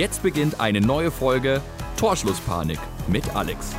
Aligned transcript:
Jetzt 0.00 0.22
beginnt 0.22 0.60
eine 0.60 0.80
neue 0.80 1.10
Folge 1.10 1.60
Torschlusspanik 1.98 2.78
mit 3.06 3.36
Alex. 3.36 3.74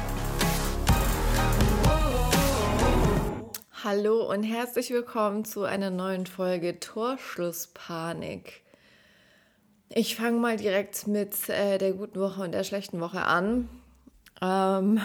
Hallo 3.83 4.29
und 4.31 4.43
herzlich 4.43 4.91
willkommen 4.91 5.45
zu 5.45 5.63
einer 5.63 5.89
neuen 5.89 6.27
Folge 6.27 6.79
Torschlusspanik. 6.79 8.61
Ich 9.89 10.15
fange 10.15 10.39
mal 10.39 10.57
direkt 10.57 11.07
mit 11.07 11.49
äh, 11.49 11.79
der 11.79 11.93
guten 11.93 12.19
Woche 12.19 12.43
und 12.43 12.51
der 12.51 12.65
schlechten 12.65 12.99
Woche 13.01 13.23
an. 13.23 13.67
Ähm, 14.43 15.01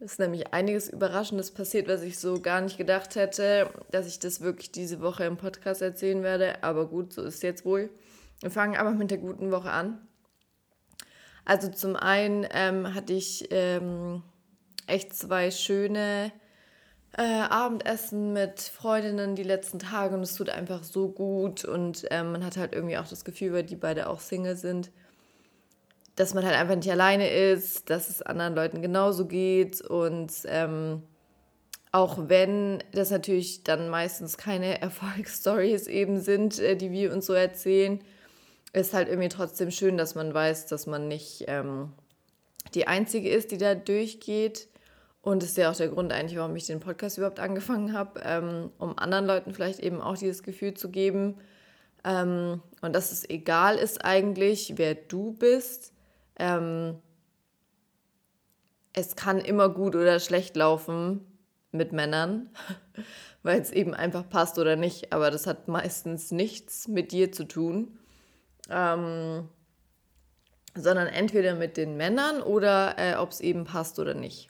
es 0.00 0.12
ist 0.12 0.18
nämlich 0.18 0.52
einiges 0.52 0.90
Überraschendes 0.90 1.50
passiert, 1.52 1.88
was 1.88 2.02
ich 2.02 2.18
so 2.18 2.42
gar 2.42 2.60
nicht 2.60 2.76
gedacht 2.76 3.14
hätte, 3.14 3.70
dass 3.90 4.06
ich 4.06 4.18
das 4.18 4.42
wirklich 4.42 4.70
diese 4.70 5.00
Woche 5.00 5.24
im 5.24 5.38
Podcast 5.38 5.80
erzählen 5.80 6.22
werde. 6.22 6.62
Aber 6.62 6.88
gut, 6.88 7.14
so 7.14 7.22
ist 7.22 7.36
es 7.36 7.42
jetzt 7.42 7.64
wohl. 7.64 7.88
Wir 8.40 8.50
fangen 8.50 8.76
aber 8.76 8.90
mit 8.90 9.10
der 9.10 9.18
guten 9.18 9.50
Woche 9.50 9.70
an. 9.70 9.98
Also 11.44 11.68
zum 11.68 11.96
einen 11.96 12.46
ähm, 12.50 12.94
hatte 12.94 13.12
ich 13.12 13.46
ähm, 13.50 14.22
echt 14.86 15.14
zwei 15.14 15.50
schöne 15.50 16.32
äh, 17.16 17.22
Abendessen 17.22 18.32
mit 18.32 18.60
Freundinnen 18.60 19.36
die 19.36 19.42
letzten 19.42 19.78
Tage 19.78 20.14
und 20.14 20.22
es 20.22 20.34
tut 20.34 20.50
einfach 20.50 20.82
so 20.84 21.08
gut 21.08 21.64
und 21.64 22.06
ähm, 22.10 22.32
man 22.32 22.44
hat 22.44 22.56
halt 22.56 22.74
irgendwie 22.74 22.98
auch 22.98 23.08
das 23.08 23.24
Gefühl, 23.24 23.52
weil 23.52 23.62
die 23.62 23.76
beide 23.76 24.08
auch 24.08 24.20
Single 24.20 24.56
sind, 24.56 24.90
dass 26.16 26.34
man 26.34 26.44
halt 26.44 26.56
einfach 26.56 26.76
nicht 26.76 26.90
alleine 26.90 27.30
ist, 27.30 27.88
dass 27.90 28.10
es 28.10 28.22
anderen 28.22 28.54
Leuten 28.54 28.82
genauso 28.82 29.26
geht 29.26 29.80
und 29.80 30.32
ähm, 30.46 31.02
auch 31.92 32.28
wenn 32.28 32.82
das 32.92 33.10
natürlich 33.10 33.62
dann 33.64 33.88
meistens 33.88 34.36
keine 34.36 34.80
Erfolgsstories 34.82 35.86
eben 35.86 36.20
sind, 36.20 36.58
äh, 36.58 36.76
die 36.76 36.90
wir 36.90 37.12
uns 37.12 37.26
so 37.26 37.32
erzählen, 37.32 38.00
ist 38.76 38.92
halt 38.92 39.08
irgendwie 39.08 39.28
trotzdem 39.28 39.70
schön, 39.70 39.96
dass 39.96 40.14
man 40.14 40.32
weiß, 40.34 40.66
dass 40.66 40.86
man 40.86 41.08
nicht 41.08 41.44
ähm, 41.48 41.92
die 42.74 42.86
Einzige 42.86 43.30
ist, 43.30 43.50
die 43.50 43.58
da 43.58 43.74
durchgeht. 43.74 44.68
Und 45.22 45.42
das 45.42 45.50
ist 45.50 45.56
ja 45.56 45.70
auch 45.70 45.76
der 45.76 45.88
Grund 45.88 46.12
eigentlich, 46.12 46.38
warum 46.38 46.54
ich 46.56 46.66
den 46.66 46.80
Podcast 46.80 47.18
überhaupt 47.18 47.40
angefangen 47.40 47.92
habe, 47.94 48.20
ähm, 48.22 48.70
um 48.78 48.96
anderen 48.98 49.26
Leuten 49.26 49.54
vielleicht 49.54 49.80
eben 49.80 50.00
auch 50.00 50.16
dieses 50.16 50.42
Gefühl 50.42 50.74
zu 50.74 50.90
geben. 50.90 51.38
Ähm, 52.04 52.62
und 52.82 52.94
dass 52.94 53.12
es 53.12 53.28
egal 53.28 53.76
ist 53.76 54.04
eigentlich, 54.04 54.74
wer 54.76 54.94
du 54.94 55.32
bist. 55.32 55.92
Ähm, 56.38 56.98
es 58.92 59.16
kann 59.16 59.38
immer 59.38 59.68
gut 59.68 59.96
oder 59.96 60.20
schlecht 60.20 60.54
laufen 60.54 61.26
mit 61.72 61.92
Männern, 61.92 62.50
weil 63.42 63.60
es 63.60 63.72
eben 63.72 63.94
einfach 63.94 64.28
passt 64.28 64.58
oder 64.58 64.76
nicht. 64.76 65.12
Aber 65.12 65.30
das 65.30 65.46
hat 65.46 65.66
meistens 65.66 66.30
nichts 66.30 66.88
mit 66.88 67.10
dir 67.10 67.32
zu 67.32 67.44
tun 67.44 67.98
ähm, 68.70 69.48
sondern 70.74 71.06
entweder 71.06 71.54
mit 71.54 71.76
den 71.76 71.96
Männern 71.96 72.42
oder 72.42 72.96
äh, 72.98 73.14
ob 73.16 73.30
es 73.30 73.40
eben 73.40 73.64
passt 73.64 73.98
oder 73.98 74.14
nicht. 74.14 74.48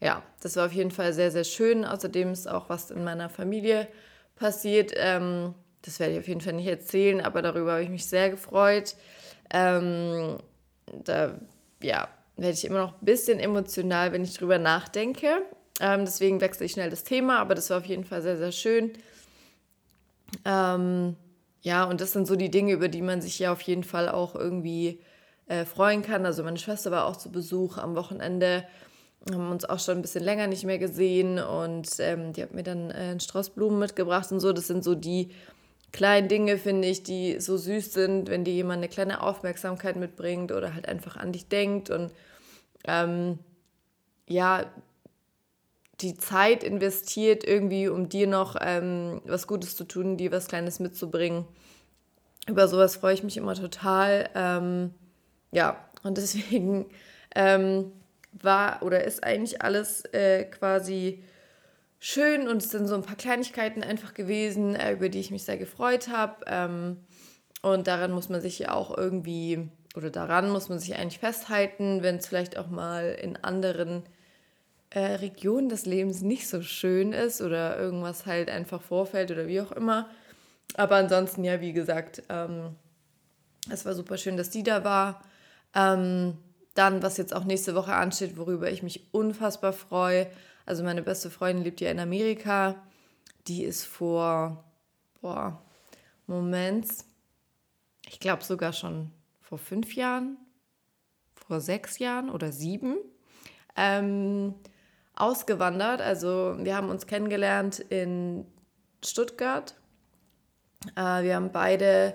Ja, 0.00 0.22
das 0.40 0.56
war 0.56 0.66
auf 0.66 0.72
jeden 0.72 0.90
Fall 0.90 1.12
sehr, 1.12 1.30
sehr 1.30 1.44
schön. 1.44 1.84
Außerdem 1.84 2.32
ist 2.32 2.48
auch 2.48 2.68
was 2.68 2.90
in 2.90 3.04
meiner 3.04 3.28
Familie 3.28 3.86
passiert. 4.34 4.92
Ähm, 4.96 5.54
das 5.82 6.00
werde 6.00 6.14
ich 6.14 6.18
auf 6.20 6.28
jeden 6.28 6.40
Fall 6.40 6.54
nicht 6.54 6.66
erzählen, 6.66 7.20
aber 7.20 7.42
darüber 7.42 7.72
habe 7.72 7.82
ich 7.82 7.88
mich 7.88 8.06
sehr 8.06 8.30
gefreut. 8.30 8.96
Ähm, 9.52 10.38
da 11.04 11.38
ja, 11.82 12.08
werde 12.36 12.54
ich 12.54 12.64
immer 12.64 12.78
noch 12.78 12.92
ein 12.94 13.04
bisschen 13.04 13.38
emotional, 13.38 14.12
wenn 14.12 14.24
ich 14.24 14.34
drüber 14.36 14.58
nachdenke. 14.58 15.42
Ähm, 15.80 16.04
deswegen 16.04 16.40
wechsle 16.40 16.66
ich 16.66 16.72
schnell 16.72 16.90
das 16.90 17.04
Thema, 17.04 17.38
aber 17.38 17.54
das 17.54 17.70
war 17.70 17.78
auf 17.78 17.86
jeden 17.86 18.04
Fall 18.04 18.22
sehr, 18.22 18.36
sehr 18.36 18.52
schön. 18.52 18.92
Ähm, 20.44 21.16
ja, 21.62 21.84
und 21.84 22.00
das 22.00 22.12
sind 22.12 22.26
so 22.26 22.36
die 22.36 22.50
Dinge, 22.50 22.72
über 22.72 22.88
die 22.88 23.02
man 23.02 23.22
sich 23.22 23.38
ja 23.38 23.52
auf 23.52 23.62
jeden 23.62 23.84
Fall 23.84 24.08
auch 24.08 24.34
irgendwie 24.34 25.00
äh, 25.46 25.64
freuen 25.64 26.02
kann. 26.02 26.26
Also 26.26 26.42
meine 26.42 26.58
Schwester 26.58 26.90
war 26.90 27.06
auch 27.06 27.16
zu 27.16 27.30
Besuch 27.30 27.78
am 27.78 27.94
Wochenende, 27.94 28.64
haben 29.30 29.50
uns 29.50 29.64
auch 29.64 29.78
schon 29.78 29.98
ein 29.98 30.02
bisschen 30.02 30.24
länger 30.24 30.48
nicht 30.48 30.64
mehr 30.64 30.78
gesehen 30.78 31.38
und 31.38 31.88
ähm, 32.00 32.32
die 32.32 32.42
hat 32.42 32.52
mir 32.52 32.64
dann 32.64 32.90
äh, 32.90 32.94
einen 32.94 33.20
Strauß 33.20 33.50
Blumen 33.50 33.78
mitgebracht 33.78 34.32
und 34.32 34.40
so. 34.40 34.52
Das 34.52 34.66
sind 34.66 34.82
so 34.82 34.96
die 34.96 35.30
kleinen 35.92 36.26
Dinge, 36.26 36.58
finde 36.58 36.88
ich, 36.88 37.04
die 37.04 37.40
so 37.40 37.56
süß 37.56 37.92
sind, 37.92 38.28
wenn 38.28 38.44
dir 38.44 38.54
jemand 38.54 38.78
eine 38.78 38.88
kleine 38.88 39.22
Aufmerksamkeit 39.22 39.94
mitbringt 39.94 40.50
oder 40.50 40.74
halt 40.74 40.88
einfach 40.88 41.16
an 41.16 41.30
dich 41.30 41.46
denkt 41.48 41.90
und 41.90 42.12
ähm, 42.88 43.38
ja, 44.26 44.64
die 46.02 46.16
Zeit 46.16 46.64
investiert, 46.64 47.44
irgendwie, 47.44 47.88
um 47.88 48.08
dir 48.08 48.26
noch 48.26 48.56
ähm, 48.60 49.22
was 49.24 49.46
Gutes 49.46 49.76
zu 49.76 49.84
tun, 49.84 50.16
dir 50.16 50.32
was 50.32 50.48
Kleines 50.48 50.80
mitzubringen. 50.80 51.46
Über 52.48 52.66
sowas 52.66 52.96
freue 52.96 53.14
ich 53.14 53.22
mich 53.22 53.36
immer 53.36 53.54
total. 53.54 54.28
Ähm, 54.34 54.94
ja, 55.52 55.84
und 56.02 56.16
deswegen 56.18 56.86
ähm, 57.34 57.92
war 58.32 58.82
oder 58.82 59.04
ist 59.04 59.22
eigentlich 59.22 59.62
alles 59.62 60.04
äh, 60.12 60.44
quasi 60.44 61.22
schön 62.00 62.48
und 62.48 62.62
es 62.62 62.70
sind 62.70 62.88
so 62.88 62.96
ein 62.96 63.02
paar 63.02 63.16
Kleinigkeiten 63.16 63.84
einfach 63.84 64.12
gewesen, 64.12 64.74
äh, 64.74 64.92
über 64.92 65.08
die 65.08 65.20
ich 65.20 65.30
mich 65.30 65.44
sehr 65.44 65.58
gefreut 65.58 66.08
habe. 66.08 66.44
Ähm, 66.46 66.96
und 67.62 67.86
daran 67.86 68.10
muss 68.10 68.28
man 68.28 68.40
sich 68.40 68.58
ja 68.58 68.72
auch 68.72 68.96
irgendwie, 68.96 69.68
oder 69.94 70.10
daran 70.10 70.50
muss 70.50 70.68
man 70.68 70.80
sich 70.80 70.96
eigentlich 70.96 71.20
festhalten, 71.20 72.02
wenn 72.02 72.16
es 72.16 72.26
vielleicht 72.26 72.58
auch 72.58 72.68
mal 72.68 73.16
in 73.22 73.36
anderen 73.36 74.02
äh, 74.94 75.14
Region 75.16 75.68
des 75.68 75.86
Lebens 75.86 76.20
nicht 76.20 76.48
so 76.48 76.62
schön 76.62 77.12
ist 77.12 77.40
oder 77.40 77.78
irgendwas 77.78 78.26
halt 78.26 78.50
einfach 78.50 78.82
vorfällt 78.82 79.30
oder 79.30 79.46
wie 79.46 79.60
auch 79.60 79.72
immer. 79.72 80.08
Aber 80.74 80.96
ansonsten, 80.96 81.44
ja, 81.44 81.60
wie 81.60 81.72
gesagt, 81.72 82.22
ähm, 82.28 82.76
es 83.70 83.84
war 83.84 83.94
super 83.94 84.18
schön, 84.18 84.36
dass 84.36 84.50
die 84.50 84.62
da 84.62 84.84
war. 84.84 85.22
Ähm, 85.74 86.36
dann, 86.74 87.02
was 87.02 87.16
jetzt 87.16 87.34
auch 87.34 87.44
nächste 87.44 87.74
Woche 87.74 87.94
ansteht, 87.94 88.36
worüber 88.36 88.70
ich 88.70 88.82
mich 88.82 89.12
unfassbar 89.12 89.72
freue. 89.72 90.26
Also 90.66 90.82
meine 90.82 91.02
beste 91.02 91.30
Freundin 91.30 91.64
lebt 91.64 91.80
ja 91.80 91.90
in 91.90 92.00
Amerika. 92.00 92.76
Die 93.46 93.64
ist 93.64 93.84
vor, 93.84 94.64
boah, 95.20 95.62
Moment, 96.26 96.86
ich 98.08 98.20
glaube 98.20 98.44
sogar 98.44 98.72
schon 98.72 99.10
vor 99.40 99.58
fünf 99.58 99.94
Jahren, 99.94 100.36
vor 101.34 101.60
sechs 101.60 101.98
Jahren 101.98 102.30
oder 102.30 102.52
sieben. 102.52 102.96
Ähm, 103.76 104.54
ausgewandert. 105.22 106.02
Also 106.02 106.56
wir 106.58 106.76
haben 106.76 106.90
uns 106.90 107.06
kennengelernt 107.06 107.78
in 107.78 108.44
Stuttgart. 109.04 109.74
Äh, 110.96 111.22
wir 111.22 111.36
haben 111.36 111.52
beide 111.52 112.14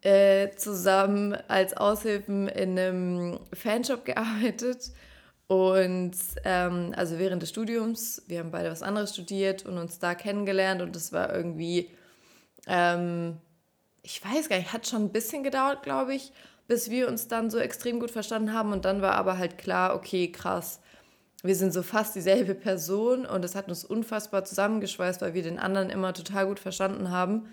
äh, 0.00 0.50
zusammen 0.56 1.34
als 1.48 1.76
Aushilfen 1.76 2.48
in 2.48 2.78
einem 2.78 3.40
Fanshop 3.52 4.06
gearbeitet. 4.06 4.92
Und 5.48 6.16
ähm, 6.44 6.94
also 6.96 7.18
während 7.18 7.42
des 7.42 7.50
Studiums, 7.50 8.22
wir 8.26 8.38
haben 8.38 8.50
beide 8.50 8.70
was 8.70 8.82
anderes 8.82 9.12
studiert 9.12 9.66
und 9.66 9.76
uns 9.76 9.98
da 9.98 10.14
kennengelernt. 10.14 10.80
Und 10.80 10.96
das 10.96 11.12
war 11.12 11.34
irgendwie, 11.34 11.90
ähm, 12.66 13.36
ich 14.02 14.24
weiß 14.24 14.48
gar 14.48 14.56
nicht, 14.56 14.72
hat 14.72 14.86
schon 14.86 15.02
ein 15.02 15.12
bisschen 15.12 15.44
gedauert, 15.44 15.82
glaube 15.82 16.14
ich, 16.14 16.32
bis 16.68 16.88
wir 16.88 17.06
uns 17.06 17.28
dann 17.28 17.50
so 17.50 17.58
extrem 17.58 18.00
gut 18.00 18.10
verstanden 18.10 18.54
haben. 18.54 18.72
Und 18.72 18.86
dann 18.86 19.02
war 19.02 19.12
aber 19.16 19.36
halt 19.36 19.58
klar, 19.58 19.94
okay, 19.94 20.32
krass, 20.32 20.80
wir 21.44 21.54
sind 21.54 21.72
so 21.72 21.82
fast 21.82 22.14
dieselbe 22.14 22.54
Person 22.54 23.26
und 23.26 23.44
es 23.44 23.54
hat 23.54 23.68
uns 23.68 23.84
unfassbar 23.84 24.44
zusammengeschweißt, 24.44 25.20
weil 25.20 25.34
wir 25.34 25.42
den 25.42 25.58
anderen 25.58 25.90
immer 25.90 26.14
total 26.14 26.46
gut 26.46 26.58
verstanden 26.58 27.10
haben. 27.10 27.48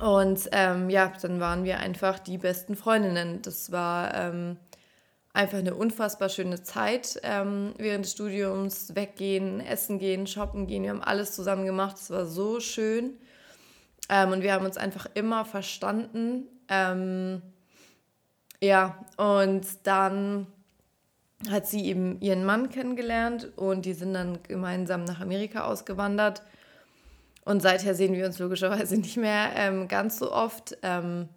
Und 0.00 0.48
ähm, 0.50 0.90
ja, 0.90 1.12
dann 1.22 1.38
waren 1.38 1.64
wir 1.64 1.78
einfach 1.78 2.18
die 2.18 2.38
besten 2.38 2.74
Freundinnen. 2.74 3.40
Das 3.42 3.70
war 3.70 4.12
ähm, 4.14 4.56
einfach 5.32 5.58
eine 5.58 5.74
unfassbar 5.76 6.28
schöne 6.28 6.62
Zeit 6.62 7.20
ähm, 7.22 7.72
während 7.78 8.04
des 8.04 8.12
Studiums. 8.12 8.94
Weggehen, 8.96 9.60
essen 9.60 9.98
gehen, 9.98 10.26
shoppen 10.26 10.66
gehen. 10.66 10.82
Wir 10.82 10.90
haben 10.90 11.02
alles 11.02 11.32
zusammen 11.36 11.66
gemacht. 11.66 11.96
Es 11.98 12.10
war 12.10 12.26
so 12.26 12.58
schön. 12.58 13.16
Ähm, 14.08 14.32
und 14.32 14.42
wir 14.42 14.52
haben 14.52 14.66
uns 14.66 14.76
einfach 14.76 15.06
immer 15.14 15.44
verstanden. 15.44 16.48
Ähm, 16.68 17.42
ja, 18.60 19.04
und 19.16 19.64
dann 19.84 20.48
hat 21.50 21.66
sie 21.66 21.84
eben 21.84 22.20
ihren 22.20 22.44
Mann 22.44 22.70
kennengelernt 22.70 23.52
und 23.56 23.84
die 23.84 23.92
sind 23.92 24.14
dann 24.14 24.38
gemeinsam 24.42 25.04
nach 25.04 25.20
Amerika 25.20 25.64
ausgewandert. 25.64 26.42
Und 27.44 27.62
seither 27.62 27.94
sehen 27.94 28.14
wir 28.14 28.26
uns 28.26 28.38
logischerweise 28.38 28.96
nicht 29.00 29.16
mehr 29.16 29.50
ähm, 29.54 29.88
ganz 29.88 30.18
so 30.18 30.32
oft. 30.32 30.76
Ähm, 30.82 31.28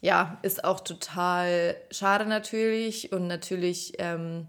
ja, 0.00 0.38
ist 0.42 0.64
auch 0.64 0.80
total 0.80 1.76
schade 1.90 2.26
natürlich. 2.26 3.12
Und 3.12 3.26
natürlich 3.26 3.94
ähm, 3.98 4.46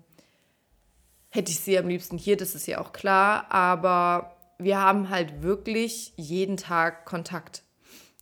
hätte 1.29 1.51
ich 1.51 1.59
sie 1.59 1.77
am 1.77 1.87
liebsten 1.87 2.17
hier, 2.17 2.37
das 2.37 2.55
ist 2.55 2.67
ja 2.67 2.81
auch 2.81 2.91
klar. 2.91 3.51
Aber 3.51 4.35
wir 4.57 4.79
haben 4.79 5.09
halt 5.09 5.41
wirklich 5.41 6.13
jeden 6.17 6.57
Tag 6.57 7.05
Kontakt. 7.05 7.63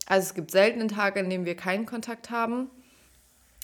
Also 0.06 0.28
es 0.28 0.34
gibt 0.36 0.52
selten 0.52 0.80
einen 0.80 0.90
Tag, 0.90 1.18
an 1.18 1.30
dem 1.30 1.46
wir 1.46 1.56
keinen 1.56 1.86
Kontakt 1.86 2.30
haben. 2.30 2.70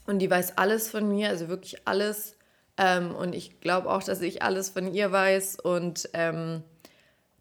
Und 0.06 0.20
die 0.20 0.30
weiß 0.30 0.58
alles 0.58 0.90
von 0.90 1.08
mir, 1.08 1.30
also 1.30 1.48
wirklich 1.48 1.88
alles. 1.88 2.33
Ähm, 2.78 3.14
und 3.16 3.36
ich 3.36 3.62
glaube 3.62 3.90
auch, 3.90 4.04
dass 4.04 4.22
ich 4.22 4.42
alles 4.42 4.70
von 4.70 4.94
ihr 4.94 5.12
weiß. 5.12 5.60
Und 5.60 6.10
ähm, 6.14 6.64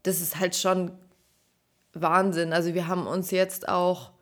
das 0.02 0.20
ist 0.20 0.38
halt 0.38 0.56
schon 0.56 0.92
Wahnsinn. 1.94 2.52
Also 2.52 2.74
wir 2.74 2.88
haben 2.88 3.06
uns 3.06 3.30
jetzt 3.30 3.68
auch 3.68 4.12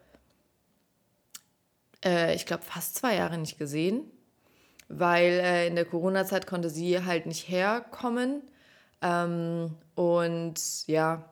äh, 2.04 2.34
ich 2.34 2.46
glaube, 2.46 2.62
fast 2.62 2.96
zwei 2.96 3.16
Jahre 3.16 3.38
nicht 3.38 3.58
gesehen, 3.58 4.04
weil 4.88 5.32
äh, 5.32 5.66
in 5.66 5.76
der 5.76 5.84
Corona-Zeit 5.84 6.46
konnte 6.46 6.70
sie 6.70 7.04
halt 7.04 7.26
nicht 7.26 7.48
herkommen. 7.48 8.42
Ähm, 9.02 9.76
und 9.94 10.86
ja, 10.86 11.24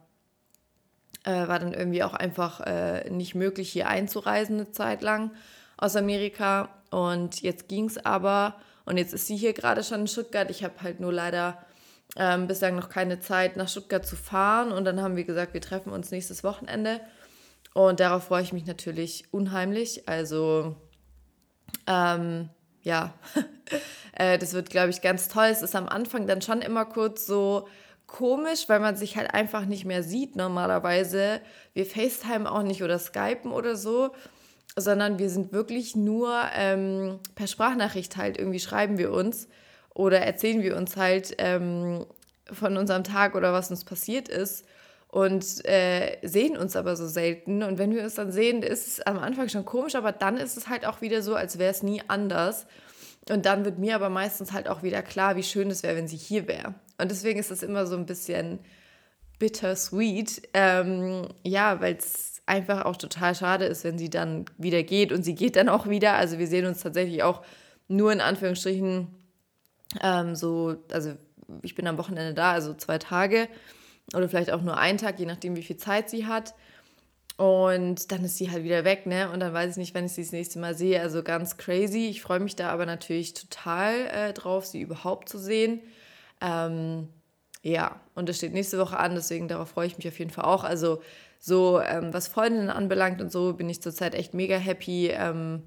äh, 1.24 1.48
war 1.48 1.58
dann 1.58 1.74
irgendwie 1.74 2.02
auch 2.02 2.14
einfach 2.14 2.60
äh, 2.60 3.10
nicht 3.10 3.34
möglich, 3.34 3.70
hier 3.70 3.88
einzureisen 3.88 4.56
eine 4.56 4.70
Zeit 4.72 5.02
lang 5.02 5.32
aus 5.76 5.96
Amerika. 5.96 6.68
Und 6.90 7.42
jetzt 7.42 7.68
ging 7.68 7.86
es 7.86 7.98
aber. 7.98 8.54
Und 8.88 8.96
jetzt 8.96 9.12
ist 9.12 9.26
sie 9.26 9.36
hier 9.36 9.52
gerade 9.52 9.84
schon 9.84 10.00
in 10.00 10.06
Stuttgart. 10.06 10.50
Ich 10.50 10.64
habe 10.64 10.80
halt 10.82 10.98
nur 10.98 11.12
leider 11.12 11.62
ähm, 12.16 12.46
bislang 12.46 12.74
noch 12.74 12.88
keine 12.88 13.20
Zeit, 13.20 13.58
nach 13.58 13.68
Stuttgart 13.68 14.06
zu 14.06 14.16
fahren. 14.16 14.72
Und 14.72 14.86
dann 14.86 15.02
haben 15.02 15.14
wir 15.14 15.24
gesagt, 15.24 15.52
wir 15.52 15.60
treffen 15.60 15.92
uns 15.92 16.10
nächstes 16.10 16.42
Wochenende. 16.42 17.00
Und 17.74 18.00
darauf 18.00 18.24
freue 18.24 18.42
ich 18.42 18.54
mich 18.54 18.64
natürlich 18.64 19.24
unheimlich. 19.30 20.08
Also, 20.08 20.74
ähm, 21.86 22.48
ja, 22.82 23.12
äh, 24.14 24.38
das 24.38 24.54
wird, 24.54 24.70
glaube 24.70 24.88
ich, 24.88 25.02
ganz 25.02 25.28
toll. 25.28 25.48
Es 25.50 25.60
ist 25.60 25.76
am 25.76 25.86
Anfang 25.86 26.26
dann 26.26 26.40
schon 26.40 26.62
immer 26.62 26.86
kurz 26.86 27.26
so 27.26 27.68
komisch, 28.06 28.70
weil 28.70 28.80
man 28.80 28.96
sich 28.96 29.18
halt 29.18 29.34
einfach 29.34 29.66
nicht 29.66 29.84
mehr 29.84 30.02
sieht 30.02 30.34
normalerweise. 30.34 31.42
Wir 31.74 31.84
FaceTime 31.84 32.50
auch 32.50 32.62
nicht 32.62 32.82
oder 32.82 32.98
Skypen 32.98 33.52
oder 33.52 33.76
so, 33.76 34.14
sondern 34.76 35.18
wir 35.18 35.30
sind 35.30 35.52
wirklich 35.52 35.96
nur 35.96 36.34
ähm, 36.54 37.18
per 37.34 37.46
Sprachnachricht 37.46 38.16
halt 38.16 38.38
irgendwie 38.38 38.60
schreiben 38.60 38.98
wir 38.98 39.12
uns 39.12 39.48
oder 39.94 40.20
erzählen 40.20 40.62
wir 40.62 40.76
uns 40.76 40.96
halt 40.96 41.34
ähm, 41.38 42.06
von 42.52 42.76
unserem 42.76 43.04
Tag 43.04 43.34
oder 43.34 43.52
was 43.52 43.70
uns 43.70 43.84
passiert 43.84 44.28
ist 44.28 44.64
und 45.08 45.64
äh, 45.64 46.18
sehen 46.22 46.56
uns 46.56 46.76
aber 46.76 46.94
so 46.96 47.06
selten. 47.06 47.62
Und 47.62 47.78
wenn 47.78 47.94
wir 47.94 48.02
uns 48.02 48.14
dann 48.14 48.30
sehen, 48.30 48.62
ist 48.62 48.86
es 48.86 49.00
am 49.00 49.18
Anfang 49.18 49.48
schon 49.48 49.64
komisch, 49.64 49.94
aber 49.94 50.12
dann 50.12 50.36
ist 50.36 50.56
es 50.56 50.68
halt 50.68 50.86
auch 50.86 51.00
wieder 51.00 51.22
so, 51.22 51.34
als 51.34 51.58
wäre 51.58 51.70
es 51.70 51.82
nie 51.82 52.02
anders. 52.08 52.66
Und 53.30 53.46
dann 53.46 53.64
wird 53.64 53.78
mir 53.78 53.94
aber 53.94 54.10
meistens 54.10 54.52
halt 54.52 54.68
auch 54.68 54.82
wieder 54.82 55.02
klar, 55.02 55.36
wie 55.36 55.42
schön 55.42 55.70
es 55.70 55.82
wäre, 55.82 55.96
wenn 55.96 56.08
sie 56.08 56.16
hier 56.16 56.46
wäre. 56.46 56.74
Und 57.00 57.10
deswegen 57.10 57.38
ist 57.38 57.50
es 57.50 57.62
immer 57.62 57.86
so 57.86 57.96
ein 57.96 58.06
bisschen 58.06 58.58
bittersweet. 59.38 60.42
Ähm, 60.54 61.28
ja, 61.42 61.80
weil 61.80 61.96
es 61.96 62.37
einfach 62.48 62.84
auch 62.84 62.96
total 62.96 63.34
schade 63.34 63.66
ist, 63.66 63.84
wenn 63.84 63.98
sie 63.98 64.10
dann 64.10 64.46
wieder 64.56 64.82
geht. 64.82 65.12
Und 65.12 65.22
sie 65.22 65.34
geht 65.34 65.56
dann 65.56 65.68
auch 65.68 65.88
wieder. 65.88 66.14
Also 66.14 66.38
wir 66.38 66.46
sehen 66.46 66.66
uns 66.66 66.82
tatsächlich 66.82 67.22
auch 67.22 67.42
nur 67.88 68.12
in 68.12 68.20
Anführungsstrichen 68.20 69.08
ähm, 70.02 70.34
so, 70.34 70.76
also 70.92 71.14
ich 71.62 71.74
bin 71.74 71.86
am 71.86 71.98
Wochenende 71.98 72.34
da, 72.34 72.52
also 72.52 72.74
zwei 72.74 72.98
Tage 72.98 73.48
oder 74.14 74.28
vielleicht 74.28 74.50
auch 74.50 74.62
nur 74.62 74.78
einen 74.78 74.98
Tag, 74.98 75.18
je 75.18 75.26
nachdem, 75.26 75.56
wie 75.56 75.62
viel 75.62 75.76
Zeit 75.76 76.10
sie 76.10 76.26
hat. 76.26 76.54
Und 77.36 78.10
dann 78.10 78.24
ist 78.24 78.36
sie 78.36 78.50
halt 78.50 78.64
wieder 78.64 78.84
weg, 78.84 79.06
ne? 79.06 79.30
Und 79.30 79.38
dann 79.38 79.52
weiß 79.52 79.72
ich 79.72 79.76
nicht, 79.76 79.94
wenn 79.94 80.06
ich 80.06 80.12
sie 80.12 80.22
das 80.22 80.32
nächste 80.32 80.58
Mal 80.58 80.74
sehe. 80.74 81.00
Also 81.00 81.22
ganz 81.22 81.56
crazy. 81.56 82.08
Ich 82.08 82.20
freue 82.20 82.40
mich 82.40 82.56
da 82.56 82.70
aber 82.70 82.84
natürlich 82.84 83.32
total 83.32 83.94
äh, 84.08 84.32
drauf, 84.32 84.66
sie 84.66 84.80
überhaupt 84.80 85.28
zu 85.28 85.38
sehen. 85.38 85.80
Ähm, 86.40 87.08
ja, 87.62 88.00
und 88.16 88.28
das 88.28 88.38
steht 88.38 88.54
nächste 88.54 88.78
Woche 88.78 88.98
an, 88.98 89.14
deswegen 89.14 89.46
darauf 89.46 89.70
freue 89.70 89.86
ich 89.86 89.96
mich 89.96 90.08
auf 90.08 90.18
jeden 90.18 90.32
Fall 90.32 90.46
auch. 90.46 90.64
Also 90.64 91.00
so, 91.38 91.80
ähm, 91.80 92.12
was 92.12 92.28
Freundinnen 92.28 92.70
anbelangt 92.70 93.20
und 93.20 93.30
so, 93.30 93.54
bin 93.54 93.68
ich 93.70 93.82
zurzeit 93.82 94.14
echt 94.14 94.34
mega 94.34 94.56
happy. 94.56 95.08
Ähm, 95.08 95.62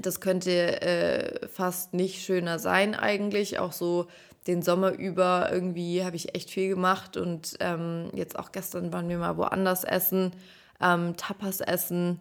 das 0.00 0.20
könnte 0.20 0.82
äh, 0.82 1.48
fast 1.48 1.94
nicht 1.94 2.24
schöner 2.24 2.58
sein 2.58 2.94
eigentlich. 2.94 3.58
Auch 3.58 3.72
so 3.72 4.06
den 4.46 4.62
Sommer 4.62 4.92
über 4.92 5.50
irgendwie 5.50 6.04
habe 6.04 6.16
ich 6.16 6.34
echt 6.34 6.50
viel 6.50 6.68
gemacht 6.68 7.16
und 7.16 7.56
ähm, 7.60 8.10
jetzt 8.12 8.38
auch 8.38 8.52
gestern 8.52 8.92
waren 8.92 9.08
wir 9.08 9.18
mal 9.18 9.36
woanders 9.36 9.84
essen, 9.84 10.32
ähm, 10.80 11.16
Tapas 11.16 11.60
essen 11.60 12.20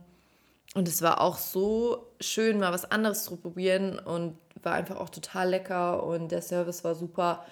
und 0.74 0.88
es 0.88 1.02
war 1.02 1.22
auch 1.22 1.38
so 1.38 2.08
schön, 2.20 2.60
mal 2.60 2.72
was 2.72 2.90
anderes 2.90 3.26
zu 3.26 3.36
probieren 3.36 4.00
und 4.00 4.38
war 4.62 4.74
einfach 4.74 4.98
auch 4.98 5.10
total 5.10 5.50
lecker 5.50 6.04
und 6.04 6.32
der 6.32 6.42
Service 6.42 6.84
war 6.84 6.96
super. 6.96 7.46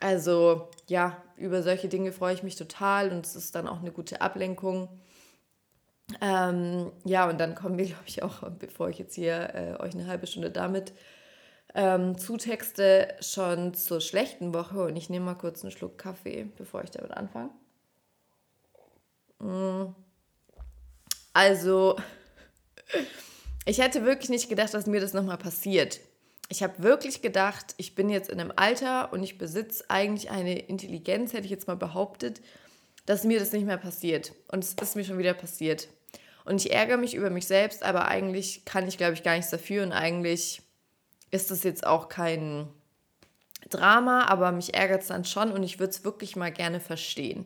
Also 0.00 0.68
ja, 0.86 1.22
über 1.36 1.62
solche 1.62 1.88
Dinge 1.88 2.12
freue 2.12 2.34
ich 2.34 2.42
mich 2.42 2.56
total 2.56 3.10
und 3.10 3.26
es 3.26 3.36
ist 3.36 3.54
dann 3.54 3.68
auch 3.68 3.80
eine 3.80 3.92
gute 3.92 4.20
Ablenkung. 4.20 4.88
Ähm, 6.20 6.90
ja, 7.04 7.28
und 7.28 7.38
dann 7.38 7.54
kommen 7.54 7.78
wir, 7.78 7.84
glaube 7.86 8.04
ich, 8.06 8.22
auch, 8.22 8.48
bevor 8.58 8.88
ich 8.88 8.98
jetzt 8.98 9.14
hier 9.14 9.54
äh, 9.54 9.82
euch 9.82 9.94
eine 9.94 10.06
halbe 10.06 10.26
Stunde 10.26 10.50
damit 10.50 10.92
ähm, 11.74 12.16
zutexte, 12.16 13.14
schon 13.20 13.74
zur 13.74 14.00
schlechten 14.00 14.54
Woche. 14.54 14.84
Und 14.84 14.96
ich 14.96 15.10
nehme 15.10 15.26
mal 15.26 15.34
kurz 15.34 15.62
einen 15.62 15.70
Schluck 15.70 15.98
Kaffee, 15.98 16.48
bevor 16.56 16.82
ich 16.82 16.90
damit 16.90 17.12
anfange. 17.12 17.50
Mm. 19.38 19.94
Also, 21.32 21.96
ich 23.66 23.80
hätte 23.80 24.04
wirklich 24.04 24.30
nicht 24.30 24.48
gedacht, 24.48 24.74
dass 24.74 24.86
mir 24.86 25.00
das 25.00 25.12
nochmal 25.12 25.38
passiert. 25.38 26.00
Ich 26.48 26.62
habe 26.62 26.82
wirklich 26.82 27.20
gedacht, 27.20 27.74
ich 27.76 27.94
bin 27.94 28.08
jetzt 28.08 28.30
in 28.30 28.40
einem 28.40 28.52
Alter 28.56 29.12
und 29.12 29.22
ich 29.22 29.36
besitze 29.36 29.84
eigentlich 29.88 30.30
eine 30.30 30.58
Intelligenz, 30.58 31.32
hätte 31.32 31.44
ich 31.44 31.50
jetzt 31.50 31.66
mal 31.66 31.76
behauptet, 31.76 32.40
dass 33.04 33.24
mir 33.24 33.38
das 33.38 33.52
nicht 33.52 33.66
mehr 33.66 33.76
passiert. 33.76 34.32
Und 34.50 34.64
es 34.64 34.74
ist 34.74 34.96
mir 34.96 35.04
schon 35.04 35.18
wieder 35.18 35.34
passiert. 35.34 35.88
Und 36.44 36.64
ich 36.64 36.72
ärgere 36.72 36.96
mich 36.96 37.14
über 37.14 37.28
mich 37.28 37.46
selbst, 37.46 37.82
aber 37.82 38.08
eigentlich 38.08 38.64
kann 38.64 38.88
ich, 38.88 38.96
glaube 38.96 39.12
ich, 39.12 39.22
gar 39.22 39.36
nichts 39.36 39.50
dafür. 39.50 39.82
Und 39.82 39.92
eigentlich 39.92 40.62
ist 41.30 41.50
das 41.50 41.62
jetzt 41.62 41.86
auch 41.86 42.08
kein 42.08 42.68
Drama, 43.68 44.24
aber 44.24 44.52
mich 44.52 44.74
ärgert 44.74 45.02
es 45.02 45.08
dann 45.08 45.24
schon 45.24 45.52
und 45.52 45.62
ich 45.62 45.78
würde 45.78 45.90
es 45.90 46.04
wirklich 46.04 46.36
mal 46.36 46.50
gerne 46.50 46.80
verstehen. 46.80 47.44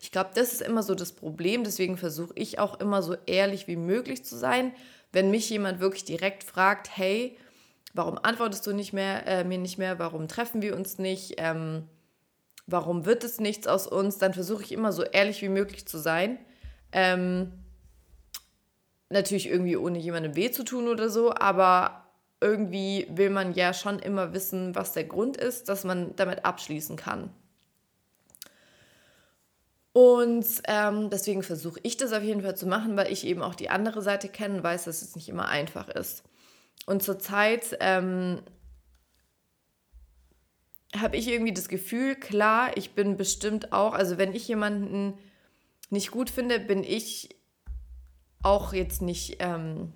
Ich 0.00 0.10
glaube, 0.10 0.30
das 0.34 0.52
ist 0.52 0.62
immer 0.62 0.82
so 0.82 0.94
das 0.94 1.12
Problem. 1.12 1.62
Deswegen 1.62 1.96
versuche 1.96 2.32
ich 2.34 2.58
auch 2.58 2.80
immer 2.80 3.02
so 3.02 3.16
ehrlich 3.26 3.68
wie 3.68 3.76
möglich 3.76 4.24
zu 4.24 4.36
sein. 4.36 4.72
Wenn 5.12 5.30
mich 5.30 5.50
jemand 5.50 5.80
wirklich 5.80 6.04
direkt 6.04 6.42
fragt, 6.42 6.96
hey, 6.96 7.36
warum 7.92 8.18
antwortest 8.18 8.66
du 8.66 8.72
nicht 8.72 8.92
mehr, 8.92 9.26
äh, 9.26 9.44
mir 9.44 9.58
nicht 9.58 9.78
mehr, 9.78 9.98
warum 9.98 10.28
treffen 10.28 10.62
wir 10.62 10.76
uns 10.76 10.98
nicht, 10.98 11.34
ähm, 11.38 11.88
warum 12.66 13.04
wird 13.04 13.24
es 13.24 13.40
nichts 13.40 13.66
aus 13.66 13.86
uns, 13.86 14.18
dann 14.18 14.34
versuche 14.34 14.62
ich 14.62 14.72
immer 14.72 14.92
so 14.92 15.02
ehrlich 15.02 15.42
wie 15.42 15.48
möglich 15.48 15.86
zu 15.86 15.98
sein. 15.98 16.38
Ähm, 16.92 17.52
natürlich 19.08 19.48
irgendwie 19.48 19.76
ohne 19.76 19.98
jemandem 19.98 20.36
weh 20.36 20.50
zu 20.50 20.64
tun 20.64 20.88
oder 20.88 21.10
so, 21.10 21.34
aber 21.34 22.04
irgendwie 22.40 23.06
will 23.10 23.30
man 23.30 23.52
ja 23.52 23.74
schon 23.74 23.98
immer 23.98 24.32
wissen, 24.32 24.74
was 24.74 24.92
der 24.92 25.04
Grund 25.04 25.36
ist, 25.36 25.68
dass 25.68 25.84
man 25.84 26.14
damit 26.16 26.44
abschließen 26.44 26.96
kann. 26.96 27.30
Und 29.92 30.46
ähm, 30.68 31.10
deswegen 31.10 31.42
versuche 31.42 31.80
ich 31.82 31.96
das 31.96 32.12
auf 32.12 32.22
jeden 32.22 32.42
Fall 32.42 32.56
zu 32.56 32.66
machen, 32.66 32.96
weil 32.96 33.12
ich 33.12 33.26
eben 33.26 33.42
auch 33.42 33.56
die 33.56 33.70
andere 33.70 34.02
Seite 34.02 34.28
kenne 34.28 34.58
und 34.58 34.62
weiß, 34.62 34.84
dass 34.84 35.02
es 35.02 35.16
nicht 35.16 35.28
immer 35.28 35.48
einfach 35.48 35.88
ist. 35.88 36.22
Und 36.86 37.02
zurzeit 37.02 37.76
ähm, 37.80 38.42
habe 40.96 41.16
ich 41.16 41.28
irgendwie 41.28 41.52
das 41.52 41.68
Gefühl, 41.68 42.16
klar, 42.16 42.76
ich 42.76 42.92
bin 42.92 43.16
bestimmt 43.16 43.72
auch, 43.72 43.94
also 43.94 44.18
wenn 44.18 44.34
ich 44.34 44.48
jemanden 44.48 45.18
nicht 45.90 46.10
gut 46.10 46.30
finde, 46.30 46.58
bin 46.58 46.82
ich 46.84 47.36
auch 48.42 48.72
jetzt 48.72 49.02
nicht, 49.02 49.36
ähm, 49.40 49.92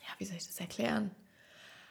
ja, 0.00 0.14
wie 0.18 0.24
soll 0.24 0.36
ich 0.36 0.46
das 0.46 0.60
erklären? 0.60 1.10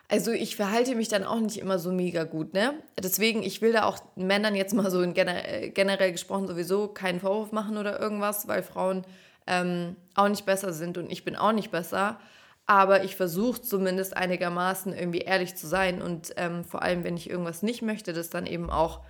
Also 0.10 0.32
ich 0.32 0.56
verhalte 0.56 0.96
mich 0.96 1.10
dann 1.10 1.26
auch 1.26 1.40
nicht 1.40 1.58
immer 1.58 1.80
so 1.80 1.92
mega 1.92 2.24
gut, 2.24 2.54
ne? 2.54 2.82
Deswegen, 2.98 3.44
ich 3.44 3.62
will 3.62 3.74
da 3.74 3.84
auch 3.84 4.00
Männern 4.16 4.56
jetzt 4.56 4.74
mal 4.74 4.90
so 4.90 5.02
in 5.02 5.14
gener 5.14 5.46
äh, 5.46 5.70
generell 5.70 6.14
gesprochen 6.14 6.48
sowieso 6.48 6.88
keinen 6.88 7.20
Vorwurf 7.20 7.52
machen 7.52 7.78
oder 7.78 8.00
irgendwas, 8.00 8.48
weil 8.48 8.64
Frauen 8.64 9.04
ähm, 9.48 9.98
auch 10.16 10.30
nicht 10.30 10.46
besser 10.46 10.72
sind 10.72 10.98
und 10.98 11.12
ich 11.12 11.26
bin 11.26 11.36
auch 11.36 11.52
nicht 11.52 11.72
besser. 11.72 12.20
Aber 12.68 13.04
ich 13.06 13.16
versuche 13.16 13.62
zumindest 13.62 14.16
einigermaßen 14.16 14.94
irgendwie 14.94 15.20
ehrlich 15.20 15.56
zu 15.56 15.68
sein 15.68 16.02
und 16.02 16.34
ähm, 16.36 16.66
vor 16.66 16.82
allem, 16.82 17.06
wenn 17.06 17.16
ich 17.16 17.30
irgendwas 17.30 17.64
nicht 17.64 17.82
möchte, 17.82 18.12
das 18.12 18.30
dann 18.30 18.46
eben 18.46 18.70
auch 18.70 19.02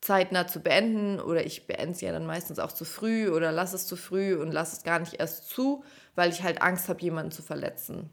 zeitnah 0.00 0.46
zu 0.46 0.60
beenden 0.60 1.20
oder 1.20 1.44
ich 1.44 1.66
beende 1.66 1.90
es 1.90 2.00
ja 2.00 2.10
dann 2.10 2.24
meistens 2.24 2.58
auch 2.58 2.72
zu 2.72 2.86
früh 2.86 3.28
oder 3.28 3.52
lasse 3.52 3.76
es 3.76 3.86
zu 3.86 3.96
früh 3.96 4.34
und 4.34 4.50
lasse 4.50 4.76
es 4.78 4.82
gar 4.82 4.98
nicht 4.98 5.20
erst 5.20 5.50
zu, 5.50 5.84
weil 6.14 6.30
ich 6.30 6.42
halt 6.42 6.62
Angst 6.62 6.88
habe, 6.88 7.02
jemanden 7.02 7.32
zu 7.32 7.42
verletzen. 7.42 8.08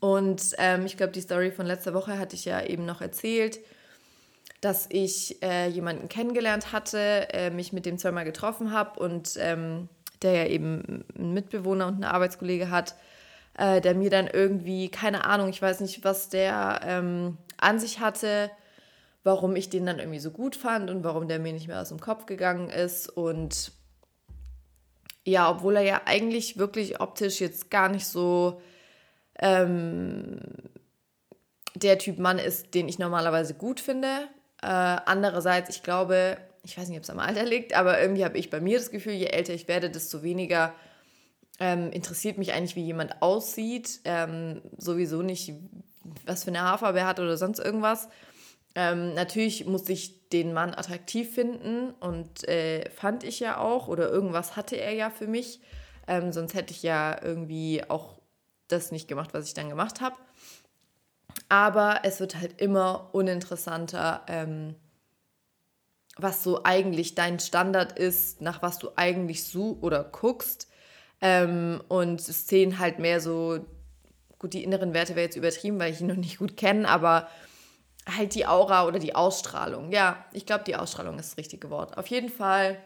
Und 0.00 0.54
ähm, 0.58 0.84
ich 0.84 0.96
glaube, 0.96 1.12
die 1.12 1.20
Story 1.20 1.52
von 1.52 1.66
letzter 1.66 1.94
Woche 1.94 2.18
hatte 2.18 2.34
ich 2.34 2.44
ja 2.44 2.60
eben 2.60 2.84
noch 2.84 3.00
erzählt, 3.00 3.60
dass 4.60 4.86
ich 4.90 5.42
äh, 5.42 5.68
jemanden 5.68 6.08
kennengelernt 6.08 6.72
hatte, 6.72 7.28
äh, 7.32 7.50
mich 7.50 7.72
mit 7.72 7.86
dem 7.86 7.98
zweimal 7.98 8.24
getroffen 8.24 8.72
habe 8.72 8.98
und 8.98 9.34
ähm, 9.38 9.88
der 10.22 10.32
ja 10.32 10.46
eben 10.46 11.04
einen 11.16 11.34
Mitbewohner 11.34 11.86
und 11.86 11.94
einen 11.94 12.04
Arbeitskollege 12.04 12.70
hat, 12.70 12.96
äh, 13.56 13.80
der 13.80 13.94
mir 13.94 14.10
dann 14.10 14.26
irgendwie, 14.26 14.90
keine 14.90 15.24
Ahnung, 15.24 15.48
ich 15.48 15.62
weiß 15.62 15.80
nicht, 15.80 16.04
was 16.04 16.28
der 16.28 16.80
ähm, 16.84 17.38
an 17.56 17.78
sich 17.78 18.00
hatte, 18.00 18.50
warum 19.22 19.56
ich 19.56 19.70
den 19.70 19.86
dann 19.86 19.98
irgendwie 19.98 20.18
so 20.18 20.30
gut 20.30 20.56
fand 20.56 20.90
und 20.90 21.04
warum 21.04 21.28
der 21.28 21.38
mir 21.38 21.52
nicht 21.52 21.68
mehr 21.68 21.80
aus 21.80 21.88
dem 21.88 22.00
Kopf 22.00 22.26
gegangen 22.26 22.68
ist. 22.68 23.08
Und 23.08 23.72
ja, 25.24 25.50
obwohl 25.50 25.76
er 25.76 25.82
ja 25.82 26.02
eigentlich 26.04 26.58
wirklich 26.58 27.00
optisch 27.00 27.40
jetzt 27.40 27.70
gar 27.70 27.88
nicht 27.88 28.06
so 28.06 28.60
ähm, 29.38 30.40
der 31.74 31.98
Typ 31.98 32.18
Mann 32.18 32.38
ist, 32.38 32.74
den 32.74 32.88
ich 32.88 32.98
normalerweise 32.98 33.54
gut 33.54 33.80
finde. 33.80 34.28
Äh, 34.62 34.66
andererseits, 34.66 35.70
ich 35.70 35.82
glaube, 35.82 36.36
ich 36.62 36.78
weiß 36.78 36.88
nicht, 36.88 36.98
ob 36.98 37.04
es 37.04 37.10
am 37.10 37.18
Alter 37.18 37.44
liegt, 37.44 37.74
aber 37.74 38.00
irgendwie 38.00 38.24
habe 38.24 38.38
ich 38.38 38.50
bei 38.50 38.60
mir 38.60 38.78
das 38.78 38.90
Gefühl, 38.90 39.14
je 39.14 39.26
älter 39.26 39.54
ich 39.54 39.68
werde, 39.68 39.90
desto 39.90 40.22
weniger 40.22 40.74
Ähm, 41.60 41.90
interessiert 41.92 42.38
mich 42.38 42.52
eigentlich, 42.52 42.76
wie 42.76 42.84
jemand 42.84 43.22
aussieht. 43.22 44.00
Ähm, 44.04 44.60
sowieso 44.76 45.22
nicht, 45.22 45.52
was 46.26 46.44
für 46.44 46.50
eine 46.50 46.62
Haarfarbe 46.62 47.00
er 47.00 47.06
hat 47.06 47.20
oder 47.20 47.36
sonst 47.36 47.58
irgendwas. 47.58 48.08
Ähm, 48.74 49.14
natürlich 49.14 49.66
muss 49.66 49.88
ich 49.88 50.28
den 50.30 50.52
Mann 50.52 50.74
attraktiv 50.74 51.32
finden 51.32 51.90
und 52.00 52.46
äh, 52.48 52.90
fand 52.90 53.22
ich 53.22 53.38
ja 53.38 53.58
auch 53.58 53.86
oder 53.86 54.10
irgendwas 54.10 54.56
hatte 54.56 54.76
er 54.76 54.92
ja 54.92 55.10
für 55.10 55.28
mich. 55.28 55.60
Ähm, 56.08 56.32
sonst 56.32 56.54
hätte 56.54 56.72
ich 56.72 56.82
ja 56.82 57.16
irgendwie 57.22 57.82
auch 57.88 58.18
das 58.68 58.90
nicht 58.90 59.06
gemacht, 59.06 59.30
was 59.32 59.46
ich 59.46 59.54
dann 59.54 59.68
gemacht 59.68 60.00
habe. 60.00 60.16
Aber 61.48 62.00
es 62.02 62.20
wird 62.20 62.36
halt 62.36 62.60
immer 62.60 63.10
uninteressanter, 63.12 64.22
ähm, 64.26 64.74
was 66.16 66.42
so 66.42 66.64
eigentlich 66.64 67.14
dein 67.14 67.38
Standard 67.38 67.98
ist, 67.98 68.40
nach 68.40 68.62
was 68.62 68.78
du 68.78 68.90
eigentlich 68.96 69.44
suchst 69.44 69.82
oder 69.82 70.04
guckst. 70.04 70.68
Ähm, 71.24 71.80
und 71.88 72.20
es 72.20 72.46
zählen 72.46 72.78
halt 72.78 72.98
mehr 72.98 73.18
so, 73.18 73.64
gut, 74.38 74.52
die 74.52 74.62
inneren 74.62 74.92
Werte 74.92 75.16
wäre 75.16 75.24
jetzt 75.24 75.36
übertrieben, 75.36 75.80
weil 75.80 75.90
ich 75.90 76.02
ihn 76.02 76.06
noch 76.06 76.16
nicht 76.16 76.36
gut 76.38 76.54
kenne, 76.54 76.86
aber 76.86 77.28
halt 78.06 78.34
die 78.34 78.46
Aura 78.46 78.86
oder 78.86 78.98
die 78.98 79.14
Ausstrahlung. 79.14 79.90
Ja, 79.90 80.22
ich 80.32 80.44
glaube, 80.44 80.64
die 80.64 80.76
Ausstrahlung 80.76 81.18
ist 81.18 81.30
das 81.30 81.38
richtige 81.38 81.70
Wort. 81.70 81.96
Auf 81.96 82.08
jeden 82.08 82.28
Fall 82.28 82.76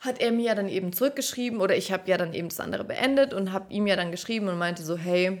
hat 0.00 0.20
er 0.20 0.32
mir 0.32 0.44
ja 0.44 0.54
dann 0.54 0.68
eben 0.68 0.92
zurückgeschrieben 0.92 1.62
oder 1.62 1.74
ich 1.74 1.92
habe 1.92 2.10
ja 2.10 2.18
dann 2.18 2.34
eben 2.34 2.50
das 2.50 2.60
andere 2.60 2.84
beendet 2.84 3.32
und 3.32 3.52
habe 3.52 3.72
ihm 3.72 3.86
ja 3.86 3.96
dann 3.96 4.10
geschrieben 4.10 4.48
und 4.48 4.58
meinte 4.58 4.82
so, 4.82 4.98
hey, 4.98 5.40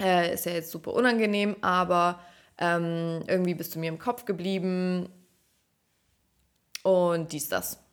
äh, 0.00 0.32
ist 0.32 0.46
ja 0.46 0.52
jetzt 0.52 0.70
super 0.70 0.94
unangenehm, 0.94 1.56
aber 1.60 2.20
ähm, 2.56 3.22
irgendwie 3.26 3.54
bist 3.54 3.74
du 3.74 3.80
mir 3.80 3.88
im 3.88 3.98
Kopf 3.98 4.24
geblieben 4.24 5.10
und 6.82 7.32
dies, 7.32 7.50
das. 7.50 7.83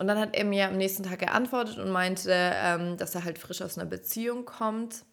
Und 0.00 0.06
dann 0.06 0.18
hat 0.18 0.34
er 0.34 0.46
mir 0.46 0.66
am 0.66 0.78
nächsten 0.78 1.02
Tag 1.02 1.18
geantwortet 1.18 1.76
und 1.76 1.90
meinte, 1.90 2.32
ähm, 2.32 2.96
dass 2.96 3.14
er 3.14 3.22
halt 3.22 3.38
frisch 3.38 3.60
aus 3.60 3.76
einer 3.76 3.86
Beziehung 3.86 4.46
kommt 4.46 5.04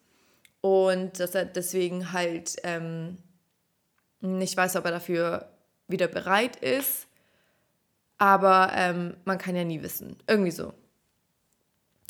und 0.62 1.20
dass 1.20 1.34
er 1.34 1.44
deswegen 1.44 2.14
halt 2.14 2.56
ähm, 2.62 3.18
nicht 4.22 4.56
weiß, 4.56 4.76
ob 4.76 4.86
er 4.86 4.92
dafür 4.92 5.50
wieder 5.88 6.08
bereit 6.08 6.56
ist. 6.56 7.06
Aber 8.16 8.72
ähm, 8.74 9.14
man 9.26 9.36
kann 9.36 9.54
ja 9.54 9.62
nie 9.62 9.82
wissen. 9.82 10.16
Irgendwie 10.26 10.52
so. 10.52 10.72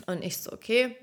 Und 0.07 0.23
ich 0.23 0.39
so, 0.39 0.53
okay. 0.53 0.95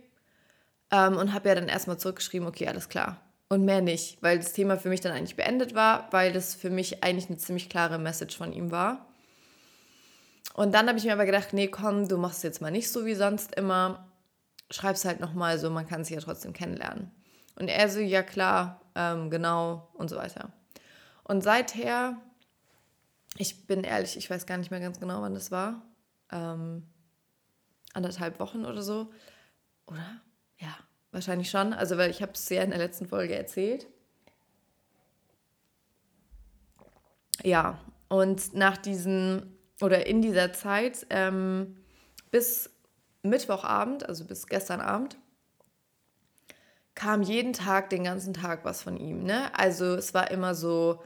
Ähm, 0.92 1.18
und 1.18 1.34
habe 1.34 1.50
ja 1.50 1.56
dann 1.56 1.68
erstmal 1.68 2.00
zurückgeschrieben, 2.00 2.48
okay, 2.48 2.70
alles 2.70 2.88
klar. 2.88 3.20
Und 3.50 3.66
mehr 3.66 3.82
nicht, 3.82 4.24
weil 4.24 4.38
das 4.38 4.54
Thema 4.54 4.78
für 4.78 4.88
mich 4.88 5.02
dann 5.02 5.12
eigentlich 5.12 5.36
beendet 5.36 5.76
war, 5.76 6.08
weil 6.12 6.32
das 6.32 6.56
für 6.56 6.70
mich 6.70 7.04
eigentlich 7.04 7.28
eine 7.28 7.38
ziemlich 7.38 7.68
klare 7.68 8.00
Message 8.00 8.38
von 8.38 8.54
ihm 8.54 8.72
war. 8.72 9.06
Und 10.56 10.74
dann 10.74 10.88
habe 10.88 10.98
ich 10.98 11.04
mir 11.04 11.12
aber 11.12 11.26
gedacht, 11.26 11.52
nee, 11.52 11.68
komm, 11.68 12.08
du 12.08 12.18
machst 12.18 12.38
es 12.38 12.44
jetzt 12.44 12.62
mal 12.62 12.72
nicht 12.72 12.90
so 12.90 13.06
wie 13.06 13.14
sonst 13.14 13.54
immer. 13.56 14.08
Schreib's 14.72 15.04
halt 15.04 15.20
nochmal 15.20 15.60
so, 15.60 15.70
man 15.70 15.86
kann 15.86 16.06
sich 16.06 16.16
ja 16.16 16.22
trotzdem 16.22 16.54
kennenlernen. 16.54 17.12
Und 17.60 17.68
er 17.68 17.90
so, 17.90 18.00
ja 18.00 18.24
klar, 18.24 18.80
ähm, 18.96 19.30
genau 19.30 19.90
und 19.96 20.10
so 20.10 20.16
weiter. 20.16 20.54
Und 21.26 21.42
seither, 21.42 22.22
ich 23.38 23.68
bin 23.68 23.84
ehrlich, 23.84 24.16
ich 24.16 24.30
weiß 24.30 24.46
gar 24.46 24.58
nicht 24.58 24.72
mehr 24.72 24.80
ganz 24.80 24.98
genau, 24.98 25.22
wann 25.22 25.34
das 25.34 25.52
war. 25.52 25.82
Ähm, 26.32 26.88
anderthalb 27.94 28.40
Wochen 28.40 28.64
oder 28.66 28.82
so. 28.82 29.12
Oder? 29.88 30.22
Ja, 30.58 30.74
wahrscheinlich 31.12 31.50
schon. 31.50 31.74
Also, 31.74 31.98
weil 31.98 32.10
ich 32.10 32.22
habe 32.22 32.32
es 32.32 32.48
ja 32.48 32.64
in 32.64 32.70
der 32.70 32.80
letzten 32.80 33.08
Folge 33.08 33.36
erzählt. 33.36 33.88
Ja, 37.44 37.78
und 38.08 38.54
nach 38.54 38.78
diesen 38.78 39.55
oder 39.82 40.08
in 40.08 40.22
dieser 40.22 40.54
Zeit 40.54 41.06
ähm, 41.10 41.78
bis 42.32 42.70
Mittwochabend, 43.24 44.08
also 44.08 44.26
bis 44.26 44.48
gestern 44.48 44.82
Abend, 44.82 45.18
kam 46.94 47.22
jeden 47.22 47.54
Tag, 47.54 47.90
den 47.90 48.06
ganzen 48.06 48.34
Tag 48.34 48.64
was 48.64 48.82
von 48.82 48.98
ihm. 48.98 49.24
Ne? 49.24 49.54
Also 49.58 49.96
es 49.96 50.14
war 50.14 50.32
immer 50.32 50.56
so, 50.56 51.04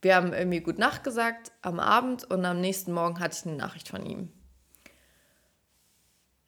wir 0.00 0.14
haben 0.14 0.32
irgendwie 0.32 0.60
gut 0.60 0.78
Nacht 0.78 1.02
gesagt 1.04 1.52
am 1.62 1.80
Abend 1.80 2.24
und 2.24 2.44
am 2.44 2.60
nächsten 2.60 2.92
Morgen 2.92 3.18
hatte 3.18 3.36
ich 3.38 3.46
eine 3.46 3.56
Nachricht 3.56 3.88
von 3.88 4.06
ihm. 4.06 4.32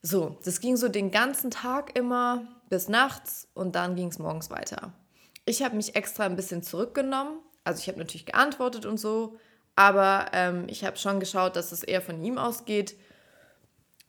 So, 0.01 0.37
das 0.45 0.59
ging 0.59 0.77
so 0.77 0.87
den 0.87 1.11
ganzen 1.11 1.51
Tag 1.51 1.97
immer 1.97 2.47
bis 2.69 2.87
nachts 2.87 3.47
und 3.53 3.75
dann 3.75 3.95
ging 3.95 4.09
es 4.09 4.19
morgens 4.19 4.49
weiter. 4.49 4.93
Ich 5.45 5.63
habe 5.63 5.75
mich 5.75 5.95
extra 5.95 6.25
ein 6.25 6.35
bisschen 6.35 6.63
zurückgenommen. 6.63 7.39
Also 7.63 7.81
ich 7.81 7.87
habe 7.87 7.97
natürlich 7.97 8.27
geantwortet 8.27 8.85
und 8.85 8.99
so, 8.99 9.37
aber 9.75 10.27
ähm, 10.33 10.65
ich 10.67 10.83
habe 10.83 10.97
schon 10.97 11.19
geschaut, 11.19 11.55
dass 11.55 11.71
es 11.71 11.83
eher 11.83 12.01
von 12.01 12.23
ihm 12.23 12.37
ausgeht, 12.37 12.95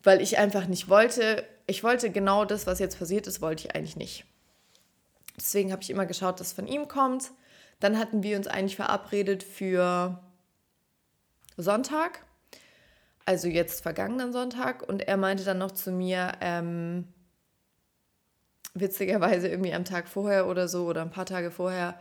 weil 0.02 0.20
ich 0.20 0.38
einfach 0.38 0.66
nicht 0.66 0.88
wollte. 0.88 1.44
Ich 1.66 1.82
wollte 1.82 2.10
genau 2.10 2.44
das, 2.44 2.66
was 2.66 2.78
jetzt 2.78 2.98
passiert 2.98 3.26
ist, 3.26 3.40
wollte 3.40 3.66
ich 3.66 3.74
eigentlich 3.74 3.96
nicht. 3.96 4.24
Deswegen 5.36 5.72
habe 5.72 5.82
ich 5.82 5.90
immer 5.90 6.06
geschaut, 6.06 6.40
dass 6.40 6.48
es 6.48 6.52
von 6.52 6.66
ihm 6.66 6.88
kommt. 6.88 7.32
Dann 7.80 7.98
hatten 7.98 8.22
wir 8.22 8.36
uns 8.36 8.46
eigentlich 8.46 8.76
verabredet 8.76 9.42
für 9.42 10.22
Sonntag, 11.56 12.24
also 13.26 13.48
jetzt 13.48 13.82
vergangenen 13.82 14.32
Sonntag. 14.32 14.88
Und 14.88 15.02
er 15.02 15.16
meinte 15.16 15.44
dann 15.44 15.58
noch 15.58 15.72
zu 15.72 15.90
mir, 15.90 16.32
ähm, 16.40 17.08
witzigerweise 18.74 19.48
irgendwie 19.48 19.74
am 19.74 19.84
Tag 19.84 20.08
vorher 20.08 20.46
oder 20.46 20.68
so 20.68 20.86
oder 20.86 21.02
ein 21.02 21.10
paar 21.10 21.26
Tage 21.26 21.50
vorher, 21.50 21.98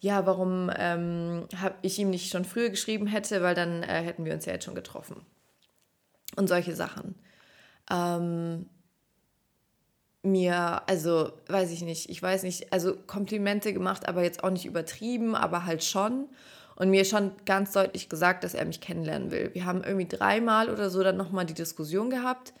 ja, 0.00 0.26
warum 0.26 0.70
ähm, 0.76 1.48
ich 1.82 1.98
ihm 1.98 2.10
nicht 2.10 2.30
schon 2.30 2.44
früher 2.44 2.70
geschrieben 2.70 3.06
hätte, 3.06 3.42
weil 3.42 3.54
dann 3.54 3.82
äh, 3.82 4.02
hätten 4.02 4.24
wir 4.24 4.32
uns 4.32 4.44
ja 4.44 4.52
jetzt 4.52 4.64
schon 4.64 4.74
getroffen. 4.74 5.26
Und 6.36 6.48
solche 6.48 6.74
Sachen. 6.74 7.16
Ähm, 7.90 8.66
mir, 10.22 10.82
also 10.88 11.32
weiß 11.48 11.70
ich 11.72 11.82
nicht, 11.82 12.10
ich 12.10 12.22
weiß 12.22 12.42
nicht, 12.44 12.72
also 12.72 12.94
Komplimente 12.94 13.72
gemacht, 13.72 14.08
aber 14.08 14.22
jetzt 14.22 14.44
auch 14.44 14.50
nicht 14.50 14.66
übertrieben, 14.66 15.34
aber 15.34 15.64
halt 15.64 15.82
schon. 15.82 16.28
Und 16.76 16.90
mir 16.90 17.04
schon 17.04 17.32
ganz 17.44 17.72
deutlich 17.72 18.08
gesagt, 18.08 18.44
dass 18.44 18.54
er 18.54 18.64
mich 18.64 18.80
kennenlernen 18.80 19.32
will. 19.32 19.50
Wir 19.52 19.64
haben 19.64 19.82
irgendwie 19.82 20.06
dreimal 20.06 20.70
oder 20.70 20.90
so 20.90 21.02
dann 21.02 21.16
nochmal 21.16 21.44
die 21.44 21.54
Diskussion 21.54 22.08
gehabt. 22.08 22.52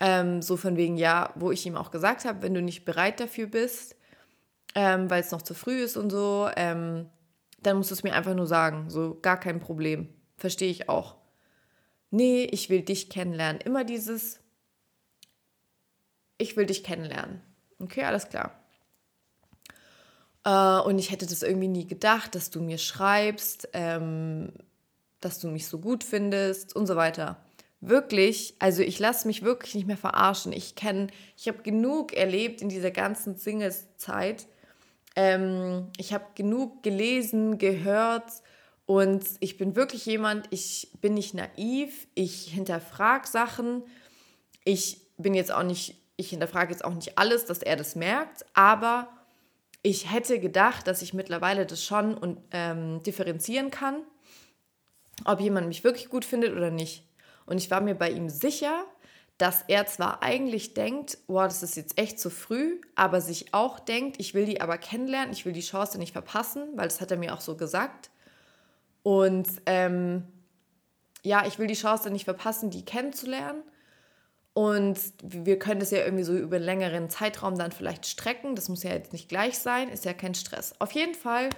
Ähm, 0.00 0.42
so 0.42 0.56
von 0.56 0.76
wegen, 0.76 0.96
ja, 0.96 1.32
wo 1.36 1.52
ich 1.52 1.64
ihm 1.64 1.76
auch 1.76 1.92
gesagt 1.92 2.24
habe, 2.24 2.42
wenn 2.42 2.54
du 2.54 2.62
nicht 2.62 2.84
bereit 2.84 3.20
dafür 3.20 3.46
bist, 3.46 3.94
ähm, 4.74 5.10
weil 5.10 5.20
es 5.20 5.30
noch 5.30 5.42
zu 5.42 5.54
früh 5.54 5.82
ist 5.82 5.96
und 5.96 6.10
so, 6.10 6.48
ähm, 6.56 7.08
dann 7.62 7.76
musst 7.76 7.90
du 7.90 7.94
es 7.94 8.02
mir 8.02 8.14
einfach 8.14 8.34
nur 8.34 8.46
sagen. 8.46 8.88
So, 8.88 9.18
gar 9.20 9.38
kein 9.38 9.60
Problem. 9.60 10.08
Verstehe 10.36 10.70
ich 10.70 10.88
auch. 10.88 11.16
Nee, 12.10 12.44
ich 12.44 12.70
will 12.70 12.82
dich 12.82 13.10
kennenlernen. 13.10 13.60
Immer 13.60 13.84
dieses, 13.84 14.40
ich 16.38 16.56
will 16.56 16.66
dich 16.66 16.82
kennenlernen. 16.82 17.40
Okay, 17.78 18.04
alles 18.04 18.28
klar. 18.28 18.60
Äh, 20.44 20.80
und 20.80 20.98
ich 20.98 21.10
hätte 21.10 21.26
das 21.26 21.42
irgendwie 21.42 21.68
nie 21.68 21.86
gedacht, 21.86 22.34
dass 22.34 22.50
du 22.50 22.60
mir 22.60 22.78
schreibst, 22.78 23.68
ähm, 23.72 24.52
dass 25.20 25.38
du 25.38 25.48
mich 25.48 25.66
so 25.66 25.78
gut 25.78 26.02
findest 26.02 26.74
und 26.74 26.86
so 26.86 26.96
weiter. 26.96 27.36
Wirklich, 27.80 28.56
also 28.58 28.82
ich 28.82 28.98
lasse 28.98 29.26
mich 29.26 29.42
wirklich 29.42 29.74
nicht 29.74 29.86
mehr 29.86 29.96
verarschen. 29.96 30.52
Ich 30.52 30.74
kenne, 30.74 31.08
ich 31.36 31.48
habe 31.48 31.62
genug 31.62 32.12
erlebt 32.12 32.60
in 32.60 32.68
dieser 32.68 32.90
ganzen 32.90 33.36
Singles-Zeit. 33.36 34.46
Ähm, 35.16 35.88
ich 35.96 36.12
habe 36.12 36.24
genug 36.34 36.82
gelesen, 36.82 37.58
gehört 37.58 38.30
und 38.86 39.24
ich 39.40 39.56
bin 39.56 39.76
wirklich 39.76 40.06
jemand, 40.06 40.46
ich 40.50 40.90
bin 41.00 41.14
nicht 41.14 41.34
naiv, 41.34 42.06
ich 42.14 42.52
hinterfrage 42.52 43.26
Sachen. 43.26 43.82
Ich 44.64 45.00
bin 45.16 45.34
jetzt 45.34 45.52
auch 45.52 45.62
nicht 45.62 46.00
ich 46.20 46.30
hinterfrage 46.30 46.70
jetzt 46.70 46.84
auch 46.84 46.94
nicht 46.94 47.18
alles, 47.18 47.46
dass 47.46 47.60
er 47.60 47.76
das 47.76 47.96
merkt, 47.96 48.44
aber 48.54 49.08
ich 49.82 50.12
hätte 50.12 50.38
gedacht, 50.38 50.86
dass 50.86 51.02
ich 51.02 51.14
mittlerweile 51.14 51.64
das 51.66 51.82
schon 51.82 52.14
und, 52.16 52.38
ähm, 52.52 53.02
differenzieren 53.02 53.70
kann, 53.70 54.02
ob 55.24 55.40
jemand 55.40 55.66
mich 55.68 55.82
wirklich 55.82 56.10
gut 56.10 56.24
findet 56.24 56.52
oder 56.52 56.70
nicht. 56.70 57.04
Und 57.46 57.56
ich 57.56 57.70
war 57.70 57.80
mir 57.80 57.94
bei 57.94 58.10
ihm 58.10 58.28
sicher, 58.28 58.84
dass 59.40 59.64
er 59.68 59.86
zwar 59.86 60.22
eigentlich 60.22 60.74
denkt, 60.74 61.16
wow, 61.26 61.44
das 61.44 61.62
ist 61.62 61.74
jetzt 61.74 61.98
echt 61.98 62.20
zu 62.20 62.28
früh, 62.28 62.78
aber 62.94 63.22
sich 63.22 63.54
auch 63.54 63.80
denkt, 63.80 64.20
ich 64.20 64.34
will 64.34 64.44
die 64.44 64.60
aber 64.60 64.76
kennenlernen, 64.76 65.32
ich 65.32 65.46
will 65.46 65.54
die 65.54 65.62
Chance 65.62 65.96
nicht 65.96 66.12
verpassen, 66.12 66.68
weil 66.76 66.88
das 66.88 67.00
hat 67.00 67.10
er 67.10 67.16
mir 67.16 67.32
auch 67.32 67.40
so 67.40 67.56
gesagt. 67.56 68.10
Und 69.02 69.48
ähm, 69.64 70.24
ja, 71.22 71.46
ich 71.46 71.58
will 71.58 71.68
die 71.68 71.74
Chance 71.74 72.10
nicht 72.10 72.26
verpassen, 72.26 72.68
die 72.68 72.84
kennenzulernen. 72.84 73.62
Und 74.52 74.98
wir 75.22 75.58
können 75.58 75.80
das 75.80 75.90
ja 75.90 76.04
irgendwie 76.04 76.24
so 76.24 76.36
über 76.36 76.56
einen 76.56 76.64
längeren 76.66 77.08
Zeitraum 77.08 77.56
dann 77.56 77.72
vielleicht 77.72 78.04
strecken. 78.04 78.54
Das 78.56 78.68
muss 78.68 78.82
ja 78.82 78.90
jetzt 78.90 79.14
nicht 79.14 79.30
gleich 79.30 79.58
sein, 79.58 79.88
ist 79.88 80.04
ja 80.04 80.12
kein 80.12 80.34
Stress. 80.34 80.74
Auf 80.80 80.92
jeden 80.92 81.14
Fall 81.14 81.48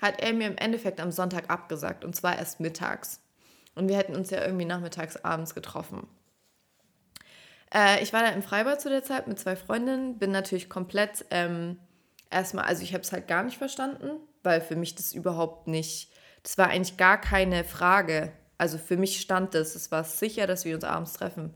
hat 0.00 0.22
er 0.22 0.32
mir 0.32 0.46
im 0.46 0.56
Endeffekt 0.56 0.98
am 0.98 1.12
Sonntag 1.12 1.50
abgesagt 1.50 2.06
und 2.06 2.16
zwar 2.16 2.38
erst 2.38 2.58
mittags. 2.60 3.20
Und 3.74 3.88
wir 3.88 3.98
hätten 3.98 4.16
uns 4.16 4.30
ja 4.30 4.42
irgendwie 4.42 4.64
nachmittags, 4.64 5.22
abends 5.24 5.54
getroffen. 5.54 6.06
Äh, 7.74 8.02
ich 8.02 8.12
war 8.12 8.22
da 8.22 8.28
im 8.28 8.42
Freibad 8.42 8.80
zu 8.80 8.88
der 8.88 9.04
Zeit 9.04 9.26
mit 9.26 9.38
zwei 9.38 9.56
Freundinnen, 9.56 10.18
bin 10.18 10.30
natürlich 10.30 10.68
komplett 10.68 11.24
ähm, 11.30 11.78
erstmal, 12.30 12.64
also 12.64 12.82
ich 12.82 12.94
habe 12.94 13.02
es 13.02 13.12
halt 13.12 13.28
gar 13.28 13.42
nicht 13.42 13.58
verstanden, 13.58 14.10
weil 14.42 14.60
für 14.60 14.76
mich 14.76 14.94
das 14.94 15.12
überhaupt 15.12 15.66
nicht, 15.66 16.10
das 16.42 16.58
war 16.58 16.68
eigentlich 16.68 16.96
gar 16.96 17.20
keine 17.20 17.64
Frage. 17.64 18.32
Also 18.56 18.78
für 18.78 18.96
mich 18.96 19.20
stand 19.20 19.54
das, 19.54 19.74
es 19.74 19.90
war 19.90 20.04
sicher, 20.04 20.46
dass 20.46 20.64
wir 20.64 20.74
uns 20.74 20.84
abends 20.84 21.12
treffen. 21.12 21.54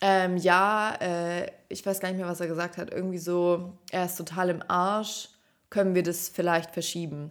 Ähm, 0.00 0.36
ja, 0.36 0.96
äh, 1.00 1.50
ich 1.68 1.86
weiß 1.86 2.00
gar 2.00 2.08
nicht 2.08 2.18
mehr, 2.18 2.28
was 2.28 2.40
er 2.40 2.48
gesagt 2.48 2.76
hat. 2.76 2.92
Irgendwie 2.92 3.18
so, 3.18 3.78
er 3.92 4.06
ist 4.06 4.16
total 4.16 4.50
im 4.50 4.62
Arsch. 4.68 5.28
Können 5.70 5.94
wir 5.94 6.02
das 6.02 6.28
vielleicht 6.28 6.72
verschieben? 6.72 7.30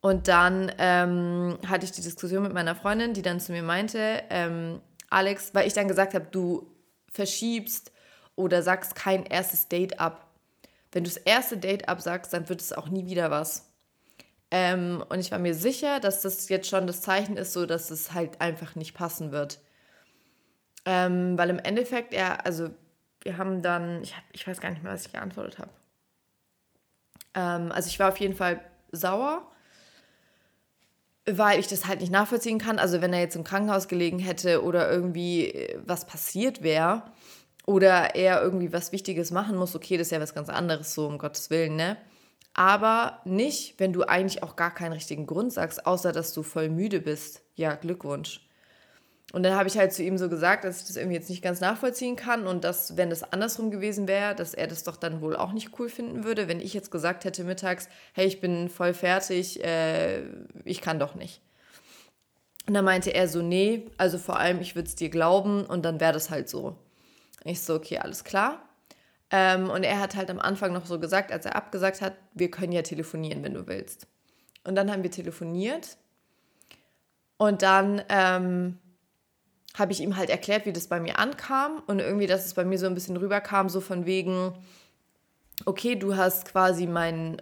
Und 0.00 0.28
dann 0.28 0.70
ähm, 0.78 1.58
hatte 1.66 1.86
ich 1.86 1.92
die 1.92 2.02
Diskussion 2.02 2.42
mit 2.42 2.52
meiner 2.52 2.74
Freundin, 2.74 3.14
die 3.14 3.22
dann 3.22 3.40
zu 3.40 3.52
mir 3.52 3.62
meinte, 3.62 4.22
ähm, 4.30 4.80
Alex, 5.10 5.54
weil 5.54 5.66
ich 5.66 5.72
dann 5.72 5.88
gesagt 5.88 6.14
habe, 6.14 6.26
du 6.30 6.70
verschiebst 7.10 7.92
oder 8.34 8.62
sagst 8.62 8.94
kein 8.94 9.24
erstes 9.24 9.68
Date 9.68 10.00
ab. 10.00 10.26
Wenn 10.92 11.04
du 11.04 11.10
das 11.10 11.16
erste 11.16 11.56
Date 11.56 11.88
absagst, 11.88 12.32
dann 12.32 12.48
wird 12.48 12.60
es 12.60 12.72
auch 12.72 12.88
nie 12.88 13.06
wieder 13.06 13.30
was. 13.30 13.70
Ähm, 14.50 15.04
und 15.08 15.18
ich 15.18 15.32
war 15.32 15.38
mir 15.38 15.54
sicher, 15.54 16.00
dass 16.00 16.22
das 16.22 16.48
jetzt 16.48 16.68
schon 16.68 16.86
das 16.86 17.02
Zeichen 17.02 17.36
ist, 17.36 17.52
so 17.52 17.66
dass 17.66 17.90
es 17.90 18.12
halt 18.12 18.40
einfach 18.40 18.74
nicht 18.76 18.94
passen 18.94 19.32
wird. 19.32 19.58
Ähm, 20.84 21.36
weil 21.36 21.50
im 21.50 21.58
Endeffekt, 21.58 22.14
er, 22.14 22.46
also 22.46 22.70
wir 23.22 23.38
haben 23.38 23.60
dann, 23.60 24.02
ich, 24.02 24.16
hab, 24.16 24.22
ich 24.32 24.46
weiß 24.46 24.60
gar 24.60 24.70
nicht 24.70 24.84
mehr, 24.84 24.92
was 24.92 25.06
ich 25.06 25.12
geantwortet 25.12 25.58
habe. 25.58 25.70
Ähm, 27.34 27.72
also 27.72 27.88
ich 27.88 27.98
war 27.98 28.08
auf 28.10 28.18
jeden 28.18 28.36
Fall 28.36 28.60
sauer, 28.92 29.50
weil 31.28 31.58
ich 31.58 31.66
das 31.66 31.86
halt 31.86 32.00
nicht 32.00 32.12
nachvollziehen 32.12 32.58
kann. 32.58 32.78
Also 32.78 33.00
wenn 33.00 33.12
er 33.12 33.20
jetzt 33.20 33.36
im 33.36 33.44
Krankenhaus 33.44 33.88
gelegen 33.88 34.18
hätte 34.18 34.62
oder 34.62 34.90
irgendwie 34.90 35.48
äh, 35.50 35.78
was 35.84 36.06
passiert 36.06 36.62
wäre 36.62 37.02
oder 37.66 38.14
er 38.14 38.42
irgendwie 38.42 38.72
was 38.72 38.92
Wichtiges 38.92 39.30
machen 39.30 39.56
muss, 39.56 39.74
okay, 39.74 39.96
das 39.96 40.08
ist 40.08 40.12
ja 40.12 40.20
was 40.20 40.34
ganz 40.34 40.48
anderes, 40.48 40.94
so 40.94 41.06
um 41.06 41.18
Gottes 41.18 41.50
Willen, 41.50 41.76
ne? 41.76 41.96
Aber 42.54 43.20
nicht, 43.26 43.78
wenn 43.78 43.92
du 43.92 44.04
eigentlich 44.04 44.42
auch 44.42 44.56
gar 44.56 44.72
keinen 44.72 44.92
richtigen 44.94 45.26
Grund 45.26 45.52
sagst, 45.52 45.84
außer 45.84 46.12
dass 46.12 46.32
du 46.32 46.42
voll 46.42 46.70
müde 46.70 47.00
bist. 47.00 47.42
Ja, 47.54 47.74
Glückwunsch. 47.74 48.45
Und 49.32 49.42
dann 49.42 49.54
habe 49.54 49.68
ich 49.68 49.76
halt 49.76 49.92
zu 49.92 50.02
ihm 50.02 50.18
so 50.18 50.28
gesagt, 50.28 50.64
dass 50.64 50.80
ich 50.80 50.86
das 50.86 50.96
irgendwie 50.96 51.16
jetzt 51.16 51.28
nicht 51.28 51.42
ganz 51.42 51.60
nachvollziehen 51.60 52.14
kann 52.14 52.46
und 52.46 52.62
dass, 52.62 52.96
wenn 52.96 53.10
das 53.10 53.32
andersrum 53.32 53.70
gewesen 53.70 54.06
wäre, 54.06 54.34
dass 54.36 54.54
er 54.54 54.68
das 54.68 54.84
doch 54.84 54.96
dann 54.96 55.20
wohl 55.20 55.36
auch 55.36 55.52
nicht 55.52 55.78
cool 55.78 55.88
finden 55.88 56.24
würde, 56.24 56.46
wenn 56.46 56.60
ich 56.60 56.72
jetzt 56.72 56.92
gesagt 56.92 57.24
hätte 57.24 57.42
mittags, 57.42 57.88
hey, 58.14 58.26
ich 58.26 58.40
bin 58.40 58.68
voll 58.68 58.94
fertig, 58.94 59.62
äh, 59.64 60.22
ich 60.64 60.80
kann 60.80 61.00
doch 61.00 61.16
nicht. 61.16 61.42
Und 62.68 62.74
dann 62.74 62.84
meinte 62.84 63.14
er 63.14 63.28
so, 63.28 63.42
nee, 63.42 63.90
also 63.98 64.18
vor 64.18 64.38
allem, 64.38 64.60
ich 64.60 64.74
würde 64.74 64.88
es 64.88 64.94
dir 64.94 65.08
glauben 65.08 65.64
und 65.64 65.84
dann 65.84 66.00
wäre 66.00 66.12
das 66.12 66.30
halt 66.30 66.48
so. 66.48 66.76
Ich 67.44 67.60
so, 67.60 67.74
okay, 67.74 67.98
alles 67.98 68.24
klar. 68.24 68.62
Ähm, 69.30 69.70
und 69.70 69.82
er 69.82 70.00
hat 70.00 70.14
halt 70.14 70.30
am 70.30 70.38
Anfang 70.38 70.72
noch 70.72 70.86
so 70.86 71.00
gesagt, 71.00 71.32
als 71.32 71.46
er 71.46 71.56
abgesagt 71.56 72.00
hat, 72.00 72.14
wir 72.34 72.50
können 72.50 72.72
ja 72.72 72.82
telefonieren, 72.82 73.42
wenn 73.42 73.54
du 73.54 73.66
willst. 73.66 74.06
Und 74.64 74.76
dann 74.76 74.90
haben 74.90 75.02
wir 75.02 75.10
telefoniert 75.10 75.96
und 77.36 77.62
dann 77.62 78.02
ähm, 78.08 78.78
habe 79.76 79.92
ich 79.92 80.00
ihm 80.00 80.16
halt 80.16 80.30
erklärt, 80.30 80.66
wie 80.66 80.72
das 80.72 80.88
bei 80.88 81.00
mir 81.00 81.18
ankam 81.18 81.82
und 81.86 82.00
irgendwie, 82.00 82.26
dass 82.26 82.46
es 82.46 82.54
bei 82.54 82.64
mir 82.64 82.78
so 82.78 82.86
ein 82.86 82.94
bisschen 82.94 83.16
rüberkam, 83.16 83.68
so 83.68 83.80
von 83.80 84.06
wegen, 84.06 84.54
okay, 85.66 85.96
du 85.96 86.16
hast 86.16 86.46
quasi 86.46 86.86
meinen 86.86 87.40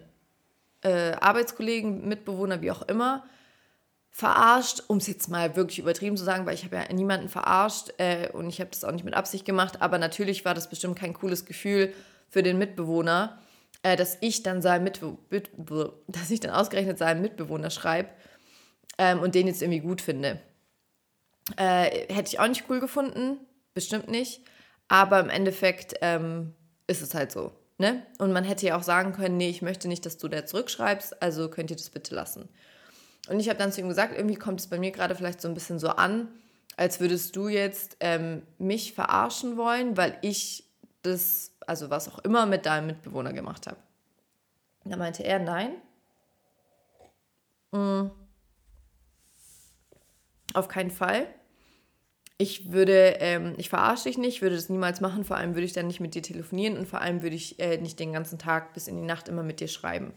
äh, 0.81 1.13
Arbeitskollegen, 1.13 2.07
Mitbewohner, 2.07 2.61
wie 2.61 2.71
auch 2.71 2.83
immer, 2.83 3.23
verarscht, 4.11 4.83
um 4.87 4.97
es 4.97 5.07
jetzt 5.07 5.29
mal 5.29 5.55
wirklich 5.55 5.79
übertrieben 5.79 6.17
zu 6.17 6.23
sagen, 6.23 6.45
weil 6.45 6.55
ich 6.55 6.63
habe 6.65 6.75
ja 6.75 6.93
niemanden 6.93 7.29
verarscht 7.29 7.93
äh, 7.97 8.29
und 8.31 8.47
ich 8.47 8.59
habe 8.59 8.69
das 8.69 8.83
auch 8.83 8.91
nicht 8.91 9.05
mit 9.05 9.13
Absicht 9.13 9.45
gemacht, 9.45 9.81
aber 9.81 9.97
natürlich 9.97 10.45
war 10.45 10.53
das 10.53 10.69
bestimmt 10.69 10.97
kein 10.97 11.13
cooles 11.13 11.45
Gefühl 11.45 11.93
für 12.29 12.43
den 12.43 12.57
Mitbewohner, 12.57 13.39
äh, 13.83 13.95
dass 13.95 14.17
ich 14.21 14.43
dann 14.43 14.61
seinen 14.61 14.83
Mitbe 14.83 15.17
dass 16.07 16.31
ich 16.31 16.39
dann 16.41 16.51
ausgerechnet 16.51 16.97
seinen 16.97 17.21
Mitbewohner 17.21 17.69
schreibe 17.69 18.09
ähm, 18.97 19.19
und 19.19 19.35
den 19.35 19.47
jetzt 19.47 19.61
irgendwie 19.61 19.81
gut 19.81 20.01
finde. 20.01 20.39
Äh, 21.57 22.13
hätte 22.13 22.29
ich 22.29 22.39
auch 22.39 22.47
nicht 22.47 22.65
cool 22.69 22.79
gefunden, 22.79 23.37
bestimmt 23.73 24.09
nicht. 24.09 24.41
Aber 24.87 25.19
im 25.19 25.29
Endeffekt 25.29 25.95
ähm, 26.01 26.53
ist 26.87 27.01
es 27.01 27.13
halt 27.13 27.31
so. 27.31 27.51
Ne? 27.77 28.05
Und 28.19 28.31
man 28.31 28.43
hätte 28.43 28.65
ja 28.65 28.77
auch 28.77 28.83
sagen 28.83 29.13
können, 29.13 29.37
nee, 29.37 29.49
ich 29.49 29.61
möchte 29.61 29.87
nicht, 29.87 30.05
dass 30.05 30.17
du 30.17 30.27
da 30.27 30.45
zurückschreibst, 30.45 31.21
also 31.21 31.49
könnt 31.49 31.71
ihr 31.71 31.77
das 31.77 31.89
bitte 31.89 32.15
lassen. 32.15 32.47
Und 33.27 33.39
ich 33.39 33.49
habe 33.49 33.59
dann 33.59 33.71
zu 33.71 33.81
ihm 33.81 33.89
gesagt, 33.89 34.15
irgendwie 34.15 34.35
kommt 34.35 34.59
es 34.59 34.67
bei 34.67 34.79
mir 34.79 34.91
gerade 34.91 35.15
vielleicht 35.15 35.41
so 35.41 35.47
ein 35.47 35.53
bisschen 35.53 35.79
so 35.79 35.89
an, 35.89 36.29
als 36.77 36.99
würdest 36.99 37.35
du 37.35 37.47
jetzt 37.47 37.97
ähm, 37.99 38.43
mich 38.57 38.93
verarschen 38.93 39.57
wollen, 39.57 39.97
weil 39.97 40.17
ich 40.21 40.63
das, 41.01 41.51
also 41.65 41.89
was 41.89 42.07
auch 42.07 42.19
immer 42.19 42.45
mit 42.45 42.65
deinem 42.65 42.87
Mitbewohner 42.87 43.33
gemacht 43.33 43.67
habe. 43.67 43.77
Da 44.85 44.95
meinte 44.95 45.23
er, 45.23 45.39
nein. 45.39 45.71
Mhm 47.71 48.11
auf 50.55 50.67
keinen 50.67 50.91
Fall. 50.91 51.27
Ich 52.37 52.71
würde, 52.71 53.15
ähm, 53.19 53.53
ich 53.57 53.69
verarsche 53.69 54.05
dich 54.05 54.17
nicht, 54.17 54.41
würde 54.41 54.55
das 54.55 54.69
niemals 54.69 54.99
machen. 54.99 55.23
Vor 55.23 55.37
allem 55.37 55.55
würde 55.55 55.65
ich 55.65 55.73
dann 55.73 55.87
nicht 55.87 56.01
mit 56.01 56.15
dir 56.15 56.21
telefonieren 56.21 56.77
und 56.77 56.87
vor 56.87 57.01
allem 57.01 57.21
würde 57.21 57.35
ich 57.35 57.59
äh, 57.59 57.77
nicht 57.77 57.99
den 57.99 58.11
ganzen 58.11 58.37
Tag 58.37 58.73
bis 58.73 58.87
in 58.87 58.97
die 58.97 59.07
Nacht 59.07 59.29
immer 59.29 59.43
mit 59.43 59.61
dir 59.61 59.69
schreiben. 59.69 60.13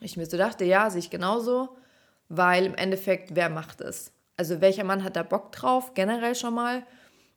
Ich 0.00 0.16
mir 0.16 0.26
so 0.26 0.36
dachte, 0.36 0.64
ja, 0.64 0.90
sehe 0.90 1.00
ich 1.00 1.10
genauso, 1.10 1.76
weil 2.28 2.66
im 2.66 2.74
Endeffekt, 2.74 3.34
wer 3.34 3.48
macht 3.48 3.80
es? 3.80 4.12
Also 4.36 4.60
welcher 4.60 4.84
Mann 4.84 5.04
hat 5.04 5.16
da 5.16 5.22
Bock 5.22 5.52
drauf, 5.52 5.94
generell 5.94 6.34
schon 6.34 6.54
mal? 6.54 6.84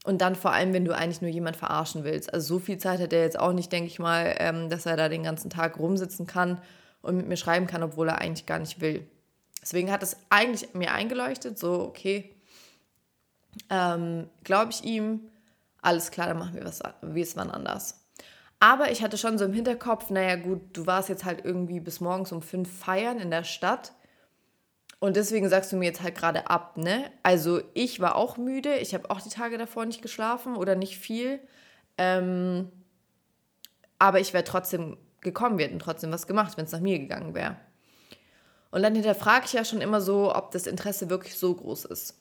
Und 0.05 0.21
dann 0.21 0.35
vor 0.35 0.51
allem, 0.51 0.71
wenn 0.73 0.85
du 0.85 0.95
eigentlich 0.95 1.21
nur 1.21 1.31
jemand 1.31 1.57
verarschen 1.57 2.03
willst. 2.03 2.31
Also 2.31 2.55
so 2.55 2.59
viel 2.59 2.77
Zeit 2.77 2.99
hat 2.99 3.11
er 3.11 3.21
jetzt 3.21 3.39
auch 3.39 3.53
nicht, 3.53 3.71
denke 3.71 3.87
ich 3.87 3.97
mal, 3.97 4.35
ähm, 4.37 4.69
dass 4.69 4.85
er 4.85 4.95
da 4.95 5.09
den 5.09 5.23
ganzen 5.23 5.49
Tag 5.49 5.79
rumsitzen 5.79 6.27
kann 6.27 6.61
und 7.01 7.17
mit 7.17 7.27
mir 7.27 7.37
schreiben 7.37 7.65
kann, 7.65 7.81
obwohl 7.81 8.09
er 8.09 8.21
eigentlich 8.21 8.45
gar 8.45 8.59
nicht 8.59 8.81
will. 8.81 9.07
Deswegen 9.65 9.91
hat 9.91 10.03
es 10.03 10.17
eigentlich 10.29 10.75
mir 10.75 10.91
eingeleuchtet, 10.91 11.57
so, 11.57 11.81
okay, 11.81 12.35
ähm, 13.71 14.29
glaube 14.43 14.71
ich 14.71 14.83
ihm, 14.83 15.21
alles 15.81 16.11
klar, 16.11 16.27
dann 16.27 16.37
machen 16.37 16.53
wir 16.53 16.63
was, 16.63 16.83
wie 17.01 17.21
es 17.21 17.35
wann 17.35 17.49
anders. 17.49 18.05
Aber 18.59 18.91
ich 18.91 19.01
hatte 19.01 19.17
schon 19.17 19.39
so 19.39 19.45
im 19.45 19.53
Hinterkopf, 19.53 20.11
naja 20.11 20.35
gut, 20.35 20.61
du 20.73 20.85
warst 20.85 21.09
jetzt 21.09 21.25
halt 21.25 21.43
irgendwie 21.43 21.79
bis 21.79 21.99
morgens 21.99 22.31
um 22.31 22.43
fünf 22.43 22.71
feiern 22.71 23.19
in 23.19 23.31
der 23.31 23.43
Stadt 23.43 23.93
und 24.99 25.15
deswegen 25.15 25.49
sagst 25.49 25.71
du 25.71 25.77
mir 25.77 25.85
jetzt 25.85 26.03
halt 26.03 26.15
gerade 26.15 26.47
ab, 26.47 26.77
ne? 26.77 27.11
Also 27.23 27.61
ich 27.73 27.99
war 27.99 28.15
auch 28.15 28.37
müde, 28.37 28.77
ich 28.77 28.93
habe 28.93 29.09
auch 29.09 29.19
die 29.19 29.29
Tage 29.29 29.57
davor 29.57 29.85
nicht 29.85 30.03
geschlafen 30.03 30.55
oder 30.55 30.75
nicht 30.75 30.97
viel, 30.99 31.39
ähm, 31.97 32.71
aber 33.97 34.19
ich 34.19 34.33
wäre 34.33 34.43
trotzdem 34.43 34.97
gekommen, 35.21 35.57
wir 35.57 35.65
hätten 35.65 35.79
trotzdem 35.79 36.11
was 36.11 36.27
gemacht, 36.27 36.55
wenn 36.55 36.65
es 36.65 36.71
nach 36.71 36.79
mir 36.79 36.99
gegangen 36.99 37.33
wäre. 37.33 37.57
Und 38.75 38.83
dann 38.83 38.93
hinterfrage 38.93 39.45
ich 39.45 39.53
ja 39.53 39.63
schon 39.63 39.79
immer 39.79 40.01
so, 40.01 40.35
ob 40.35 40.51
das 40.51 40.67
Interesse 40.67 41.09
wirklich 41.09 41.37
so 41.37 41.55
groß 41.55 41.85
ist. 41.85 42.19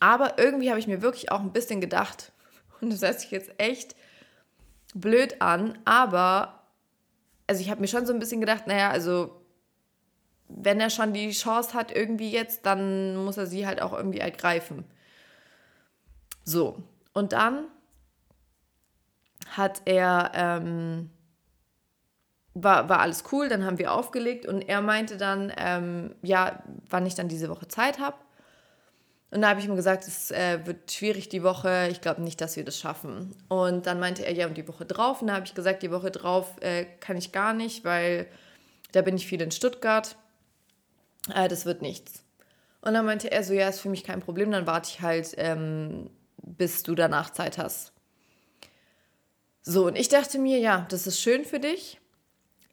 Aber 0.00 0.38
irgendwie 0.38 0.68
habe 0.68 0.78
ich 0.78 0.86
mir 0.86 1.00
wirklich 1.00 1.32
auch 1.32 1.40
ein 1.40 1.54
bisschen 1.54 1.80
gedacht, 1.80 2.30
und 2.82 2.92
das 2.92 3.00
hört 3.00 3.20
sich 3.20 3.30
jetzt 3.30 3.50
echt 3.56 3.96
blöd 4.94 5.40
an, 5.40 5.78
aber 5.86 6.60
also 7.46 7.62
ich 7.62 7.70
habe 7.70 7.80
mir 7.80 7.88
schon 7.88 8.04
so 8.04 8.12
ein 8.12 8.18
bisschen 8.18 8.42
gedacht, 8.42 8.66
naja, 8.66 8.90
also 8.90 9.40
wenn 10.48 10.78
er 10.78 10.90
schon 10.90 11.14
die 11.14 11.30
Chance 11.30 11.72
hat 11.72 11.90
irgendwie 11.90 12.30
jetzt, 12.30 12.66
dann 12.66 13.16
muss 13.16 13.38
er 13.38 13.46
sie 13.46 13.66
halt 13.66 13.80
auch 13.80 13.94
irgendwie 13.94 14.20
ergreifen. 14.20 14.84
So, 16.44 16.82
und 17.14 17.32
dann 17.32 17.68
hat 19.56 19.80
er 19.86 20.32
ähm, 20.34 21.08
war, 22.62 22.88
war 22.88 23.00
alles 23.00 23.24
cool, 23.32 23.48
dann 23.48 23.64
haben 23.64 23.78
wir 23.78 23.92
aufgelegt 23.92 24.46
und 24.46 24.62
er 24.62 24.80
meinte 24.80 25.16
dann, 25.16 25.52
ähm, 25.58 26.14
ja, 26.22 26.62
wann 26.88 27.04
ich 27.04 27.14
dann 27.14 27.28
diese 27.28 27.48
Woche 27.50 27.68
Zeit 27.68 27.98
habe. 27.98 28.16
Und 29.30 29.42
da 29.42 29.50
habe 29.50 29.60
ich 29.60 29.66
ihm 29.66 29.76
gesagt, 29.76 30.06
es 30.06 30.30
äh, 30.30 30.64
wird 30.64 30.90
schwierig 30.90 31.28
die 31.28 31.42
Woche, 31.42 31.88
ich 31.90 32.00
glaube 32.00 32.22
nicht, 32.22 32.40
dass 32.40 32.56
wir 32.56 32.64
das 32.64 32.78
schaffen. 32.78 33.34
Und 33.48 33.86
dann 33.86 34.00
meinte 34.00 34.24
er, 34.24 34.32
ja, 34.32 34.46
und 34.46 34.56
die 34.56 34.66
Woche 34.68 34.86
drauf. 34.86 35.20
Und 35.20 35.28
da 35.28 35.34
habe 35.34 35.44
ich 35.44 35.54
gesagt, 35.54 35.82
die 35.82 35.90
Woche 35.90 36.10
drauf 36.10 36.54
äh, 36.60 36.86
kann 37.00 37.16
ich 37.16 37.32
gar 37.32 37.52
nicht, 37.52 37.84
weil 37.84 38.26
da 38.92 39.02
bin 39.02 39.16
ich 39.16 39.26
viel 39.26 39.42
in 39.42 39.50
Stuttgart. 39.50 40.16
Äh, 41.34 41.48
das 41.48 41.66
wird 41.66 41.82
nichts. 41.82 42.22
Und 42.80 42.94
dann 42.94 43.04
meinte 43.04 43.30
er 43.30 43.42
so, 43.42 43.52
ja, 43.52 43.68
ist 43.68 43.80
für 43.80 43.90
mich 43.90 44.04
kein 44.04 44.20
Problem, 44.20 44.52
dann 44.52 44.66
warte 44.66 44.88
ich 44.88 45.02
halt, 45.02 45.34
ähm, 45.36 46.08
bis 46.38 46.84
du 46.84 46.94
danach 46.94 47.30
Zeit 47.30 47.58
hast. 47.58 47.92
So, 49.60 49.88
und 49.88 49.96
ich 49.96 50.08
dachte 50.08 50.38
mir, 50.38 50.58
ja, 50.60 50.86
das 50.88 51.06
ist 51.06 51.20
schön 51.20 51.44
für 51.44 51.58
dich. 51.58 52.00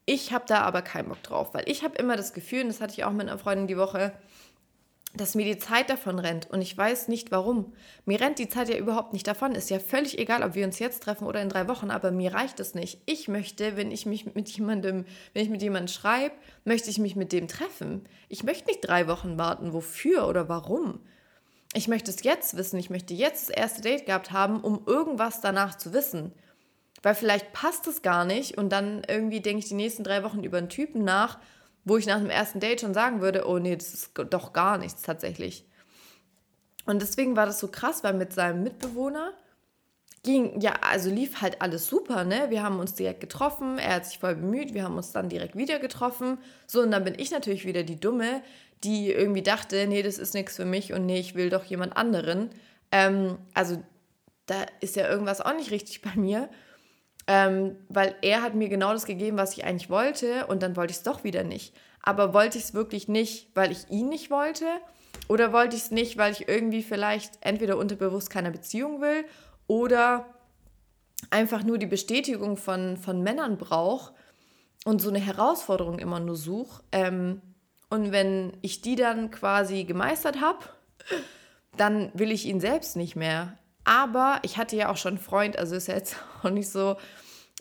Ich 0.05 0.33
habe 0.33 0.45
da 0.47 0.61
aber 0.61 0.81
keinen 0.81 1.09
Bock 1.09 1.23
drauf, 1.23 1.53
weil 1.53 1.63
ich 1.67 1.83
habe 1.83 1.97
immer 1.97 2.17
das 2.17 2.33
Gefühl, 2.33 2.63
und 2.63 2.67
das 2.67 2.81
hatte 2.81 2.93
ich 2.93 3.05
auch 3.05 3.11
mit 3.11 3.27
einer 3.27 3.37
Freundin 3.37 3.67
die 3.67 3.77
Woche, 3.77 4.13
dass 5.15 5.35
mir 5.35 5.45
die 5.45 5.59
Zeit 5.59 5.89
davon 5.89 6.17
rennt 6.17 6.49
und 6.49 6.61
ich 6.61 6.75
weiß 6.75 7.07
nicht 7.07 7.31
warum. 7.31 7.73
Mir 8.05 8.19
rennt 8.19 8.39
die 8.39 8.49
Zeit 8.49 8.69
ja 8.69 8.77
überhaupt 8.77 9.13
nicht 9.13 9.27
davon. 9.27 9.53
Ist 9.53 9.69
ja 9.69 9.77
völlig 9.79 10.17
egal, 10.17 10.41
ob 10.41 10.55
wir 10.55 10.65
uns 10.65 10.79
jetzt 10.79 11.03
treffen 11.03 11.27
oder 11.27 11.41
in 11.41 11.49
drei 11.49 11.67
Wochen, 11.67 11.91
aber 11.91 12.11
mir 12.11 12.33
reicht 12.33 12.59
es 12.59 12.73
nicht. 12.73 12.99
Ich 13.05 13.27
möchte, 13.27 13.77
wenn 13.77 13.91
ich 13.91 14.07
mich 14.07 14.33
mit 14.33 14.49
jemandem, 14.49 15.05
wenn 15.33 15.43
ich 15.43 15.49
mit 15.49 15.61
jemandem 15.61 15.93
schreibe, 15.93 16.33
möchte 16.65 16.89
ich 16.89 16.97
mich 16.97 17.15
mit 17.15 17.31
dem 17.31 17.47
treffen. 17.47 18.07
Ich 18.27 18.43
möchte 18.43 18.67
nicht 18.67 18.81
drei 18.81 19.07
Wochen 19.07 19.37
warten. 19.37 19.71
Wofür 19.71 20.27
oder 20.27 20.49
warum? 20.49 20.99
Ich 21.75 21.87
möchte 21.87 22.09
es 22.09 22.23
jetzt 22.23 22.57
wissen. 22.57 22.79
Ich 22.79 22.89
möchte 22.89 23.13
jetzt 23.13 23.49
das 23.49 23.55
erste 23.55 23.81
Date 23.81 24.07
gehabt 24.07 24.31
haben, 24.31 24.61
um 24.61 24.81
irgendwas 24.87 25.41
danach 25.41 25.77
zu 25.77 25.93
wissen. 25.93 26.33
Weil 27.03 27.15
vielleicht 27.15 27.53
passt 27.53 27.85
es 27.87 28.01
gar 28.01 28.25
nicht 28.25 28.57
und 28.57 28.69
dann 28.69 29.03
irgendwie 29.07 29.41
denke 29.41 29.59
ich 29.59 29.67
die 29.67 29.75
nächsten 29.75 30.03
drei 30.03 30.23
Wochen 30.23 30.43
über 30.43 30.57
einen 30.57 30.69
Typen 30.69 31.03
nach, 31.03 31.37
wo 31.83 31.97
ich 31.97 32.07
nach 32.07 32.19
dem 32.19 32.29
ersten 32.29 32.61
Date 32.61 32.81
schon 32.81 32.93
sagen 32.93 33.21
würde, 33.21 33.45
oh 33.45 33.59
nee, 33.59 33.75
das 33.75 33.93
ist 33.93 34.11
doch 34.29 34.53
gar 34.53 34.77
nichts 34.77 35.01
tatsächlich. 35.01 35.65
Und 36.85 37.01
deswegen 37.01 37.35
war 37.35 37.45
das 37.45 37.59
so 37.59 37.67
krass, 37.67 38.03
weil 38.03 38.13
mit 38.13 38.33
seinem 38.33 38.63
Mitbewohner 38.63 39.33
ging, 40.23 40.61
ja, 40.61 40.75
also 40.81 41.09
lief 41.09 41.41
halt 41.41 41.61
alles 41.61 41.87
super, 41.87 42.23
ne? 42.23 42.45
Wir 42.49 42.63
haben 42.63 42.79
uns 42.79 42.93
direkt 42.95 43.19
getroffen, 43.19 43.77
er 43.77 43.95
hat 43.95 44.05
sich 44.05 44.19
voll 44.19 44.35
bemüht, 44.35 44.73
wir 44.73 44.83
haben 44.83 44.95
uns 44.95 45.11
dann 45.11 45.27
direkt 45.27 45.57
wieder 45.57 45.79
getroffen. 45.79 46.37
So, 46.65 46.81
und 46.81 46.91
dann 46.91 47.03
bin 47.03 47.15
ich 47.17 47.31
natürlich 47.31 47.65
wieder 47.65 47.83
die 47.83 47.99
Dumme, 47.99 48.41
die 48.85 49.11
irgendwie 49.11 49.41
dachte, 49.41 49.85
nee, 49.87 50.01
das 50.01 50.17
ist 50.17 50.33
nichts 50.33 50.55
für 50.55 50.65
mich 50.65 50.93
und 50.93 51.05
nee, 51.05 51.19
ich 51.19 51.35
will 51.35 51.49
doch 51.49 51.65
jemand 51.65 51.97
anderen. 51.97 52.49
Ähm, 52.91 53.37
also 53.53 53.81
da 54.45 54.65
ist 54.79 54.95
ja 54.95 55.09
irgendwas 55.09 55.41
auch 55.41 55.55
nicht 55.55 55.71
richtig 55.71 56.01
bei 56.01 56.15
mir. 56.15 56.49
Ähm, 57.25 57.77
weil 57.87 58.15
er 58.21 58.41
hat 58.41 58.53
mir 58.53 58.67
genau 58.67 58.91
das 58.91 59.05
gegeben, 59.05 59.37
was 59.37 59.57
ich 59.57 59.63
eigentlich 59.63 59.89
wollte 59.89 60.45
und 60.47 60.61
dann 60.61 60.75
wollte 60.75 60.91
ich 60.91 60.97
es 60.97 61.03
doch 61.03 61.23
wieder 61.23 61.43
nicht. 61.43 61.73
Aber 62.01 62.33
wollte 62.33 62.57
ich 62.57 62.65
es 62.65 62.73
wirklich 62.73 63.07
nicht, 63.07 63.49
weil 63.55 63.71
ich 63.71 63.89
ihn 63.89 64.09
nicht 64.09 64.29
wollte 64.29 64.65
oder 65.29 65.53
wollte 65.53 65.75
ich 65.75 65.83
es 65.83 65.91
nicht, 65.91 66.17
weil 66.17 66.33
ich 66.33 66.49
irgendwie 66.49 66.83
vielleicht 66.83 67.37
entweder 67.41 67.77
unterbewusst 67.77 68.29
keine 68.29 68.51
Beziehung 68.51 68.99
will 69.01 69.23
oder 69.67 70.25
einfach 71.29 71.63
nur 71.63 71.77
die 71.77 71.85
Bestätigung 71.85 72.57
von, 72.57 72.97
von 72.97 73.23
Männern 73.23 73.57
brauche 73.57 74.13
und 74.85 75.01
so 75.01 75.09
eine 75.09 75.19
Herausforderung 75.19 75.99
immer 75.99 76.19
nur 76.19 76.35
suche. 76.35 76.83
Ähm, 76.91 77.41
und 77.89 78.11
wenn 78.11 78.57
ich 78.61 78.81
die 78.81 78.95
dann 78.95 79.31
quasi 79.31 79.83
gemeistert 79.83 80.41
habe, 80.41 80.65
dann 81.77 82.11
will 82.13 82.31
ich 82.31 82.45
ihn 82.45 82.59
selbst 82.59 82.95
nicht 82.95 83.15
mehr. 83.15 83.57
Aber 83.85 84.39
ich 84.43 84.57
hatte 84.57 84.75
ja 84.75 84.89
auch 84.89 84.97
schon 84.97 85.15
einen 85.15 85.23
Freund, 85.23 85.57
also 85.57 85.75
ist 85.75 85.87
ja 85.87 85.95
jetzt 85.95 86.15
auch 86.43 86.49
nicht 86.49 86.69
so, 86.69 86.97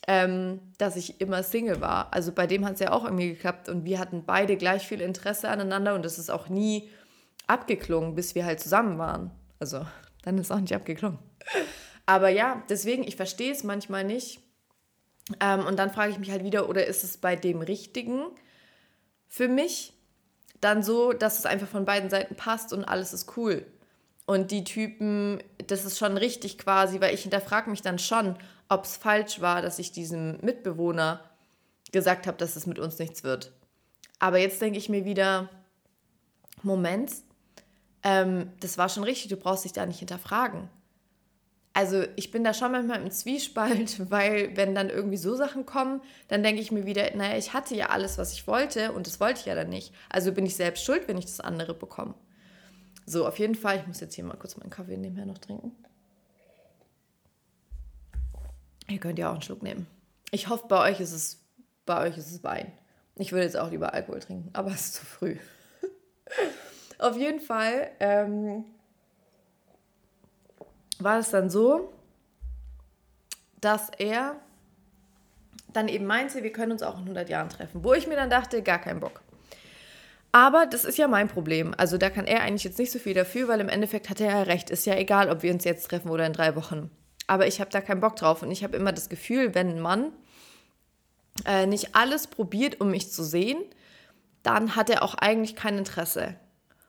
ähm, 0.09 0.61
dass 0.79 0.97
ich 0.97 1.21
immer 1.21 1.43
Single 1.43 1.81
war. 1.81 2.13
Also 2.13 2.33
bei 2.33 2.47
dem 2.47 2.65
hat 2.65 2.75
es 2.75 2.81
ja 2.81 2.93
auch 2.93 3.05
irgendwie 3.05 3.31
geklappt 3.31 3.69
und 3.69 3.85
wir 3.85 3.99
hatten 3.99 4.25
beide 4.25 4.57
gleich 4.57 4.87
viel 4.87 5.01
Interesse 5.01 5.49
aneinander 5.49 5.95
und 5.95 6.05
das 6.05 6.19
ist 6.19 6.31
auch 6.31 6.49
nie 6.49 6.91
abgeklungen, 7.47 8.15
bis 8.15 8.35
wir 8.35 8.45
halt 8.45 8.61
zusammen 8.61 8.99
waren. 8.99 9.31
Also 9.59 9.87
dann 10.23 10.39
ist 10.39 10.47
es 10.47 10.51
auch 10.51 10.61
nicht 10.61 10.75
abgeklungen. 10.75 11.19
Aber 12.07 12.29
ja, 12.29 12.63
deswegen, 12.69 13.05
ich 13.05 13.17
verstehe 13.17 13.53
es 13.53 13.65
manchmal 13.65 14.05
nicht. 14.05 14.41
Ähm, 15.41 15.67
und 15.67 15.79
dann 15.79 15.91
frage 15.91 16.13
ich 16.13 16.19
mich 16.19 16.31
halt 16.31 16.45
wieder, 16.45 16.69
oder 16.69 16.87
ist 16.87 17.05
es 17.05 17.17
bei 17.17 17.37
dem 17.37 17.63
Richtigen 17.63 18.25
für 19.29 19.49
mich 19.49 19.95
dann 20.61 20.83
so, 20.83 21.13
dass 21.13 21.39
es 21.39 21.47
einfach 21.47 21.69
von 21.69 21.85
beiden 21.85 22.11
Seiten 22.11 22.35
passt 22.35 22.73
und 22.73 22.85
alles 22.85 23.13
ist 23.13 23.37
cool? 23.37 23.65
Und 24.33 24.51
die 24.51 24.64
Typen, 24.64 25.42
das 25.66 25.85
ist 25.85 25.99
schon 25.99 26.16
richtig 26.16 26.57
quasi, 26.57 27.03
weil 27.03 27.12
ich 27.12 27.21
hinterfrage 27.21 27.68
mich 27.68 27.83
dann 27.83 27.99
schon, 27.99 28.37
ob 28.71 28.85
es 28.85 28.97
falsch 28.97 29.42
war, 29.42 29.61
dass 29.61 29.79
ich 29.79 29.92
diesem 29.92 30.38
Mitbewohner 30.40 31.21
gesagt 31.92 32.27
habe, 32.27 32.38
dass 32.38 32.57
es 32.57 32.66
mit 32.66 32.79
uns 32.79 32.99
nichts 32.99 33.25
wird. 33.25 33.53
Aber 34.18 34.38
jetzt 34.38 34.62
denke 34.62 34.79
ich 34.79 34.88
mir 34.88 35.05
wieder, 35.05 35.51
Moment, 36.62 37.12
ähm, 38.03 38.51
das 38.61 38.79
war 38.79 38.88
schon 38.88 39.05
richtig, 39.05 39.29
du 39.29 39.37
brauchst 39.37 39.66
dich 39.66 39.75
da 39.75 39.85
nicht 39.85 39.99
hinterfragen 39.99 40.71
also 41.75 42.05
ich 42.16 42.31
bin 42.31 42.45
da 42.45 42.53
schon 42.55 42.73
manchmal 42.73 43.01
im 43.01 43.11
Zwiespalt, 43.11 44.11
weil 44.11 44.57
wenn 44.57 44.75
dann 44.75 44.90
irgendwie 44.90 45.16
so 45.16 45.35
Sachen 45.35 45.66
kommen, 45.66 46.01
dann 46.29 46.42
denke 46.42 46.61
ich 46.61 46.73
mir 46.73 46.87
wieder, 46.87 47.14
naja, 47.14 47.37
ich 47.37 47.53
hatte 47.53 47.75
ja 47.75 47.87
alles, 47.87 48.18
was 48.18 48.33
ich 48.33 48.47
wollte 48.47 48.92
und 48.92 49.07
das 49.07 49.21
wollte 49.21 49.40
ich 49.40 49.47
ja 49.47 49.55
dann 49.55 49.68
nicht. 49.68 49.92
Also 50.09 50.33
bin 50.33 50.47
ich 50.47 50.57
selbst 50.57 50.85
schuld, 50.85 51.09
wenn 51.09 51.18
ich 51.18 51.27
das 51.27 51.40
andere 51.40 51.75
bekomme. 51.75 52.14
So, 53.07 53.27
auf 53.27 53.38
jeden 53.38 53.55
Fall, 53.55 53.79
ich 53.79 53.87
muss 53.87 54.01
jetzt 54.01 54.15
hier 54.15 54.25
mal 54.25 54.37
kurz 54.37 54.57
meinen 54.57 54.71
Kaffee 54.71 54.97
nebenher 54.97 55.27
noch 55.27 55.38
trinken. 55.38 55.73
Ihr 58.88 58.99
könnt 58.99 59.19
ja 59.19 59.29
auch 59.29 59.35
einen 59.35 59.43
Schluck 59.43 59.62
nehmen. 59.62 59.87
Ich 60.31 60.49
hoffe, 60.49 60.67
bei 60.69 60.91
euch 60.91 61.01
ist 61.01 61.12
es, 61.12 61.41
bei 61.87 62.01
euch 62.09 62.17
ist 62.17 62.31
es 62.31 62.45
Wein. 62.45 62.73
Ich 63.17 63.33
würde 63.33 63.45
jetzt 63.45 63.57
auch 63.57 63.71
lieber 63.71 63.93
Alkohol 63.93 64.21
trinken, 64.21 64.51
aber 64.53 64.71
es 64.71 64.87
ist 64.87 64.95
zu 64.95 65.07
früh. 65.07 65.37
auf 66.99 67.17
jeden 67.17 67.41
Fall 67.41 67.91
ähm, 68.01 68.65
war 70.99 71.19
es 71.19 71.31
dann 71.31 71.51
so, 71.51 71.93
dass 73.61 73.91
er 73.99 74.37
dann 75.73 75.88
eben 75.88 76.07
meinte, 76.07 76.43
wir 76.43 76.53
können 76.53 76.73
uns 76.73 76.83
auch 76.83 76.97
in 76.97 77.03
100 77.03 77.29
Jahren 77.29 77.49
treffen. 77.49 77.83
Wo 77.85 77.95
ich 77.95 78.07
mir 78.07 78.17
dann 78.17 78.31
dachte, 78.31 78.62
gar 78.62 78.79
keinen 78.79 79.01
Bock. 79.01 79.23
Aber 80.33 80.64
das 80.64 80.87
ist 80.87 80.97
ja 80.97 81.09
mein 81.09 81.29
Problem. 81.29 81.75
Also 81.77 81.99
da 81.99 82.09
kann 82.09 82.27
er 82.27 82.40
eigentlich 82.40 82.64
jetzt 82.64 82.79
nicht 82.79 82.90
so 82.90 82.99
viel 82.99 83.12
dafür, 83.12 83.49
weil 83.49 83.61
im 83.61 83.68
Endeffekt 83.68 84.09
hat 84.09 84.21
er 84.21 84.31
ja 84.31 84.42
recht. 84.42 84.71
Ist 84.71 84.87
ja 84.87 84.97
egal, 84.97 85.31
ob 85.31 85.42
wir 85.42 85.53
uns 85.53 85.64
jetzt 85.64 85.88
treffen 85.88 86.11
oder 86.11 86.27
in 86.27 86.33
drei 86.33 86.57
Wochen. 86.57 86.90
Aber 87.27 87.47
ich 87.47 87.61
habe 87.61 87.71
da 87.71 87.83
keinen 87.83 88.01
Bock 88.01 88.16
drauf. 88.16 88.42
Und 88.42 88.51
ich 88.51 88.64
habe 88.64 88.77
immer 88.77 88.92
das 88.92 89.11
Gefühl, 89.11 89.55
wenn 89.55 89.68
ein 89.68 89.81
Mann 89.81 90.12
äh, 91.45 91.66
nicht 91.66 91.95
alles 91.95 92.27
probiert, 92.27 92.81
um 92.81 92.90
mich 92.90 93.12
zu 93.12 93.23
sehen, 93.23 93.62
dann 94.42 94.75
hat 94.75 94.88
er 94.88 95.03
auch 95.03 95.14
eigentlich 95.14 95.55
kein 95.55 95.77
Interesse. 95.77 96.35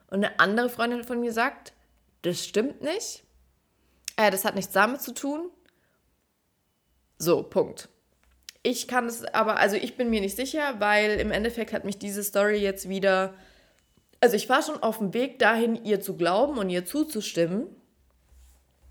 Und 0.08 0.24
eine 0.24 0.40
andere 0.40 0.70
Freundin 0.70 1.04
von 1.04 1.20
mir 1.20 1.34
sagt, 1.34 1.74
das 2.22 2.44
stimmt 2.44 2.82
nicht. 2.82 3.24
Äh, 4.16 4.32
das 4.32 4.46
hat 4.46 4.56
nichts 4.56 4.72
damit 4.72 5.02
zu 5.02 5.14
tun. 5.14 5.50
So, 7.18 7.44
Punkt. 7.44 7.90
Ich 8.64 8.88
kann 8.88 9.08
es 9.08 9.26
aber, 9.26 9.58
also 9.58 9.76
ich 9.76 9.98
bin 9.98 10.10
mir 10.10 10.22
nicht 10.22 10.38
sicher, 10.38 10.80
weil 10.80 11.20
im 11.20 11.32
Endeffekt 11.32 11.74
hat 11.74 11.84
mich 11.84 11.98
diese 11.98 12.24
Story 12.24 12.58
jetzt 12.58 12.88
wieder. 12.88 13.34
Also 14.22 14.38
ich 14.38 14.48
war 14.48 14.62
schon 14.62 14.82
auf 14.82 15.00
dem 15.00 15.14
Weg 15.14 15.38
dahin, 15.38 15.84
ihr 15.84 16.00
zu 16.00 16.16
glauben 16.16 16.58
und 16.58 16.70
ihr 16.70 16.86
zuzustimmen. 16.86 17.68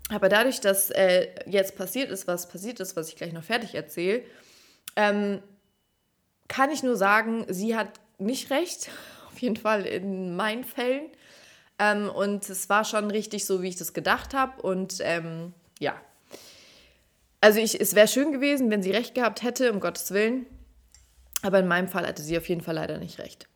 Aber 0.09 0.29
dadurch, 0.29 0.59
dass 0.61 0.91
äh, 0.91 1.29
jetzt 1.47 1.75
passiert 1.75 2.11
ist, 2.11 2.27
was 2.27 2.47
passiert 2.47 2.79
ist, 2.79 2.95
was 2.95 3.09
ich 3.09 3.15
gleich 3.15 3.33
noch 3.33 3.43
fertig 3.43 3.73
erzähle, 3.73 4.23
ähm, 4.95 5.41
kann 6.47 6.69
ich 6.69 6.83
nur 6.83 6.95
sagen, 6.95 7.45
sie 7.49 7.75
hat 7.75 7.99
nicht 8.19 8.51
recht. 8.51 8.91
Auf 9.31 9.39
jeden 9.39 9.57
Fall 9.57 9.87
in 9.87 10.35
meinen 10.35 10.63
Fällen. 10.63 11.09
Ähm, 11.79 12.09
und 12.09 12.47
es 12.47 12.69
war 12.69 12.85
schon 12.85 13.09
richtig 13.09 13.45
so, 13.45 13.63
wie 13.63 13.69
ich 13.69 13.75
das 13.75 13.93
gedacht 13.93 14.35
habe. 14.35 14.61
Und 14.61 14.97
ähm, 15.01 15.53
ja. 15.79 15.99
Also 17.43 17.59
ich, 17.59 17.81
es 17.81 17.93
wäre 17.93 18.07
schön 18.07 18.31
gewesen, 18.31 18.71
wenn 18.71 18.81
sie 18.81 18.91
recht 18.91 19.15
gehabt 19.15 19.43
hätte, 19.43 19.73
um 19.73 19.81
Gottes 19.81 20.11
Willen. 20.11 20.45
Aber 21.41 21.59
in 21.59 21.67
meinem 21.67 21.89
Fall 21.89 22.07
hatte 22.07 22.23
sie 22.23 22.37
auf 22.37 22.47
jeden 22.47 22.61
Fall 22.61 22.75
leider 22.75 22.99
nicht 22.99 23.19
recht. 23.19 23.49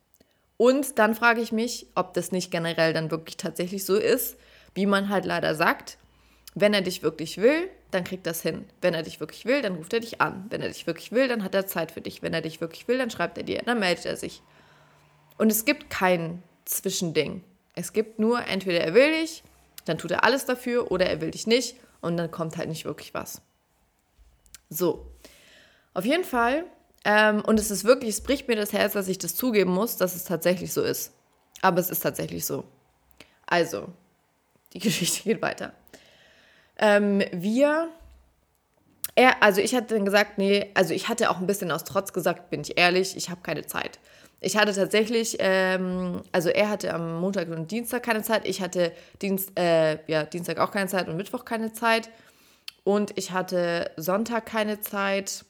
Und 0.58 1.00
dann 1.00 1.16
frage 1.16 1.40
ich 1.40 1.54
mich, 1.54 1.88
ob 1.96 2.14
das 2.14 2.34
nicht 2.34 2.52
generell 2.52 2.92
dann 2.92 3.12
wirklich 3.12 3.38
tatsächlich 3.38 3.86
so 3.86 3.96
ist, 3.96 4.36
wie 4.76 4.86
man 4.86 5.08
halt 5.08 5.24
leider 5.24 5.56
sagt. 5.56 6.00
Wenn 6.54 6.74
er 6.74 6.82
dich 6.82 7.02
wirklich 7.02 7.38
will, 7.38 7.70
dann 7.92 8.04
kriegt 8.04 8.28
das 8.28 8.42
hin. 8.42 8.66
Wenn 8.82 8.94
er 8.94 9.04
dich 9.04 9.22
wirklich 9.22 9.46
will, 9.46 9.62
dann 9.62 9.76
ruft 9.76 9.94
er 9.94 10.02
dich 10.02 10.20
an. 10.20 10.48
Wenn 10.50 10.62
er 10.62 10.68
dich 10.68 10.86
wirklich 10.86 11.14
will, 11.14 11.30
dann 11.30 11.42
hat 11.42 11.56
er 11.56 11.66
Zeit 11.66 11.92
für 11.94 12.02
dich. 12.02 12.22
Wenn 12.22 12.34
er 12.34 12.42
dich 12.42 12.60
wirklich 12.60 12.90
will, 12.90 12.98
dann 12.98 13.10
schreibt 13.10 13.38
er 13.38 13.46
dir, 13.46 13.62
dann 13.66 13.80
meldet 13.80 14.06
er 14.06 14.18
sich. 14.18 14.42
Und 15.38 15.50
es 15.50 15.64
gibt 15.64 15.90
kein 15.90 16.44
Zwischending. 16.66 17.42
Es 17.74 17.94
gibt 17.94 18.20
nur, 18.20 18.46
entweder 18.48 18.82
er 18.82 18.94
will 18.94 19.22
dich, 19.22 19.44
dann 19.86 19.98
tut 19.98 20.12
er 20.12 20.26
alles 20.26 20.44
dafür, 20.44 20.92
oder 20.92 21.06
er 21.06 21.22
will 21.22 21.32
dich 21.32 21.48
nicht 21.48 21.78
und 22.02 22.18
dann 22.18 22.32
kommt 22.32 22.58
halt 22.58 22.68
nicht 22.68 22.84
wirklich 22.84 23.14
was. 23.14 23.42
So, 24.70 25.12
auf 25.94 26.06
jeden 26.06 26.24
Fall, 26.24 26.66
ähm, 27.06 27.42
und 27.46 27.60
es 27.60 27.72
ist 27.72 27.86
wirklich, 27.86 28.10
es 28.10 28.22
bricht 28.22 28.48
mir 28.48 28.56
das 28.56 28.74
Herz, 28.74 28.94
dass 28.94 29.08
ich 29.08 29.18
das 29.18 29.36
zugeben 29.36 29.72
muss, 29.72 29.98
dass 29.98 30.16
es 30.16 30.26
tatsächlich 30.26 30.74
so 30.74 30.84
ist. 30.84 31.14
Aber 31.62 31.80
es 31.80 31.90
ist 31.90 32.02
tatsächlich 32.02 32.46
so. 32.46 32.66
Also, 33.46 33.88
die 34.74 34.80
Geschichte 34.80 35.24
geht 35.24 35.42
weiter. 35.42 35.74
Ähm, 36.78 37.24
wir, 37.32 37.90
er, 39.16 39.42
also 39.42 39.62
ich 39.62 39.74
hatte 39.74 39.96
dann 39.96 40.06
gesagt, 40.06 40.38
nee, 40.38 40.70
also 40.74 40.94
ich 40.94 41.08
hatte 41.08 41.30
auch 41.32 41.38
ein 41.40 41.48
bisschen 41.48 41.72
aus 41.72 41.84
Trotz 41.84 42.14
gesagt, 42.14 42.50
bin 42.50 42.62
ich 42.62 42.78
ehrlich, 42.78 43.16
ich 43.16 43.30
habe 43.30 43.42
keine 43.42 43.66
Zeit. 43.66 44.00
Ich 44.40 44.56
hatte 44.56 44.74
tatsächlich, 44.74 45.38
ähm, 45.40 46.22
also 46.32 46.50
er 46.50 46.70
hatte 46.70 46.94
am 46.94 47.20
Montag 47.20 47.48
und 47.50 47.72
Dienstag 47.72 48.04
keine 48.04 48.22
Zeit, 48.22 48.48
ich 48.48 48.62
hatte 48.62 48.92
Dienst, 49.22 49.58
äh, 49.58 49.98
ja, 50.06 50.26
Dienstag 50.26 50.60
auch 50.60 50.70
keine 50.72 50.88
Zeit 50.88 51.08
und 51.08 51.18
Mittwoch 51.18 51.44
keine 51.44 51.74
Zeit. 51.74 52.10
Und 52.88 53.18
ich 53.18 53.32
hatte 53.32 53.92
Sonntag 53.98 54.46
keine 54.46 54.80
Zeit. 54.80 55.44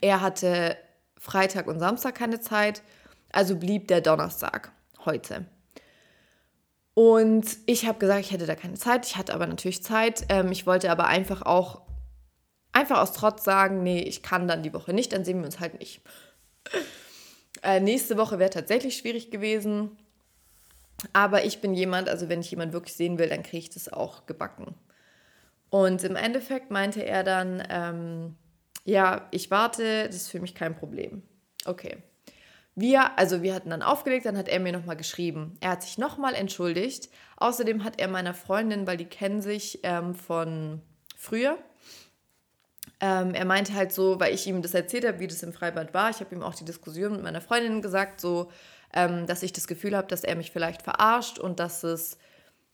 Er 0.00 0.20
hatte 0.20 0.76
Freitag 1.16 1.68
und 1.68 1.78
Samstag 1.78 2.16
keine 2.16 2.40
Zeit. 2.40 2.82
Also 3.30 3.54
blieb 3.54 3.86
der 3.86 4.00
Donnerstag 4.00 4.72
heute. 5.04 5.46
Und 6.94 7.46
ich 7.66 7.86
habe 7.86 8.00
gesagt, 8.00 8.18
ich 8.22 8.32
hätte 8.32 8.46
da 8.46 8.56
keine 8.56 8.74
Zeit. 8.74 9.06
Ich 9.06 9.16
hatte 9.16 9.32
aber 9.32 9.46
natürlich 9.46 9.84
Zeit. 9.84 10.24
Ähm, 10.28 10.50
ich 10.50 10.66
wollte 10.66 10.90
aber 10.90 11.06
einfach 11.06 11.42
auch, 11.42 11.82
einfach 12.72 12.98
aus 12.98 13.12
Trotz 13.12 13.44
sagen, 13.44 13.84
nee, 13.84 14.00
ich 14.00 14.24
kann 14.24 14.48
dann 14.48 14.64
die 14.64 14.74
Woche 14.74 14.92
nicht, 14.92 15.12
dann 15.12 15.24
sehen 15.24 15.38
wir 15.38 15.46
uns 15.46 15.60
halt 15.60 15.78
nicht. 15.78 16.00
Äh, 17.62 17.78
nächste 17.78 18.16
Woche 18.16 18.40
wäre 18.40 18.50
tatsächlich 18.50 18.96
schwierig 18.96 19.30
gewesen. 19.30 19.96
Aber 21.12 21.44
ich 21.44 21.60
bin 21.60 21.74
jemand, 21.74 22.08
also 22.08 22.28
wenn 22.28 22.40
ich 22.40 22.50
jemanden 22.50 22.72
wirklich 22.72 22.94
sehen 22.94 23.18
will, 23.20 23.28
dann 23.28 23.44
kriege 23.44 23.58
ich 23.58 23.70
das 23.70 23.92
auch 23.92 24.26
gebacken. 24.26 24.74
Und 25.70 26.02
im 26.04 26.16
Endeffekt 26.16 26.70
meinte 26.70 27.04
er 27.04 27.24
dann, 27.24 27.62
ähm, 27.68 28.36
ja, 28.84 29.28
ich 29.30 29.50
warte, 29.50 30.06
das 30.06 30.16
ist 30.16 30.30
für 30.30 30.40
mich 30.40 30.54
kein 30.54 30.74
Problem. 30.74 31.22
Okay. 31.64 31.98
Wir, 32.74 33.18
also 33.18 33.42
wir 33.42 33.54
hatten 33.54 33.70
dann 33.70 33.82
aufgelegt, 33.82 34.24
dann 34.26 34.38
hat 34.38 34.48
er 34.48 34.60
mir 34.60 34.72
nochmal 34.72 34.96
geschrieben. 34.96 35.56
Er 35.60 35.70
hat 35.72 35.82
sich 35.82 35.98
nochmal 35.98 36.34
entschuldigt. 36.34 37.10
Außerdem 37.36 37.84
hat 37.84 38.00
er 38.00 38.08
meiner 38.08 38.34
Freundin, 38.34 38.86
weil 38.86 38.96
die 38.96 39.04
kennen 39.04 39.42
sich 39.42 39.80
ähm, 39.82 40.14
von 40.14 40.80
früher, 41.16 41.58
ähm, 43.00 43.34
er 43.34 43.44
meinte 43.44 43.74
halt 43.74 43.92
so, 43.92 44.18
weil 44.18 44.34
ich 44.34 44.46
ihm 44.46 44.62
das 44.62 44.74
erzählt 44.74 45.06
habe, 45.06 45.20
wie 45.20 45.28
das 45.28 45.42
im 45.42 45.52
Freibad 45.52 45.94
war. 45.94 46.10
Ich 46.10 46.20
habe 46.20 46.34
ihm 46.34 46.42
auch 46.42 46.54
die 46.54 46.64
Diskussion 46.64 47.12
mit 47.12 47.22
meiner 47.22 47.40
Freundin 47.40 47.80
gesagt, 47.80 48.20
so, 48.20 48.50
ähm, 48.92 49.26
dass 49.26 49.42
ich 49.42 49.52
das 49.52 49.68
Gefühl 49.68 49.96
habe, 49.96 50.08
dass 50.08 50.24
er 50.24 50.34
mich 50.34 50.50
vielleicht 50.50 50.82
verarscht 50.82 51.38
und 51.38 51.60
dass 51.60 51.84
es 51.84 52.18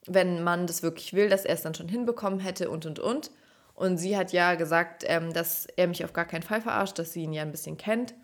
wenn 0.06 0.42
man 0.42 0.66
das 0.66 0.82
wirklich 0.82 1.14
will, 1.14 1.28
dass 1.28 1.44
er 1.44 1.54
es 1.54 1.62
dann 1.62 1.74
schon 1.74 1.88
hinbekommen 1.88 2.40
hätte 2.40 2.70
und 2.70 2.86
und 2.86 2.98
und. 2.98 3.30
Und 3.74 3.96
sie 3.98 4.16
hat 4.16 4.32
ja 4.32 4.54
gesagt, 4.54 5.04
ähm, 5.06 5.32
dass 5.32 5.66
er 5.76 5.88
mich 5.88 6.04
auf 6.04 6.12
gar 6.12 6.26
keinen 6.26 6.42
Fall 6.42 6.60
verarscht, 6.60 6.98
dass 6.98 7.12
sie 7.12 7.22
ihn 7.24 7.32
ja 7.32 7.42
ein 7.42 7.50
bisschen 7.50 7.76
kennt. 7.76 8.14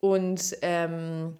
Und 0.00 0.56
ähm, 0.62 1.36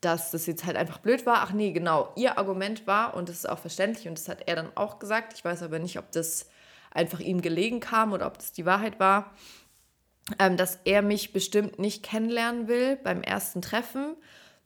dass 0.00 0.30
das 0.30 0.46
jetzt 0.46 0.64
halt 0.64 0.76
einfach 0.76 0.98
blöd 0.98 1.26
war. 1.26 1.42
Ach 1.42 1.52
nee, 1.52 1.72
genau. 1.72 2.12
Ihr 2.16 2.38
Argument 2.38 2.86
war, 2.86 3.14
und 3.14 3.28
das 3.28 3.36
ist 3.36 3.48
auch 3.48 3.58
verständlich, 3.58 4.08
und 4.08 4.18
das 4.18 4.28
hat 4.28 4.42
er 4.46 4.56
dann 4.56 4.70
auch 4.76 4.98
gesagt. 4.98 5.34
Ich 5.34 5.44
weiß 5.44 5.62
aber 5.62 5.78
nicht, 5.78 5.98
ob 5.98 6.10
das 6.12 6.48
einfach 6.90 7.20
ihm 7.20 7.42
gelegen 7.42 7.80
kam 7.80 8.12
oder 8.12 8.26
ob 8.26 8.38
das 8.38 8.52
die 8.52 8.66
Wahrheit 8.66 8.98
war, 8.98 9.32
ähm, 10.38 10.56
dass 10.56 10.78
er 10.84 11.02
mich 11.02 11.32
bestimmt 11.32 11.78
nicht 11.78 12.02
kennenlernen 12.02 12.68
will 12.68 12.96
beim 12.96 13.22
ersten 13.22 13.62
Treffen, 13.62 14.16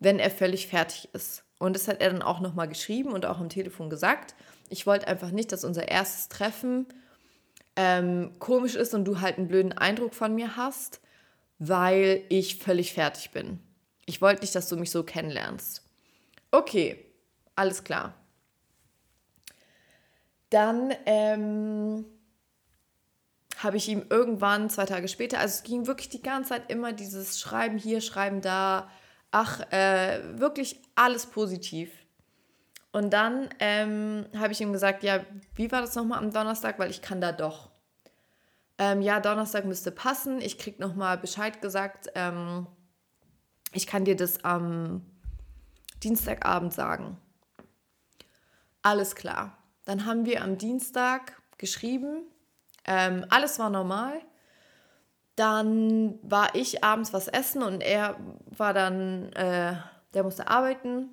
wenn 0.00 0.18
er 0.18 0.30
völlig 0.30 0.66
fertig 0.66 1.08
ist. 1.12 1.44
Und 1.62 1.74
das 1.74 1.86
hat 1.86 2.00
er 2.00 2.10
dann 2.10 2.22
auch 2.22 2.40
nochmal 2.40 2.66
geschrieben 2.66 3.12
und 3.12 3.24
auch 3.24 3.38
am 3.38 3.48
Telefon 3.48 3.88
gesagt. 3.88 4.34
Ich 4.68 4.84
wollte 4.84 5.06
einfach 5.06 5.30
nicht, 5.30 5.52
dass 5.52 5.62
unser 5.62 5.86
erstes 5.86 6.28
Treffen 6.28 6.86
ähm, 7.76 8.32
komisch 8.40 8.74
ist 8.74 8.94
und 8.94 9.04
du 9.04 9.20
halt 9.20 9.38
einen 9.38 9.46
blöden 9.46 9.72
Eindruck 9.72 10.12
von 10.12 10.34
mir 10.34 10.56
hast, 10.56 11.00
weil 11.60 12.24
ich 12.30 12.56
völlig 12.56 12.92
fertig 12.92 13.30
bin. 13.30 13.60
Ich 14.06 14.20
wollte 14.20 14.40
nicht, 14.40 14.56
dass 14.56 14.68
du 14.68 14.76
mich 14.76 14.90
so 14.90 15.04
kennenlernst. 15.04 15.84
Okay, 16.50 16.98
alles 17.54 17.84
klar. 17.84 18.14
Dann 20.50 20.92
ähm, 21.06 22.04
habe 23.58 23.76
ich 23.76 23.88
ihm 23.88 24.04
irgendwann 24.10 24.68
zwei 24.68 24.86
Tage 24.86 25.06
später, 25.06 25.38
also 25.38 25.52
es 25.52 25.62
ging 25.62 25.86
wirklich 25.86 26.08
die 26.08 26.22
ganze 26.22 26.48
Zeit 26.48 26.72
immer 26.72 26.92
dieses 26.92 27.38
Schreiben 27.38 27.78
hier, 27.78 28.00
Schreiben 28.00 28.40
da, 28.40 28.90
ach, 29.32 29.60
äh, 29.72 30.38
wirklich 30.38 30.80
alles 30.94 31.26
positiv. 31.26 31.90
Und 32.92 33.10
dann 33.10 33.48
ähm, 33.58 34.26
habe 34.36 34.52
ich 34.52 34.60
ihm 34.60 34.72
gesagt, 34.72 35.02
ja, 35.02 35.20
wie 35.54 35.72
war 35.72 35.80
das 35.80 35.94
nochmal 35.96 36.18
am 36.18 36.30
Donnerstag, 36.30 36.78
weil 36.78 36.90
ich 36.90 37.02
kann 37.02 37.20
da 37.20 37.32
doch. 37.32 37.70
Ähm, 38.78 39.00
ja, 39.00 39.18
Donnerstag 39.18 39.64
müsste 39.64 39.90
passen. 39.90 40.40
Ich 40.40 40.58
krieg 40.58 40.78
nochmal 40.78 41.16
Bescheid 41.16 41.60
gesagt. 41.62 42.10
Ähm, 42.14 42.66
ich 43.72 43.86
kann 43.86 44.04
dir 44.04 44.14
das 44.14 44.44
am 44.44 45.06
Dienstagabend 46.02 46.74
sagen. 46.74 47.16
Alles 48.82 49.14
klar. 49.14 49.56
Dann 49.86 50.04
haben 50.04 50.26
wir 50.26 50.42
am 50.42 50.58
Dienstag 50.58 51.40
geschrieben. 51.56 52.24
Ähm, 52.84 53.24
alles 53.30 53.58
war 53.58 53.70
normal. 53.70 54.20
Dann 55.42 56.20
war 56.22 56.54
ich 56.54 56.84
abends 56.84 57.12
was 57.12 57.26
essen 57.26 57.64
und 57.64 57.80
er 57.80 58.16
war 58.56 58.72
dann, 58.72 59.32
äh, 59.32 59.74
der 60.14 60.22
musste 60.22 60.46
arbeiten 60.46 61.08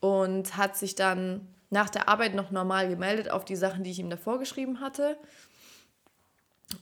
und 0.00 0.56
hat 0.56 0.78
sich 0.78 0.94
dann 0.94 1.46
nach 1.68 1.90
der 1.90 2.08
Arbeit 2.08 2.34
noch 2.34 2.50
normal 2.50 2.88
gemeldet 2.88 3.30
auf 3.30 3.44
die 3.44 3.54
Sachen, 3.54 3.84
die 3.84 3.90
ich 3.90 3.98
ihm 3.98 4.08
davor 4.08 4.38
geschrieben 4.38 4.80
hatte. 4.80 5.18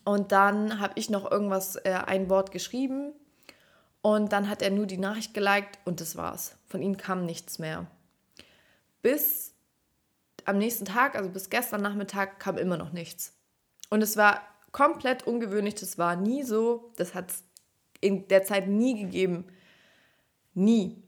Und 0.04 0.30
dann 0.30 0.78
habe 0.78 0.92
ich 0.94 1.10
noch 1.10 1.28
irgendwas, 1.28 1.74
äh, 1.74 1.98
ein 2.06 2.30
Wort 2.30 2.52
geschrieben 2.52 3.12
und 4.00 4.32
dann 4.32 4.48
hat 4.48 4.62
er 4.62 4.70
nur 4.70 4.86
die 4.86 4.96
Nachricht 4.96 5.34
geliked 5.34 5.80
und 5.84 6.00
das 6.00 6.14
war's. 6.14 6.56
Von 6.68 6.80
ihm 6.80 6.96
kam 6.96 7.26
nichts 7.26 7.58
mehr. 7.58 7.88
Bis 9.02 9.52
am 10.44 10.58
nächsten 10.58 10.84
Tag, 10.84 11.16
also 11.16 11.28
bis 11.28 11.50
gestern 11.50 11.82
Nachmittag, 11.82 12.38
kam 12.38 12.56
immer 12.56 12.76
noch 12.76 12.92
nichts. 12.92 13.32
Und 13.90 14.00
es 14.00 14.16
war 14.16 14.42
komplett 14.74 15.26
ungewöhnlich. 15.26 15.76
Das 15.76 15.96
war 15.96 16.16
nie 16.16 16.42
so. 16.42 16.92
Das 16.96 17.14
hat 17.14 17.30
es 17.30 17.44
in 18.00 18.28
der 18.28 18.42
Zeit 18.42 18.66
nie 18.66 19.00
gegeben. 19.00 19.46
Nie. 20.52 21.02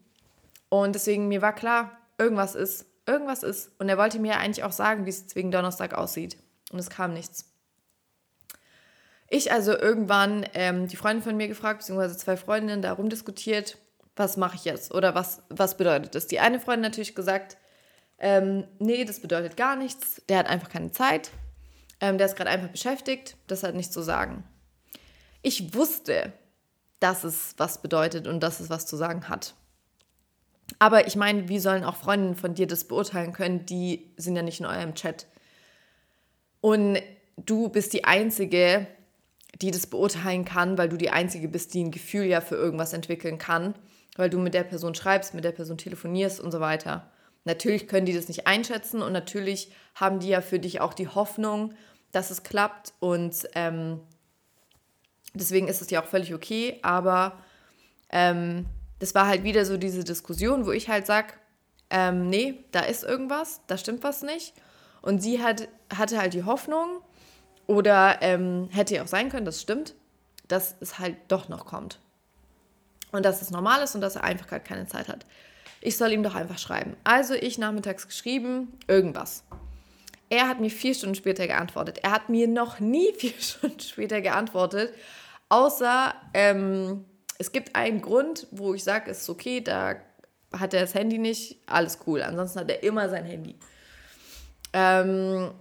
Und 0.68 0.94
deswegen, 0.94 1.28
mir 1.28 1.42
war 1.42 1.52
klar, 1.52 1.98
irgendwas 2.16 2.54
ist. 2.54 2.86
Irgendwas 3.06 3.42
ist. 3.42 3.72
Und 3.78 3.88
er 3.88 3.98
wollte 3.98 4.20
mir 4.20 4.38
eigentlich 4.38 4.64
auch 4.64 4.72
sagen, 4.72 5.04
wie 5.04 5.10
es 5.10 5.34
wegen 5.34 5.50
Donnerstag 5.50 5.94
aussieht. 5.94 6.38
Und 6.70 6.78
es 6.78 6.90
kam 6.90 7.12
nichts. 7.12 7.52
Ich 9.28 9.50
also 9.50 9.76
irgendwann 9.76 10.46
ähm, 10.54 10.86
die 10.86 10.96
Freundin 10.96 11.24
von 11.24 11.36
mir 11.36 11.48
gefragt, 11.48 11.80
beziehungsweise 11.80 12.16
zwei 12.16 12.36
Freundinnen 12.36 12.82
darum 12.82 13.08
diskutiert, 13.08 13.78
was 14.14 14.36
mache 14.36 14.54
ich 14.54 14.64
jetzt 14.64 14.94
oder 14.94 15.16
was, 15.16 15.42
was 15.48 15.76
bedeutet 15.76 16.14
das? 16.14 16.28
Die 16.28 16.38
eine 16.38 16.60
Freundin 16.60 16.82
natürlich 16.82 17.16
gesagt, 17.16 17.56
ähm, 18.18 18.64
nee, 18.78 19.04
das 19.04 19.20
bedeutet 19.20 19.56
gar 19.56 19.74
nichts, 19.74 20.22
der 20.28 20.38
hat 20.38 20.46
einfach 20.46 20.68
keine 20.68 20.92
Zeit, 20.92 21.32
ähm, 22.00 22.18
der 22.18 22.26
ist 22.26 22.36
gerade 22.36 22.50
einfach 22.50 22.68
beschäftigt, 22.68 23.36
das 23.46 23.62
hat 23.62 23.74
nichts 23.74 23.92
zu 23.92 24.02
sagen. 24.02 24.44
Ich 25.42 25.74
wusste, 25.74 26.32
dass 27.00 27.24
es 27.24 27.54
was 27.56 27.82
bedeutet 27.82 28.26
und 28.26 28.40
dass 28.40 28.60
es 28.60 28.70
was 28.70 28.86
zu 28.86 28.96
sagen 28.96 29.28
hat. 29.28 29.54
Aber 30.78 31.06
ich 31.06 31.16
meine, 31.16 31.48
wie 31.48 31.58
sollen 31.58 31.84
auch 31.84 31.96
Freundinnen 31.96 32.34
von 32.34 32.54
dir 32.54 32.66
das 32.66 32.84
beurteilen 32.84 33.32
können? 33.32 33.66
Die 33.66 34.12
sind 34.16 34.36
ja 34.36 34.42
nicht 34.42 34.60
in 34.60 34.66
eurem 34.66 34.94
Chat. 34.94 35.26
Und 36.60 36.98
du 37.36 37.68
bist 37.68 37.92
die 37.92 38.04
Einzige, 38.04 38.86
die 39.60 39.70
das 39.70 39.86
beurteilen 39.86 40.44
kann, 40.44 40.76
weil 40.76 40.88
du 40.88 40.96
die 40.96 41.10
Einzige 41.10 41.48
bist, 41.48 41.74
die 41.74 41.84
ein 41.84 41.90
Gefühl 41.90 42.24
ja 42.24 42.40
für 42.40 42.56
irgendwas 42.56 42.92
entwickeln 42.92 43.38
kann, 43.38 43.74
weil 44.16 44.28
du 44.28 44.38
mit 44.38 44.54
der 44.54 44.64
Person 44.64 44.94
schreibst, 44.94 45.34
mit 45.34 45.44
der 45.44 45.52
Person 45.52 45.78
telefonierst 45.78 46.40
und 46.40 46.50
so 46.50 46.60
weiter. 46.60 47.10
Natürlich 47.46 47.88
können 47.88 48.04
die 48.04 48.12
das 48.12 48.28
nicht 48.28 48.46
einschätzen 48.46 49.00
und 49.00 49.12
natürlich 49.12 49.72
haben 49.94 50.20
die 50.20 50.28
ja 50.28 50.42
für 50.42 50.58
dich 50.58 50.82
auch 50.82 50.92
die 50.92 51.08
Hoffnung, 51.08 51.72
dass 52.12 52.30
es 52.30 52.42
klappt 52.42 52.92
und 53.00 53.48
ähm, 53.54 54.00
deswegen 55.32 55.68
ist 55.68 55.80
es 55.80 55.88
ja 55.88 56.02
auch 56.02 56.06
völlig 56.06 56.34
okay, 56.34 56.78
aber 56.82 57.38
ähm, 58.10 58.66
das 58.98 59.14
war 59.14 59.26
halt 59.26 59.42
wieder 59.42 59.64
so 59.64 59.78
diese 59.78 60.04
Diskussion, 60.04 60.66
wo 60.66 60.72
ich 60.72 60.90
halt 60.90 61.06
sage, 61.06 61.32
ähm, 61.88 62.28
nee, 62.28 62.64
da 62.72 62.80
ist 62.80 63.04
irgendwas, 63.04 63.62
da 63.66 63.78
stimmt 63.78 64.02
was 64.02 64.22
nicht. 64.22 64.52
Und 65.00 65.22
sie 65.22 65.42
hat, 65.42 65.68
hatte 65.94 66.18
halt 66.18 66.34
die 66.34 66.44
Hoffnung, 66.44 67.00
oder 67.66 68.18
ähm, 68.22 68.68
hätte 68.72 68.94
ja 68.94 69.02
auch 69.02 69.08
sein 69.08 69.28
können, 69.28 69.44
das 69.44 69.60
stimmt, 69.60 69.94
dass 70.48 70.76
es 70.80 70.98
halt 70.98 71.16
doch 71.28 71.48
noch 71.48 71.66
kommt. 71.66 71.98
Und 73.12 73.24
dass 73.24 73.42
es 73.42 73.50
normal 73.50 73.82
ist 73.82 73.94
und 73.94 74.00
dass 74.00 74.16
er 74.16 74.24
einfach 74.24 74.46
gerade 74.46 74.64
keine 74.64 74.86
Zeit 74.86 75.08
hat. 75.08 75.26
Ich 75.86 75.98
soll 75.98 76.10
ihm 76.10 76.24
doch 76.24 76.34
einfach 76.34 76.58
schreiben. 76.58 76.96
Also 77.04 77.34
ich 77.34 77.58
nachmittags 77.58 78.08
geschrieben, 78.08 78.76
irgendwas. 78.88 79.44
Er 80.28 80.48
hat 80.48 80.58
mir 80.58 80.68
vier 80.68 80.94
Stunden 80.94 81.14
später 81.14 81.46
geantwortet. 81.46 82.00
Er 82.02 82.10
hat 82.10 82.28
mir 82.28 82.48
noch 82.48 82.80
nie 82.80 83.12
vier 83.16 83.34
Stunden 83.38 83.78
später 83.78 84.20
geantwortet, 84.20 84.92
außer 85.48 86.12
ähm, 86.34 87.04
es 87.38 87.52
gibt 87.52 87.76
einen 87.76 88.02
Grund, 88.02 88.48
wo 88.50 88.74
ich 88.74 88.82
sage, 88.82 89.12
es 89.12 89.22
ist 89.22 89.30
okay, 89.30 89.60
da 89.60 89.94
hat 90.52 90.74
er 90.74 90.80
das 90.80 90.94
Handy 90.94 91.18
nicht, 91.18 91.60
alles 91.66 92.00
cool. 92.08 92.20
Ansonsten 92.20 92.58
hat 92.58 92.68
er 92.68 92.82
immer 92.82 93.08
sein 93.08 93.24
Handy. 93.24 93.54
Ähm, 94.72 95.52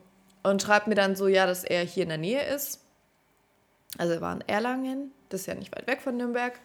und 0.41 0.59
schreibt 0.59 0.88
mir 0.88 0.95
dann 0.95 1.15
so, 1.15 1.27
ja, 1.27 1.45
dass 1.45 1.63
er 1.63 1.83
hier 1.83 2.01
in 2.01 2.09
der 2.09 2.17
Nähe 2.17 2.43
ist. 2.47 2.83
Also 3.99 4.13
er 4.13 4.21
war 4.21 4.33
in 4.33 4.41
Erlangen, 4.47 5.11
das 5.29 5.41
ist 5.41 5.45
ja 5.45 5.53
nicht 5.53 5.75
weit 5.75 5.85
weg 5.85 6.01
von 6.01 6.17
Nürnberg. 6.17 6.59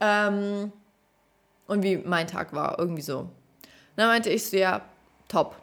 Ähm, 0.00 0.70
und 1.70 1.82
wie 1.82 1.96
mein 1.96 2.26
Tag 2.26 2.52
war, 2.52 2.78
irgendwie 2.78 3.02
so. 3.02 3.28
dann 3.96 4.08
meinte 4.08 4.30
ich 4.30 4.48
so, 4.48 4.56
ja, 4.56 4.82
top. 5.28 5.56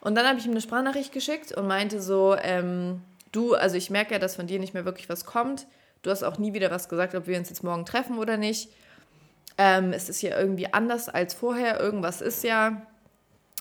Und 0.00 0.14
dann 0.14 0.26
habe 0.26 0.38
ich 0.38 0.44
ihm 0.44 0.52
eine 0.52 0.60
Sprachnachricht 0.60 1.12
geschickt 1.12 1.52
und 1.52 1.66
meinte 1.66 2.00
so, 2.00 2.36
ähm, 2.40 3.02
du, 3.32 3.54
also 3.54 3.76
ich 3.76 3.90
merke 3.90 4.12
ja, 4.12 4.18
dass 4.18 4.36
von 4.36 4.46
dir 4.46 4.58
nicht 4.58 4.74
mehr 4.74 4.84
wirklich 4.84 5.08
was 5.08 5.24
kommt. 5.24 5.66
Du 6.02 6.10
hast 6.10 6.22
auch 6.22 6.38
nie 6.38 6.52
wieder 6.52 6.70
was 6.70 6.88
gesagt, 6.88 7.14
ob 7.14 7.26
wir 7.26 7.38
uns 7.38 7.48
jetzt 7.48 7.64
morgen 7.64 7.86
treffen 7.86 8.18
oder 8.18 8.36
nicht. 8.36 8.68
Ähm, 9.56 9.92
es 9.92 10.08
ist 10.08 10.20
ja 10.22 10.38
irgendwie 10.38 10.72
anders 10.72 11.08
als 11.08 11.32
vorher. 11.32 11.80
Irgendwas 11.80 12.20
ist 12.20 12.44
ja 12.44 12.82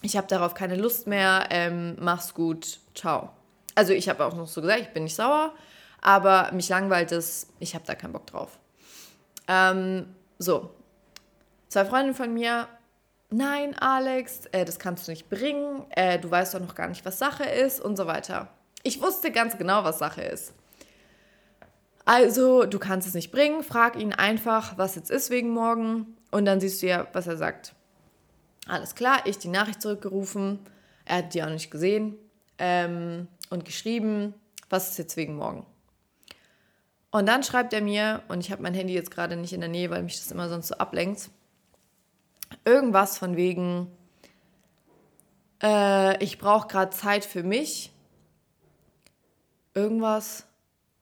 ich 0.04 0.18
habe 0.18 0.28
darauf 0.28 0.54
keine 0.54 0.76
Lust 0.76 1.08
mehr, 1.08 1.48
ähm, 1.50 1.96
mach's 2.00 2.34
gut, 2.34 2.80
ciao. 2.94 3.30
Also 3.74 3.94
ich 3.94 4.10
habe 4.10 4.24
auch 4.26 4.36
noch 4.36 4.48
so 4.48 4.62
gesagt, 4.62 4.82
ich 4.82 4.90
bin 4.90 5.06
nicht 5.06 5.16
sauer, 5.16 5.54
aber 6.02 6.52
mich 6.52 6.70
langweilt 6.70 7.12
es, 7.14 7.48
ich 7.60 7.74
habe 7.74 7.86
da 7.88 7.96
keinen 7.96 8.12
Bock 8.12 8.28
drauf. 8.28 8.60
Ähm, 9.48 10.14
so, 10.38 10.72
zwei 11.74 11.86
Freundinnen 11.86 12.16
von 12.16 12.34
mir, 12.34 12.68
nein, 13.32 13.76
Alex, 13.78 14.46
äh, 14.52 14.64
das 14.64 14.78
kannst 14.78 15.08
du 15.08 15.12
nicht 15.12 15.30
bringen, 15.30 15.86
äh, 15.90 16.20
du 16.20 16.30
weißt 16.30 16.54
doch 16.54 16.60
noch 16.60 16.76
gar 16.76 16.88
nicht, 16.88 17.04
was 17.04 17.18
Sache 17.18 17.46
ist 17.46 17.82
und 17.82 17.98
so 17.98 18.06
weiter. 18.06 18.48
Ich 18.84 19.02
wusste 19.02 19.32
ganz 19.32 19.58
genau, 19.58 19.84
was 19.84 19.98
Sache 19.98 20.22
ist. 20.22 20.54
Also, 22.06 22.66
du 22.66 22.80
kannst 22.80 23.08
es 23.08 23.14
nicht 23.14 23.32
bringen, 23.32 23.64
frag 23.64 23.96
ihn 23.96 24.14
einfach, 24.14 24.78
was 24.78 24.96
jetzt 24.96 25.10
ist 25.10 25.30
wegen 25.32 25.50
morgen 25.50 26.16
und 26.32 26.46
dann 26.46 26.60
siehst 26.60 26.82
du 26.84 26.88
ja, 26.88 27.08
was 27.14 27.28
er 27.28 27.38
sagt. 27.38 27.74
Alles 28.68 28.94
klar, 28.94 29.22
ich 29.26 29.40
die 29.40 29.48
Nachricht 29.48 29.82
zurückgerufen. 29.82 30.60
Er 31.06 31.18
hat 31.18 31.34
die 31.34 31.44
auch 31.44 31.50
nicht 31.50 31.72
gesehen 31.72 32.18
ähm, 32.60 33.28
und 33.50 33.66
geschrieben, 33.66 34.36
was 34.70 34.92
ist 34.92 34.98
jetzt 35.00 35.18
wegen 35.18 35.36
morgen. 35.36 35.66
Und 37.10 37.26
dann 37.26 37.44
schreibt 37.44 37.74
er 37.74 37.82
mir, 37.82 38.22
und 38.28 38.42
ich 38.42 38.52
habe 38.52 38.62
mein 38.62 38.74
Handy 38.74 38.94
jetzt 38.94 39.12
gerade 39.12 39.36
nicht 39.36 39.54
in 39.54 39.62
der 39.62 39.70
Nähe, 39.70 39.90
weil 39.90 40.04
mich 40.04 40.20
das 40.20 40.32
immer 40.32 40.50
sonst 40.50 40.68
so 40.68 40.76
ablenkt, 40.76 41.30
irgendwas 42.66 43.18
von 43.18 43.36
wegen, 43.36 43.88
äh, 45.62 46.24
ich 46.24 46.38
brauche 46.38 46.68
gerade 46.68 46.92
Zeit 46.92 47.26
für 47.26 47.44
mich. 47.44 47.92
Irgendwas, 49.74 50.46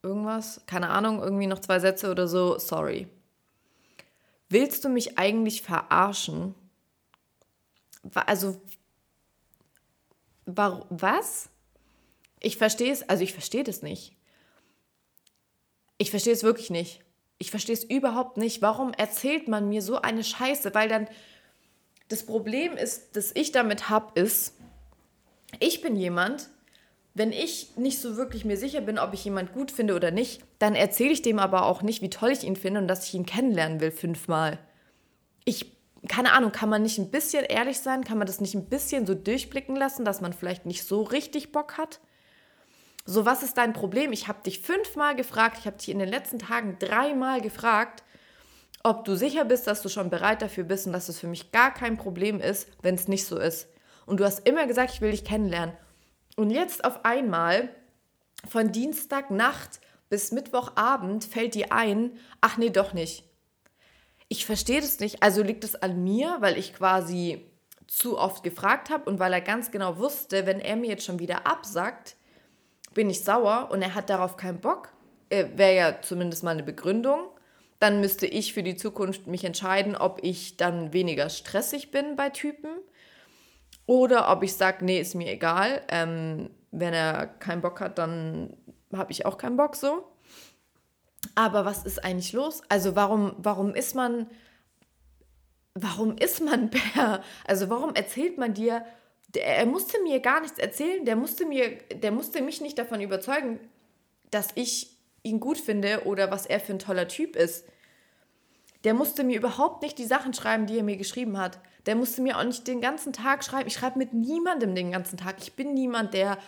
irgendwas, 0.02 0.62
keine 0.66 0.88
Ahnung, 0.88 1.22
irgendwie 1.22 1.46
noch 1.46 1.58
zwei 1.58 1.78
Sätze 1.78 2.10
oder 2.10 2.26
so, 2.26 2.58
sorry. 2.58 3.08
Willst 4.48 4.84
du 4.84 4.88
mich 4.88 5.18
eigentlich 5.18 5.62
verarschen? 5.62 6.54
also 8.14 8.60
Warum, 10.44 10.84
was? 10.90 11.48
Ich 12.40 12.56
verstehe 12.56 12.92
es, 12.92 13.08
also 13.08 13.22
ich 13.22 13.32
verstehe 13.32 13.64
das 13.64 13.82
nicht. 13.82 14.16
Ich 15.98 16.10
verstehe 16.10 16.32
es 16.32 16.42
wirklich 16.42 16.70
nicht. 16.70 17.00
Ich 17.38 17.50
verstehe 17.50 17.74
es 17.74 17.84
überhaupt 17.84 18.36
nicht. 18.36 18.62
Warum 18.62 18.92
erzählt 18.92 19.48
man 19.48 19.68
mir 19.68 19.82
so 19.82 20.00
eine 20.00 20.24
Scheiße? 20.24 20.74
Weil 20.74 20.88
dann 20.88 21.08
das 22.12 22.24
Problem 22.24 22.76
ist, 22.76 23.16
das 23.16 23.32
ich 23.34 23.52
damit 23.52 23.88
habe, 23.88 24.20
ist, 24.20 24.54
ich 25.60 25.80
bin 25.80 25.96
jemand, 25.96 26.50
wenn 27.14 27.32
ich 27.32 27.76
nicht 27.76 28.00
so 28.00 28.16
wirklich 28.16 28.44
mir 28.44 28.58
sicher 28.58 28.82
bin, 28.82 28.98
ob 28.98 29.14
ich 29.14 29.24
jemand 29.24 29.54
gut 29.54 29.70
finde 29.70 29.94
oder 29.94 30.10
nicht, 30.10 30.42
dann 30.58 30.74
erzähle 30.74 31.12
ich 31.12 31.22
dem 31.22 31.38
aber 31.38 31.64
auch 31.64 31.80
nicht, 31.80 32.02
wie 32.02 32.10
toll 32.10 32.30
ich 32.30 32.44
ihn 32.44 32.56
finde 32.56 32.80
und 32.80 32.88
dass 32.88 33.06
ich 33.06 33.14
ihn 33.14 33.24
kennenlernen 33.24 33.80
will 33.80 33.90
fünfmal. 33.90 34.58
Ich, 35.44 35.72
keine 36.06 36.32
Ahnung, 36.32 36.52
kann 36.52 36.68
man 36.68 36.82
nicht 36.82 36.98
ein 36.98 37.10
bisschen 37.10 37.44
ehrlich 37.44 37.80
sein? 37.80 38.04
Kann 38.04 38.18
man 38.18 38.26
das 38.26 38.40
nicht 38.40 38.54
ein 38.54 38.66
bisschen 38.66 39.06
so 39.06 39.14
durchblicken 39.14 39.74
lassen, 39.74 40.04
dass 40.04 40.20
man 40.20 40.34
vielleicht 40.34 40.66
nicht 40.66 40.84
so 40.84 41.02
richtig 41.02 41.50
Bock 41.50 41.78
hat? 41.78 42.00
So, 43.06 43.24
was 43.24 43.42
ist 43.42 43.56
dein 43.56 43.72
Problem? 43.72 44.12
Ich 44.12 44.28
habe 44.28 44.42
dich 44.42 44.60
fünfmal 44.60 45.16
gefragt, 45.16 45.56
ich 45.58 45.66
habe 45.66 45.78
dich 45.78 45.88
in 45.88 45.98
den 45.98 46.08
letzten 46.08 46.38
Tagen 46.38 46.76
dreimal 46.78 47.40
gefragt, 47.40 48.04
ob 48.82 49.04
du 49.04 49.16
sicher 49.16 49.44
bist, 49.44 49.66
dass 49.66 49.82
du 49.82 49.88
schon 49.88 50.10
bereit 50.10 50.42
dafür 50.42 50.64
bist 50.64 50.86
und 50.86 50.92
dass 50.92 51.08
es 51.08 51.18
für 51.18 51.26
mich 51.26 51.52
gar 51.52 51.72
kein 51.72 51.96
Problem 51.96 52.40
ist, 52.40 52.68
wenn 52.82 52.94
es 52.94 53.08
nicht 53.08 53.26
so 53.26 53.38
ist. 53.38 53.68
Und 54.06 54.20
du 54.20 54.24
hast 54.24 54.46
immer 54.46 54.66
gesagt, 54.66 54.92
ich 54.94 55.00
will 55.00 55.12
dich 55.12 55.24
kennenlernen. 55.24 55.76
Und 56.36 56.50
jetzt 56.50 56.84
auf 56.84 57.04
einmal, 57.04 57.68
von 58.48 58.72
Dienstagnacht 58.72 59.80
bis 60.08 60.32
Mittwochabend, 60.32 61.24
fällt 61.24 61.54
dir 61.54 61.72
ein, 61.72 62.12
ach 62.40 62.56
nee, 62.56 62.70
doch 62.70 62.92
nicht. 62.92 63.24
Ich 64.28 64.46
verstehe 64.46 64.80
das 64.80 64.98
nicht. 64.98 65.22
Also 65.22 65.42
liegt 65.42 65.62
es 65.62 65.76
an 65.76 66.02
mir, 66.02 66.38
weil 66.40 66.58
ich 66.58 66.74
quasi 66.74 67.52
zu 67.86 68.18
oft 68.18 68.42
gefragt 68.42 68.88
habe 68.88 69.08
und 69.08 69.18
weil 69.18 69.32
er 69.32 69.42
ganz 69.42 69.70
genau 69.70 69.98
wusste, 69.98 70.46
wenn 70.46 70.60
er 70.60 70.76
mir 70.76 70.88
jetzt 70.88 71.04
schon 71.04 71.18
wieder 71.18 71.46
absagt, 71.46 72.16
bin 72.94 73.10
ich 73.10 73.22
sauer 73.22 73.68
und 73.70 73.82
er 73.82 73.94
hat 73.94 74.08
darauf 74.08 74.36
keinen 74.36 74.60
Bock, 74.60 74.88
äh, 75.28 75.46
wäre 75.56 75.74
ja 75.74 76.02
zumindest 76.02 76.42
mal 76.42 76.52
eine 76.52 76.62
Begründung. 76.62 77.28
Dann 77.82 78.00
müsste 78.00 78.26
ich 78.26 78.52
für 78.52 78.62
die 78.62 78.76
Zukunft 78.76 79.26
mich 79.26 79.42
entscheiden, 79.42 79.96
ob 79.96 80.20
ich 80.22 80.56
dann 80.56 80.92
weniger 80.92 81.28
stressig 81.28 81.90
bin 81.90 82.14
bei 82.14 82.30
Typen 82.30 82.68
oder 83.86 84.30
ob 84.30 84.44
ich 84.44 84.54
sage, 84.54 84.84
nee, 84.84 85.00
ist 85.00 85.16
mir 85.16 85.28
egal. 85.32 85.82
Ähm, 85.88 86.50
wenn 86.70 86.94
er 86.94 87.26
keinen 87.26 87.60
Bock 87.60 87.80
hat, 87.80 87.98
dann 87.98 88.56
habe 88.92 89.10
ich 89.10 89.26
auch 89.26 89.36
keinen 89.36 89.56
Bock 89.56 89.74
so. 89.74 90.04
Aber 91.34 91.64
was 91.64 91.82
ist 91.82 92.04
eigentlich 92.04 92.32
los? 92.32 92.62
Also 92.68 92.94
warum, 92.94 93.34
warum 93.38 93.74
ist 93.74 93.96
man, 93.96 94.30
warum 95.74 96.16
ist 96.18 96.40
man 96.40 96.70
Bär? 96.94 97.24
Also 97.44 97.68
warum 97.68 97.96
erzählt 97.96 98.38
man 98.38 98.54
dir, 98.54 98.86
der, 99.34 99.44
er 99.58 99.66
musste 99.66 100.00
mir 100.04 100.20
gar 100.20 100.40
nichts 100.40 100.60
erzählen, 100.60 101.04
der 101.04 101.16
musste, 101.16 101.46
mir, 101.46 101.78
der 101.92 102.12
musste 102.12 102.42
mich 102.42 102.60
nicht 102.60 102.78
davon 102.78 103.00
überzeugen, 103.00 103.58
dass 104.30 104.50
ich 104.54 104.96
ihn 105.24 105.40
gut 105.40 105.58
finde 105.58 106.04
oder 106.04 106.30
was 106.30 106.46
er 106.46 106.60
für 106.60 106.74
ein 106.74 106.78
toller 106.78 107.08
Typ 107.08 107.34
ist. 107.34 107.66
Der 108.84 108.94
musste 108.94 109.24
mir 109.24 109.36
überhaupt 109.36 109.82
nicht 109.82 109.98
die 109.98 110.04
Sachen 110.04 110.34
schreiben, 110.34 110.66
die 110.66 110.78
er 110.78 110.82
mir 110.82 110.96
geschrieben 110.96 111.38
hat. 111.38 111.58
Der 111.86 111.94
musste 111.94 112.20
mir 112.20 112.38
auch 112.38 112.44
nicht 112.44 112.66
den 112.66 112.80
ganzen 112.80 113.12
Tag 113.12 113.44
schreiben. 113.44 113.68
Ich 113.68 113.74
schreibe 113.74 113.98
mit 113.98 114.12
niemandem 114.12 114.74
den 114.74 114.90
ganzen 114.90 115.16
Tag. 115.16 115.36
Ich 115.40 115.54
bin 115.54 115.74
niemand, 115.74 116.14
der 116.14 116.38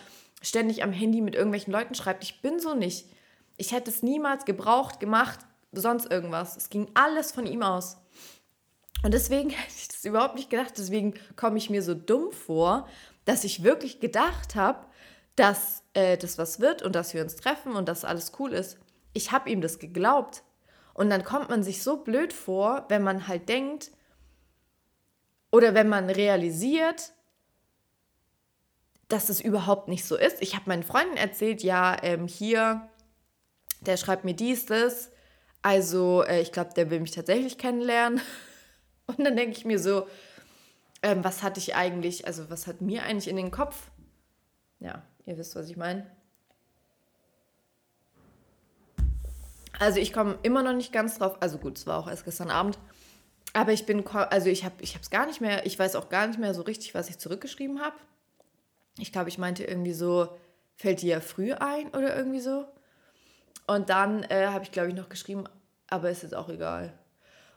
ständig 0.41 0.83
am 0.83 0.91
Handy 0.91 1.21
mit 1.21 1.35
irgendwelchen 1.35 1.71
Leuten 1.71 1.95
schreibt. 1.95 2.23
Ich 2.23 2.41
bin 2.41 2.59
so 2.59 2.73
nicht. 2.73 3.07
Ich 3.57 3.71
hätte 3.71 3.89
es 3.89 4.03
niemals 4.03 4.45
gebraucht, 4.45 4.99
gemacht, 4.99 5.39
sonst 5.71 6.11
irgendwas. 6.11 6.57
Es 6.57 6.69
ging 6.69 6.89
alles 6.93 7.31
von 7.31 7.45
ihm 7.45 7.63
aus. 7.63 7.97
Und 9.03 9.13
deswegen 9.13 9.49
hätte 9.51 9.73
ich 9.77 9.87
das 9.87 10.03
überhaupt 10.03 10.35
nicht 10.35 10.49
gedacht. 10.49 10.73
Deswegen 10.77 11.13
komme 11.35 11.57
ich 11.57 11.69
mir 11.69 11.81
so 11.81 11.93
dumm 11.93 12.31
vor, 12.31 12.87
dass 13.25 13.43
ich 13.43 13.63
wirklich 13.63 13.99
gedacht 13.99 14.55
habe, 14.55 14.85
dass 15.35 15.83
äh, 15.93 16.17
das 16.17 16.37
was 16.37 16.59
wird 16.59 16.81
und 16.81 16.95
dass 16.95 17.13
wir 17.13 17.21
uns 17.21 17.35
treffen 17.35 17.75
und 17.75 17.89
dass 17.89 18.05
alles 18.05 18.33
cool 18.39 18.53
ist. 18.53 18.77
Ich 19.13 19.31
habe 19.31 19.49
ihm 19.49 19.61
das 19.61 19.79
geglaubt. 19.79 20.43
Und 20.95 21.09
dann 21.09 21.25
kommt 21.25 21.49
man 21.49 21.61
sich 21.61 21.83
so 21.83 21.97
blöd 21.97 22.31
vor, 22.31 22.85
wenn 22.87 23.03
man 23.03 23.27
halt 23.27 23.49
denkt 23.49 23.91
oder 25.51 25.73
wenn 25.73 25.89
man 25.89 26.09
realisiert, 26.09 27.11
dass 29.09 29.27
es 29.27 29.41
überhaupt 29.41 29.89
nicht 29.89 30.05
so 30.05 30.15
ist. 30.15 30.41
Ich 30.41 30.55
habe 30.55 30.69
meinen 30.69 30.83
Freunden 30.83 31.17
erzählt, 31.17 31.63
ja, 31.63 32.01
ähm, 32.01 32.27
hier, 32.27 32.89
der 33.81 33.97
schreibt 33.97 34.23
mir 34.23 34.33
dies, 34.33 34.65
das. 34.65 35.11
Also, 35.61 36.23
äh, 36.23 36.39
ich 36.39 36.53
glaube, 36.53 36.73
der 36.73 36.89
will 36.89 37.01
mich 37.01 37.11
tatsächlich 37.11 37.57
kennenlernen. 37.57 38.21
Und 39.05 39.19
dann 39.19 39.35
denke 39.35 39.57
ich 39.57 39.65
mir 39.65 39.79
so, 39.79 40.07
ähm, 41.03 41.25
was 41.25 41.43
hatte 41.43 41.59
ich 41.59 41.75
eigentlich, 41.75 42.25
also 42.25 42.49
was 42.49 42.67
hat 42.67 42.79
mir 42.79 43.03
eigentlich 43.03 43.27
in 43.27 43.35
den 43.35 43.51
Kopf? 43.51 43.91
Ja, 44.79 45.03
ihr 45.25 45.37
wisst, 45.37 45.57
was 45.57 45.69
ich 45.69 45.75
meine. 45.75 46.09
Also 49.79 49.99
ich 49.99 50.13
komme 50.13 50.37
immer 50.43 50.63
noch 50.63 50.73
nicht 50.73 50.93
ganz 50.93 51.17
drauf, 51.17 51.37
also 51.41 51.57
gut, 51.57 51.77
es 51.77 51.87
war 51.87 51.99
auch 51.99 52.07
erst 52.07 52.25
gestern 52.25 52.49
Abend, 52.49 52.77
aber 53.53 53.71
ich 53.71 53.85
bin, 53.85 54.05
also 54.07 54.49
ich 54.49 54.63
habe 54.63 54.75
es 54.81 55.09
gar 55.09 55.25
nicht 55.25 55.41
mehr, 55.41 55.65
ich 55.65 55.77
weiß 55.77 55.95
auch 55.95 56.09
gar 56.09 56.27
nicht 56.27 56.39
mehr 56.39 56.53
so 56.53 56.61
richtig, 56.61 56.93
was 56.93 57.09
ich 57.09 57.19
zurückgeschrieben 57.19 57.81
habe. 57.81 57.95
Ich 58.97 59.11
glaube, 59.11 59.29
ich 59.29 59.37
meinte 59.37 59.63
irgendwie 59.63 59.93
so, 59.93 60.29
fällt 60.75 61.01
dir 61.01 61.15
ja 61.15 61.19
früh 61.19 61.53
ein 61.53 61.87
oder 61.89 62.15
irgendwie 62.15 62.39
so. 62.39 62.65
Und 63.67 63.89
dann 63.89 64.23
äh, 64.23 64.47
habe 64.47 64.63
ich, 64.63 64.71
glaube 64.71 64.89
ich, 64.89 64.95
noch 64.95 65.09
geschrieben, 65.09 65.45
aber 65.87 66.09
ist 66.09 66.23
jetzt 66.23 66.35
auch 66.35 66.49
egal. 66.49 66.93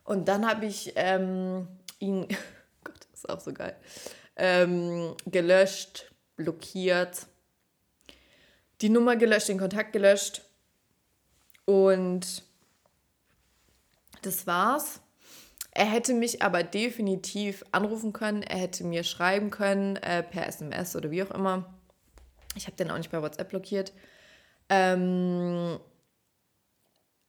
Und 0.04 0.28
dann 0.28 0.48
habe 0.48 0.66
ich 0.66 0.92
ähm, 0.96 1.68
ihn, 1.98 2.26
Gott, 2.84 2.96
das 3.10 3.20
ist 3.20 3.28
auch 3.28 3.40
so 3.40 3.52
geil, 3.52 3.76
ähm, 4.36 5.14
gelöscht, 5.26 6.12
blockiert, 6.36 7.26
die 8.80 8.88
Nummer 8.88 9.16
gelöscht, 9.16 9.48
den 9.48 9.58
Kontakt 9.58 9.92
gelöscht. 9.92 10.42
Und 11.68 12.44
das 14.22 14.46
war's. 14.46 15.02
Er 15.70 15.84
hätte 15.84 16.14
mich 16.14 16.40
aber 16.40 16.62
definitiv 16.62 17.62
anrufen 17.72 18.14
können, 18.14 18.42
er 18.42 18.56
hätte 18.56 18.84
mir 18.84 19.04
schreiben 19.04 19.50
können, 19.50 19.96
äh, 19.96 20.22
per 20.22 20.46
SMS 20.46 20.96
oder 20.96 21.10
wie 21.10 21.22
auch 21.22 21.30
immer. 21.30 21.66
Ich 22.54 22.66
habe 22.66 22.76
den 22.78 22.90
auch 22.90 22.96
nicht 22.96 23.10
bei 23.10 23.20
WhatsApp 23.20 23.50
blockiert. 23.50 23.92
Ähm, 24.70 25.78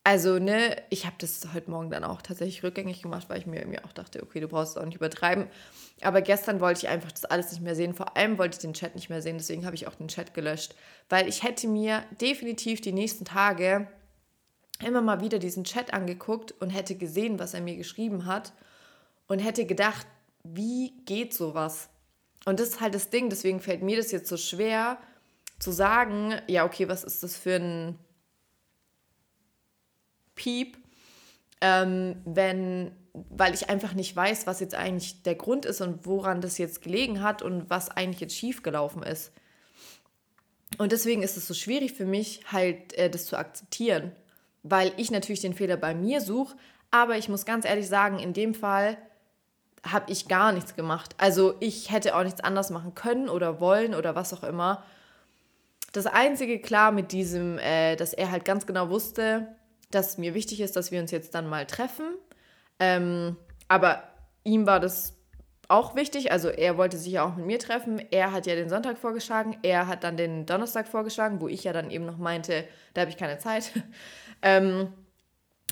also, 0.05 0.39
ne, 0.39 0.81
ich 0.89 1.05
habe 1.05 1.17
das 1.19 1.45
heute 1.53 1.69
Morgen 1.69 1.89
dann 1.89 2.05
auch 2.05 2.21
tatsächlich 2.21 2.63
rückgängig 2.63 3.01
gemacht, 3.01 3.29
weil 3.29 3.39
ich 3.39 3.45
mir 3.45 3.59
irgendwie 3.59 3.83
auch 3.83 3.91
dachte, 3.91 4.23
okay, 4.23 4.39
du 4.39 4.47
brauchst 4.47 4.77
es 4.77 4.81
auch 4.81 4.85
nicht 4.85 4.95
übertreiben. 4.95 5.47
Aber 5.99 6.21
gestern 6.21 6.61
wollte 6.61 6.85
ich 6.85 6.87
einfach 6.87 7.11
das 7.11 7.25
alles 7.25 7.51
nicht 7.51 7.61
mehr 7.61 7.75
sehen. 7.75 7.93
Vor 7.93 8.15
allem 8.15 8.37
wollte 8.37 8.55
ich 8.55 8.61
den 8.61 8.73
Chat 8.73 8.95
nicht 8.95 9.09
mehr 9.09 9.21
sehen, 9.21 9.37
deswegen 9.37 9.65
habe 9.65 9.75
ich 9.75 9.85
auch 9.85 9.95
den 9.95 10.07
Chat 10.07 10.33
gelöscht. 10.33 10.75
Weil 11.09 11.27
ich 11.27 11.43
hätte 11.43 11.67
mir 11.67 12.05
definitiv 12.21 12.79
die 12.79 12.93
nächsten 12.93 13.25
Tage 13.25 13.89
immer 14.83 15.01
mal 15.01 15.21
wieder 15.21 15.39
diesen 15.39 15.63
Chat 15.63 15.93
angeguckt 15.93 16.53
und 16.59 16.69
hätte 16.69 16.95
gesehen, 16.95 17.39
was 17.39 17.53
er 17.53 17.61
mir 17.61 17.75
geschrieben 17.75 18.25
hat 18.25 18.53
und 19.27 19.39
hätte 19.39 19.65
gedacht, 19.65 20.07
wie 20.43 20.93
geht 21.05 21.33
sowas? 21.33 21.89
Und 22.45 22.59
das 22.59 22.69
ist 22.69 22.81
halt 22.81 22.95
das 22.95 23.09
Ding, 23.09 23.29
deswegen 23.29 23.59
fällt 23.59 23.81
mir 23.81 23.97
das 23.97 24.11
jetzt 24.11 24.29
so 24.29 24.37
schwer 24.37 24.97
zu 25.59 25.71
sagen, 25.71 26.33
ja, 26.47 26.65
okay, 26.65 26.87
was 26.87 27.03
ist 27.03 27.21
das 27.21 27.37
für 27.37 27.55
ein 27.55 27.99
Piep, 30.35 30.77
ähm, 31.59 32.21
wenn, 32.23 32.91
weil 33.13 33.53
ich 33.53 33.69
einfach 33.69 33.93
nicht 33.93 34.15
weiß, 34.15 34.47
was 34.47 34.61
jetzt 34.61 34.75
eigentlich 34.75 35.21
der 35.23 35.35
Grund 35.35 35.65
ist 35.65 35.81
und 35.81 36.05
woran 36.05 36.39
das 36.39 36.57
jetzt 36.57 36.81
gelegen 36.81 37.21
hat 37.21 37.41
und 37.41 37.69
was 37.69 37.89
eigentlich 37.89 38.21
jetzt 38.21 38.35
schiefgelaufen 38.35 39.03
ist. 39.03 39.33
Und 40.77 40.93
deswegen 40.93 41.23
ist 41.23 41.35
es 41.35 41.45
so 41.45 41.53
schwierig 41.53 41.93
für 41.93 42.05
mich, 42.05 42.41
halt 42.51 42.93
äh, 42.93 43.09
das 43.09 43.25
zu 43.25 43.37
akzeptieren, 43.37 44.13
weil 44.63 44.91
ich 44.97 45.11
natürlich 45.11 45.41
den 45.41 45.53
Fehler 45.53 45.77
bei 45.77 45.93
mir 45.93 46.21
suche, 46.21 46.55
aber 46.91 47.17
ich 47.17 47.29
muss 47.29 47.45
ganz 47.45 47.65
ehrlich 47.65 47.87
sagen, 47.87 48.19
in 48.19 48.33
dem 48.33 48.53
Fall 48.53 48.97
habe 49.83 50.11
ich 50.11 50.27
gar 50.27 50.51
nichts 50.51 50.75
gemacht. 50.75 51.15
Also 51.17 51.55
ich 51.59 51.91
hätte 51.91 52.15
auch 52.15 52.23
nichts 52.23 52.41
anders 52.41 52.69
machen 52.69 52.95
können 52.95 53.29
oder 53.29 53.59
wollen 53.59 53.95
oder 53.95 54.15
was 54.15 54.33
auch 54.33 54.43
immer. 54.43 54.83
Das 55.93 56.05
Einzige 56.05 56.59
klar 56.59 56.91
mit 56.91 57.11
diesem, 57.11 57.57
äh, 57.59 57.95
dass 57.95 58.13
er 58.13 58.31
halt 58.31 58.45
ganz 58.45 58.67
genau 58.67 58.89
wusste, 58.89 59.47
dass 59.91 60.17
mir 60.17 60.33
wichtig 60.33 60.61
ist, 60.61 60.75
dass 60.75 60.91
wir 60.91 61.01
uns 61.01 61.11
jetzt 61.11 61.33
dann 61.33 61.47
mal 61.47 61.65
treffen. 61.65 62.13
Ähm, 62.79 63.37
aber 63.67 64.03
ihm 64.43 64.67
war 64.67 64.79
das 64.79 65.15
auch 65.69 65.95
wichtig. 65.95 66.31
Also 66.31 66.49
er 66.49 66.77
wollte 66.77 66.97
sich 66.97 67.13
ja 67.13 67.23
auch 67.23 67.35
mit 67.35 67.45
mir 67.45 67.59
treffen. 67.59 68.01
Er 68.11 68.31
hat 68.31 68.47
ja 68.47 68.55
den 68.55 68.69
Sonntag 68.69 68.97
vorgeschlagen. 68.97 69.57
Er 69.61 69.87
hat 69.87 70.03
dann 70.03 70.17
den 70.17 70.45
Donnerstag 70.45 70.87
vorgeschlagen, 70.87 71.39
wo 71.39 71.47
ich 71.47 71.63
ja 71.63 71.71
dann 71.71 71.91
eben 71.91 72.05
noch 72.05 72.17
meinte, 72.17 72.67
da 72.93 73.01
habe 73.01 73.11
ich 73.11 73.17
keine 73.17 73.37
Zeit. 73.37 73.71
ähm, 74.41 74.91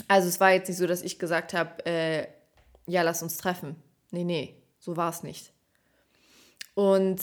also 0.07 0.29
es 0.29 0.39
war 0.39 0.51
jetzt 0.51 0.69
nicht 0.69 0.77
so, 0.77 0.87
dass 0.87 1.01
ich 1.01 1.19
gesagt 1.19 1.53
habe, 1.53 1.85
äh, 1.85 2.27
ja, 2.85 3.01
lass 3.01 3.23
uns 3.23 3.37
treffen. 3.37 3.75
Nee, 4.11 4.23
nee, 4.23 4.55
so 4.79 4.95
war 4.95 5.09
es 5.09 5.23
nicht. 5.23 5.51
Und 6.75 7.19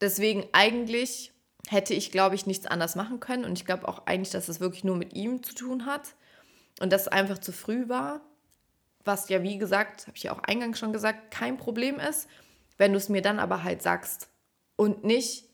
deswegen 0.00 0.44
eigentlich 0.52 1.32
hätte 1.68 1.94
ich, 1.94 2.10
glaube 2.10 2.34
ich, 2.34 2.46
nichts 2.46 2.66
anders 2.66 2.96
machen 2.96 3.20
können. 3.20 3.44
Und 3.44 3.56
ich 3.56 3.64
glaube 3.64 3.86
auch 3.86 4.06
eigentlich, 4.06 4.30
dass 4.30 4.48
es 4.48 4.60
wirklich 4.60 4.82
nur 4.82 4.96
mit 4.96 5.14
ihm 5.14 5.42
zu 5.44 5.54
tun 5.54 5.86
hat 5.86 6.14
und 6.80 6.92
das 6.92 7.06
einfach 7.06 7.38
zu 7.38 7.52
früh 7.52 7.88
war, 7.88 8.22
was 9.08 9.28
ja, 9.28 9.42
wie 9.42 9.58
gesagt, 9.58 10.06
habe 10.06 10.16
ich 10.16 10.22
ja 10.22 10.32
auch 10.32 10.42
eingangs 10.44 10.78
schon 10.78 10.92
gesagt, 10.92 11.32
kein 11.32 11.56
Problem 11.56 11.98
ist, 11.98 12.28
wenn 12.76 12.92
du 12.92 12.98
es 12.98 13.08
mir 13.08 13.22
dann 13.22 13.40
aber 13.40 13.64
halt 13.64 13.82
sagst 13.82 14.28
und 14.76 15.02
nicht 15.02 15.48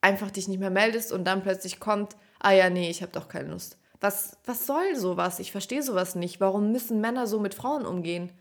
einfach 0.00 0.32
dich 0.32 0.48
nicht 0.48 0.58
mehr 0.58 0.70
meldest 0.70 1.12
und 1.12 1.24
dann 1.24 1.42
plötzlich 1.42 1.78
kommt, 1.78 2.16
ah 2.40 2.50
ja, 2.50 2.68
nee, 2.68 2.90
ich 2.90 3.02
habe 3.02 3.12
doch 3.12 3.28
keine 3.28 3.50
Lust. 3.50 3.78
Was, 4.00 4.36
was 4.44 4.66
soll 4.66 4.96
sowas? 4.96 5.38
Ich 5.38 5.52
verstehe 5.52 5.82
sowas 5.82 6.16
nicht. 6.16 6.40
Warum 6.40 6.72
müssen 6.72 7.00
Männer 7.00 7.28
so 7.28 7.38
mit 7.38 7.54
Frauen 7.54 7.86
umgehen? 7.86 8.32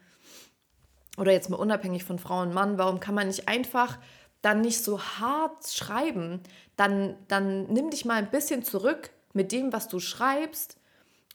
Oder 1.17 1.33
jetzt 1.33 1.51
mal 1.51 1.57
unabhängig 1.57 2.03
von 2.03 2.17
Frau 2.17 2.41
und 2.41 2.53
Mann, 2.53 2.79
warum 2.79 2.99
kann 2.99 3.13
man 3.13 3.27
nicht 3.27 3.47
einfach 3.47 3.99
dann 4.41 4.61
nicht 4.61 4.83
so 4.83 4.99
hart 4.99 5.67
schreiben? 5.67 6.41
Dann, 6.77 7.15
dann 7.27 7.67
nimm 7.67 7.91
dich 7.91 8.05
mal 8.05 8.15
ein 8.15 8.31
bisschen 8.31 8.63
zurück 8.63 9.11
mit 9.33 9.51
dem, 9.51 9.71
was 9.71 9.87
du 9.87 9.99
schreibst 9.99 10.77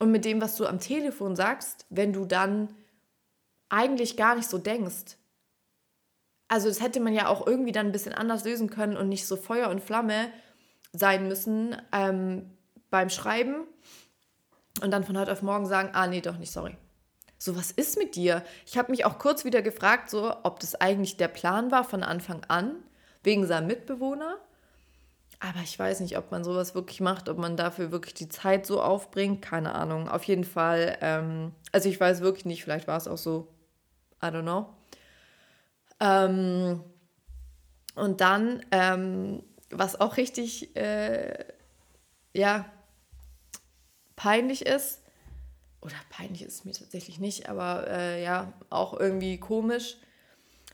und 0.00 0.10
mit 0.10 0.24
dem, 0.24 0.40
was 0.40 0.56
du 0.56 0.66
am 0.66 0.80
Telefon 0.80 1.36
sagst, 1.36 1.86
wenn 1.88 2.12
du 2.12 2.24
dann 2.24 2.74
eigentlich 3.68 4.16
gar 4.16 4.34
nicht 4.34 4.48
so 4.48 4.58
denkst. 4.58 5.16
Also 6.48 6.68
das 6.68 6.80
hätte 6.80 7.00
man 7.00 7.12
ja 7.12 7.28
auch 7.28 7.46
irgendwie 7.46 7.72
dann 7.72 7.86
ein 7.86 7.92
bisschen 7.92 8.12
anders 8.12 8.44
lösen 8.44 8.70
können 8.70 8.96
und 8.96 9.08
nicht 9.08 9.26
so 9.26 9.36
Feuer 9.36 9.68
und 9.68 9.82
Flamme 9.82 10.30
sein 10.92 11.26
müssen 11.26 11.76
ähm, 11.92 12.50
beim 12.90 13.10
Schreiben 13.10 13.64
und 14.80 14.90
dann 14.90 15.04
von 15.04 15.18
heute 15.18 15.32
auf 15.32 15.42
morgen 15.42 15.66
sagen, 15.66 15.90
ah 15.92 16.06
nee, 16.06 16.20
doch 16.20 16.38
nicht, 16.38 16.52
sorry. 16.52 16.76
So, 17.38 17.56
was 17.56 17.70
ist 17.70 17.98
mit 17.98 18.16
dir? 18.16 18.42
Ich 18.64 18.78
habe 18.78 18.90
mich 18.90 19.04
auch 19.04 19.18
kurz 19.18 19.44
wieder 19.44 19.60
gefragt, 19.60 20.08
so, 20.08 20.34
ob 20.42 20.60
das 20.60 20.74
eigentlich 20.74 21.16
der 21.16 21.28
Plan 21.28 21.70
war 21.70 21.84
von 21.84 22.02
Anfang 22.02 22.44
an, 22.48 22.76
wegen 23.22 23.46
seinem 23.46 23.66
Mitbewohner. 23.66 24.38
Aber 25.38 25.60
ich 25.62 25.78
weiß 25.78 26.00
nicht, 26.00 26.16
ob 26.16 26.30
man 26.30 26.44
sowas 26.44 26.74
wirklich 26.74 27.00
macht, 27.00 27.28
ob 27.28 27.36
man 27.36 27.56
dafür 27.56 27.90
wirklich 27.92 28.14
die 28.14 28.28
Zeit 28.28 28.64
so 28.64 28.80
aufbringt. 28.80 29.42
Keine 29.42 29.74
Ahnung. 29.74 30.08
Auf 30.08 30.24
jeden 30.24 30.44
Fall, 30.44 30.96
ähm, 31.02 31.52
also 31.72 31.90
ich 31.90 32.00
weiß 32.00 32.22
wirklich 32.22 32.46
nicht, 32.46 32.64
vielleicht 32.64 32.88
war 32.88 32.96
es 32.96 33.06
auch 33.06 33.18
so, 33.18 33.48
I 34.22 34.26
don't 34.26 34.42
know. 34.42 34.66
Ähm, 36.00 36.82
und 37.94 38.20
dann, 38.20 38.64
ähm, 38.70 39.42
was 39.70 40.00
auch 40.00 40.16
richtig, 40.16 40.76
äh, 40.76 41.44
ja, 42.34 42.66
peinlich 44.14 44.66
ist, 44.66 45.02
oder 45.80 45.94
peinlich 46.10 46.42
ist 46.42 46.54
es 46.54 46.64
mir 46.64 46.72
tatsächlich 46.72 47.18
nicht, 47.20 47.48
aber 47.48 47.86
äh, 47.88 48.22
ja, 48.22 48.52
auch 48.70 48.98
irgendwie 48.98 49.38
komisch, 49.38 49.96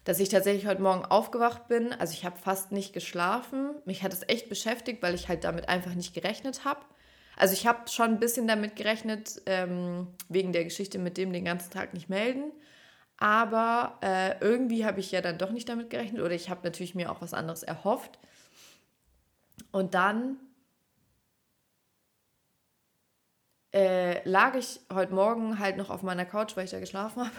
dass 0.05 0.21
ich 0.21 0.31
tatsächlich 0.31 0.67
heute 0.67 0.83
Morgen 0.83 1.05
aufgewacht 1.05 1.69
bin. 1.69 1.93
Also 1.93 2.13
ich 2.15 2.25
habe 2.25 2.39
fast 2.39 2.73
nicht 2.73 2.93
geschlafen. 2.93 3.75
Mich 3.85 4.03
hat 4.03 4.13
es 4.13 4.29
echt 4.29 4.49
beschäftigt, 4.49 5.03
weil 5.03 5.15
ich 5.15 5.29
halt 5.29 5.45
damit 5.45 5.69
einfach 5.69 5.95
nicht 5.95 6.15
gerechnet 6.15 6.65
habe. 6.65 6.81
Also 7.37 7.55
ich 7.55 7.67
habe 7.67 7.89
schon 7.89 8.11
ein 8.11 8.21
bisschen 8.21 8.47
damit 8.47 8.75
gerechnet, 8.77 9.43
ähm, 9.47 10.09
wegen 10.29 10.53
der 10.53 10.65
Geschichte 10.65 10.99
mit 10.99 11.17
dem 11.17 11.33
den 11.33 11.45
ganzen 11.45 11.71
Tag 11.71 11.95
nicht 11.95 12.09
melden. 12.09 12.53
Aber 13.23 13.99
äh, 14.03 14.37
irgendwie 14.41 14.85
habe 14.85 14.99
ich 14.99 15.13
ja 15.13 15.21
dann 15.21 15.39
doch 15.39 15.51
nicht 15.51 15.69
damit 15.69 15.91
gerechnet 15.91 16.21
oder 16.21 16.35
ich 16.35 16.51
habe 16.51 16.63
natürlich 16.65 16.97
mir 16.97 17.09
auch 17.09 17.23
was 17.23 17.35
anderes 17.35 17.63
erhofft. 17.63 18.19
Und 19.71 19.95
dann 19.95 20.39
äh, 23.73 24.29
lag 24.29 24.57
ich 24.57 24.81
heute 24.93 25.15
Morgen 25.15 25.61
halt 25.61 25.77
noch 25.77 25.89
auf 25.89 26.03
meiner 26.03 26.25
Couch, 26.25 26.57
weil 26.57 26.65
ich 26.65 26.73
da 26.73 26.81
geschlafen 26.81 27.21
habe. 27.21 27.31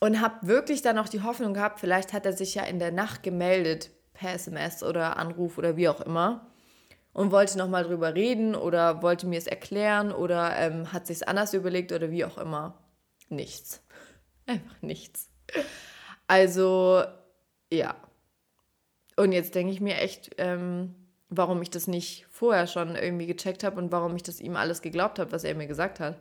Und 0.00 0.20
habe 0.20 0.44
wirklich 0.48 0.82
dann 0.82 0.98
auch 0.98 1.08
die 1.08 1.22
Hoffnung 1.22 1.54
gehabt, 1.54 1.78
vielleicht 1.78 2.12
hat 2.12 2.26
er 2.26 2.32
sich 2.32 2.56
ja 2.56 2.64
in 2.64 2.80
der 2.80 2.90
Nacht 2.90 3.22
gemeldet 3.22 3.90
per 4.14 4.34
SMS 4.34 4.82
oder 4.82 5.16
Anruf 5.16 5.58
oder 5.58 5.76
wie 5.76 5.88
auch 5.88 6.00
immer 6.00 6.48
und 7.12 7.30
wollte 7.30 7.56
nochmal 7.56 7.84
drüber 7.84 8.16
reden 8.16 8.56
oder 8.56 9.00
wollte 9.00 9.28
mir 9.28 9.38
es 9.38 9.46
erklären 9.46 10.10
oder 10.10 10.56
ähm, 10.56 10.92
hat 10.92 11.06
sich 11.06 11.18
es 11.18 11.22
anders 11.22 11.54
überlegt 11.54 11.92
oder 11.92 12.10
wie 12.10 12.24
auch 12.24 12.36
immer. 12.36 12.82
Nichts. 13.28 13.80
Einfach 14.50 14.82
nichts. 14.82 15.28
Also, 16.26 17.04
ja. 17.72 17.94
Und 19.14 19.30
jetzt 19.30 19.54
denke 19.54 19.72
ich 19.72 19.80
mir 19.80 19.96
echt, 19.98 20.30
ähm, 20.38 20.96
warum 21.28 21.62
ich 21.62 21.70
das 21.70 21.86
nicht 21.86 22.26
vorher 22.30 22.66
schon 22.66 22.96
irgendwie 22.96 23.26
gecheckt 23.26 23.62
habe 23.62 23.80
und 23.80 23.92
warum 23.92 24.16
ich 24.16 24.24
das 24.24 24.40
ihm 24.40 24.56
alles 24.56 24.82
geglaubt 24.82 25.20
habe, 25.20 25.30
was 25.30 25.44
er 25.44 25.54
mir 25.54 25.68
gesagt 25.68 26.00
hat. 26.00 26.18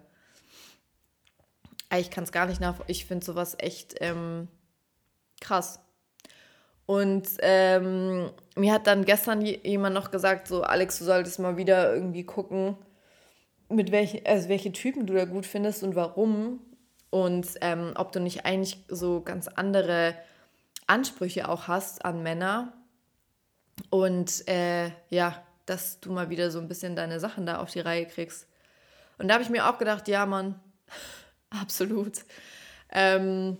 Ich 1.98 2.12
kann 2.12 2.24
es 2.24 2.32
gar 2.32 2.46
nicht 2.46 2.62
nach. 2.62 2.80
Ich 2.86 3.06
finde 3.06 3.26
sowas 3.26 3.56
echt 3.58 3.96
ähm, 4.00 4.48
krass. 5.42 5.80
Und 6.86 7.30
ähm, 7.40 8.30
mir 8.56 8.74
hat 8.74 8.86
dann 8.86 9.06
gestern 9.06 9.42
jemand 9.42 9.96
noch 9.96 10.12
gesagt, 10.12 10.48
so 10.48 10.62
Alex, 10.62 11.00
du 11.00 11.06
solltest 11.06 11.40
mal 11.40 11.58
wieder 11.58 11.96
irgendwie 11.96 12.26
gucken, 12.26 12.78
mit 13.70 13.92
welchen, 13.92 14.24
also 14.28 14.50
welche 14.50 14.72
Typen 14.72 15.08
du 15.08 15.16
da 15.16 15.26
gut 15.26 15.48
findest 15.48 15.82
und 15.82 15.96
warum. 15.96 16.60
Und 17.10 17.48
ähm, 17.62 17.94
ob 17.96 18.12
du 18.12 18.20
nicht 18.20 18.46
eigentlich 18.46 18.84
so 18.88 19.22
ganz 19.22 19.48
andere 19.48 20.16
Ansprüche 20.88 21.50
auch 21.50 21.68
hast 21.68 22.06
an 22.06 22.24
Männer. 22.24 22.74
Und 23.90 24.48
äh, 24.48 24.92
ja, 25.10 25.42
dass 25.66 26.00
du 26.00 26.12
mal 26.12 26.30
wieder 26.30 26.52
so 26.52 26.60
ein 26.60 26.68
bisschen 26.68 26.96
deine 26.96 27.20
Sachen 27.20 27.46
da 27.46 27.60
auf 27.60 27.72
die 27.72 27.80
Reihe 27.80 28.06
kriegst. 28.06 28.48
Und 29.18 29.28
da 29.28 29.36
habe 29.36 29.44
ich 29.44 29.50
mir 29.50 29.70
auch 29.70 29.78
gedacht, 29.78 30.08
ja, 30.08 30.26
Mann, 30.26 30.60
absolut. 31.50 32.20
Ähm, 32.92 33.58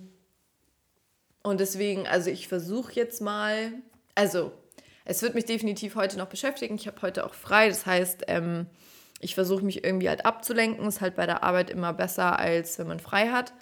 und 1.44 1.60
deswegen, 1.60 2.08
also 2.08 2.30
ich 2.30 2.48
versuche 2.48 2.94
jetzt 2.94 3.22
mal, 3.22 3.72
also 4.16 4.52
es 5.06 5.22
wird 5.22 5.36
mich 5.36 5.46
definitiv 5.46 5.96
heute 5.96 6.18
noch 6.18 6.28
beschäftigen. 6.28 6.76
Ich 6.76 6.88
habe 6.88 7.02
heute 7.02 7.26
auch 7.26 7.34
frei, 7.34 7.70
das 7.70 7.86
heißt, 7.86 8.24
ähm, 8.28 8.68
ich 9.20 9.36
versuche 9.36 9.64
mich 9.64 9.84
irgendwie 9.84 10.10
halt 10.10 10.26
abzulenken. 10.26 10.88
Ist 10.88 11.02
halt 11.02 11.16
bei 11.16 11.26
der 11.26 11.44
Arbeit 11.44 11.70
immer 11.70 11.94
besser, 11.94 12.40
als 12.40 12.80
wenn 12.80 12.88
man 12.88 13.00
frei 13.00 13.30
hat. 13.30 13.54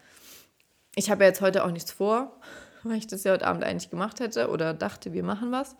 Ich 0.95 1.09
habe 1.09 1.23
ja 1.23 1.29
jetzt 1.29 1.41
heute 1.41 1.63
auch 1.63 1.71
nichts 1.71 1.91
vor, 1.91 2.39
weil 2.83 2.97
ich 2.97 3.07
das 3.07 3.23
ja 3.23 3.33
heute 3.33 3.47
Abend 3.47 3.63
eigentlich 3.63 3.89
gemacht 3.89 4.19
hätte 4.19 4.49
oder 4.49 4.73
dachte, 4.73 5.13
wir 5.13 5.23
machen 5.23 5.51
was. 5.51 5.75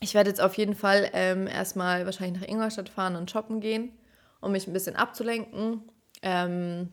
Ich 0.00 0.14
werde 0.14 0.30
jetzt 0.30 0.40
auf 0.40 0.54
jeden 0.54 0.74
Fall 0.74 1.10
ähm, 1.12 1.46
erstmal 1.46 2.06
wahrscheinlich 2.06 2.40
nach 2.40 2.48
Ingolstadt 2.48 2.88
fahren 2.88 3.14
und 3.14 3.30
shoppen 3.30 3.60
gehen, 3.60 3.92
um 4.40 4.50
mich 4.50 4.66
ein 4.66 4.72
bisschen 4.72 4.96
abzulenken. 4.96 5.82
Ähm, 6.22 6.88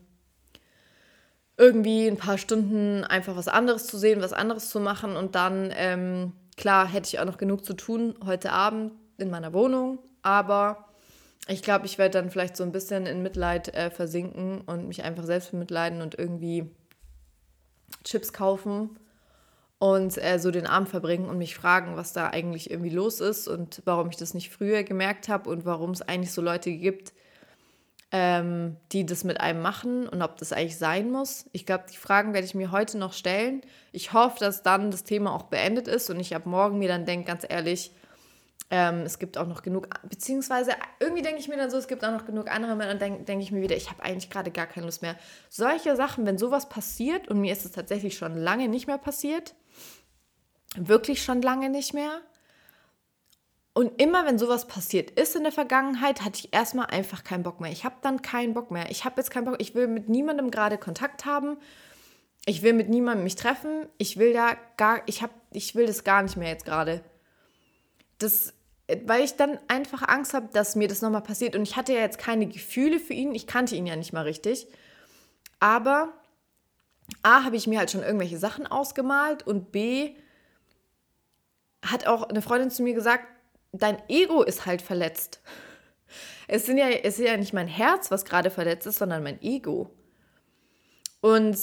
irgendwie 1.56 2.06
ein 2.06 2.16
paar 2.16 2.38
Stunden 2.38 3.04
einfach 3.04 3.36
was 3.36 3.48
anderes 3.48 3.86
zu 3.86 3.98
sehen, 3.98 4.22
was 4.22 4.32
anderes 4.32 4.70
zu 4.70 4.80
machen 4.80 5.16
und 5.16 5.34
dann, 5.34 5.72
ähm, 5.76 6.32
klar, 6.56 6.86
hätte 6.86 7.08
ich 7.08 7.18
auch 7.18 7.26
noch 7.26 7.36
genug 7.36 7.64
zu 7.64 7.74
tun 7.74 8.14
heute 8.24 8.52
Abend 8.52 8.92
in 9.18 9.28
meiner 9.28 9.52
Wohnung, 9.52 9.98
aber 10.22 10.89
ich 11.50 11.62
glaube, 11.62 11.86
ich 11.86 11.98
werde 11.98 12.18
dann 12.18 12.30
vielleicht 12.30 12.56
so 12.56 12.62
ein 12.62 12.72
bisschen 12.72 13.06
in 13.06 13.22
Mitleid 13.22 13.74
äh, 13.74 13.90
versinken 13.90 14.60
und 14.62 14.86
mich 14.86 15.02
einfach 15.02 15.24
selbst 15.24 15.50
bemitleiden 15.50 16.00
und 16.00 16.16
irgendwie 16.16 16.70
Chips 18.04 18.32
kaufen 18.32 18.98
und 19.78 20.16
äh, 20.22 20.38
so 20.38 20.52
den 20.52 20.66
Abend 20.66 20.88
verbringen 20.88 21.28
und 21.28 21.38
mich 21.38 21.56
fragen, 21.56 21.96
was 21.96 22.12
da 22.12 22.28
eigentlich 22.28 22.70
irgendwie 22.70 22.90
los 22.90 23.20
ist 23.20 23.48
und 23.48 23.82
warum 23.84 24.10
ich 24.10 24.16
das 24.16 24.32
nicht 24.32 24.50
früher 24.50 24.84
gemerkt 24.84 25.28
habe 25.28 25.50
und 25.50 25.64
warum 25.64 25.90
es 25.90 26.02
eigentlich 26.02 26.32
so 26.32 26.40
Leute 26.40 26.70
gibt, 26.70 27.12
ähm, 28.12 28.76
die 28.92 29.04
das 29.04 29.24
mit 29.24 29.40
einem 29.40 29.60
machen 29.60 30.08
und 30.08 30.22
ob 30.22 30.36
das 30.36 30.52
eigentlich 30.52 30.78
sein 30.78 31.10
muss. 31.10 31.46
Ich 31.52 31.66
glaube, 31.66 31.84
die 31.90 31.96
Fragen 31.96 32.32
werde 32.32 32.46
ich 32.46 32.54
mir 32.54 32.70
heute 32.70 32.96
noch 32.96 33.12
stellen. 33.12 33.62
Ich 33.90 34.12
hoffe, 34.12 34.38
dass 34.38 34.62
dann 34.62 34.92
das 34.92 35.02
Thema 35.02 35.34
auch 35.34 35.44
beendet 35.44 35.88
ist 35.88 36.10
und 36.10 36.20
ich 36.20 36.36
ab 36.36 36.46
morgen 36.46 36.78
mir 36.78 36.88
dann 36.88 37.06
denke, 37.06 37.26
ganz 37.26 37.44
ehrlich, 37.48 37.92
ähm, 38.70 39.00
es 39.00 39.18
gibt 39.18 39.36
auch 39.36 39.48
noch 39.48 39.62
genug, 39.62 39.88
beziehungsweise 40.08 40.72
irgendwie 41.00 41.22
denke 41.22 41.40
ich 41.40 41.48
mir 41.48 41.56
dann 41.56 41.70
so, 41.70 41.76
es 41.76 41.88
gibt 41.88 42.04
auch 42.04 42.12
noch 42.12 42.24
genug 42.24 42.48
andere 42.50 42.76
Männer 42.76 42.92
und 42.92 43.02
denke 43.02 43.24
denk 43.24 43.42
ich 43.42 43.50
mir 43.50 43.62
wieder, 43.62 43.76
ich 43.76 43.90
habe 43.90 44.02
eigentlich 44.02 44.30
gerade 44.30 44.52
gar 44.52 44.66
keine 44.66 44.86
Lust 44.86 45.02
mehr. 45.02 45.16
Solche 45.48 45.96
Sachen, 45.96 46.24
wenn 46.24 46.38
sowas 46.38 46.68
passiert 46.68 47.28
und 47.28 47.40
mir 47.40 47.52
ist 47.52 47.64
es 47.64 47.72
tatsächlich 47.72 48.16
schon 48.16 48.36
lange 48.36 48.68
nicht 48.68 48.86
mehr 48.86 48.98
passiert, 48.98 49.54
wirklich 50.76 51.22
schon 51.22 51.42
lange 51.42 51.68
nicht 51.68 51.94
mehr. 51.94 52.20
Und 53.72 54.00
immer 54.00 54.26
wenn 54.26 54.38
sowas 54.38 54.66
passiert 54.66 55.10
ist 55.10 55.34
in 55.36 55.42
der 55.42 55.52
Vergangenheit, 55.52 56.22
hatte 56.22 56.40
ich 56.40 56.52
erstmal 56.52 56.86
einfach 56.86 57.24
keinen 57.24 57.42
Bock 57.42 57.60
mehr. 57.60 57.72
Ich 57.72 57.84
habe 57.84 57.96
dann 58.02 58.22
keinen 58.22 58.54
Bock 58.54 58.70
mehr. 58.70 58.90
Ich 58.90 59.04
habe 59.04 59.14
jetzt 59.18 59.30
keinen 59.30 59.44
Bock. 59.44 59.56
Ich 59.58 59.74
will 59.74 59.86
mit 59.86 60.08
niemandem 60.08 60.50
gerade 60.50 60.76
Kontakt 60.76 61.24
haben. 61.24 61.56
Ich 62.46 62.62
will 62.62 62.72
mit 62.72 62.88
niemandem 62.88 63.24
mich 63.24 63.36
treffen. 63.36 63.86
Ich 63.96 64.16
will 64.16 64.32
da 64.32 64.56
gar, 64.76 65.02
ich 65.06 65.22
habe, 65.22 65.32
ich 65.52 65.74
will 65.74 65.86
das 65.86 66.04
gar 66.04 66.22
nicht 66.22 66.36
mehr 66.36 66.48
jetzt 66.48 66.64
gerade. 66.64 67.02
Das, 68.18 68.52
weil 69.06 69.24
ich 69.24 69.36
dann 69.36 69.58
einfach 69.68 70.06
Angst 70.06 70.34
habe, 70.34 70.48
dass 70.52 70.76
mir 70.76 70.88
das 70.88 71.02
nochmal 71.02 71.22
passiert. 71.22 71.54
Und 71.54 71.62
ich 71.62 71.76
hatte 71.76 71.92
ja 71.92 72.00
jetzt 72.00 72.18
keine 72.18 72.46
Gefühle 72.46 72.98
für 72.98 73.14
ihn. 73.14 73.34
Ich 73.34 73.46
kannte 73.46 73.74
ihn 73.76 73.86
ja 73.86 73.96
nicht 73.96 74.12
mal 74.12 74.22
richtig. 74.22 74.66
Aber 75.58 76.12
A, 77.22 77.44
habe 77.44 77.56
ich 77.56 77.66
mir 77.66 77.78
halt 77.78 77.90
schon 77.90 78.02
irgendwelche 78.02 78.38
Sachen 78.38 78.66
ausgemalt 78.66 79.46
und 79.46 79.72
B, 79.72 80.14
hat 81.84 82.06
auch 82.06 82.24
eine 82.24 82.42
Freundin 82.42 82.70
zu 82.70 82.82
mir 82.82 82.94
gesagt, 82.94 83.24
dein 83.72 84.00
Ego 84.08 84.42
ist 84.42 84.66
halt 84.66 84.82
verletzt. 84.82 85.40
Es, 86.52 86.66
sind 86.66 86.78
ja, 86.78 86.88
es 86.88 87.20
ist 87.20 87.24
ja 87.24 87.36
nicht 87.36 87.52
mein 87.52 87.68
Herz, 87.68 88.10
was 88.10 88.24
gerade 88.24 88.50
verletzt 88.50 88.84
ist, 88.84 88.98
sondern 88.98 89.22
mein 89.22 89.40
Ego. 89.40 89.94
Und 91.20 91.56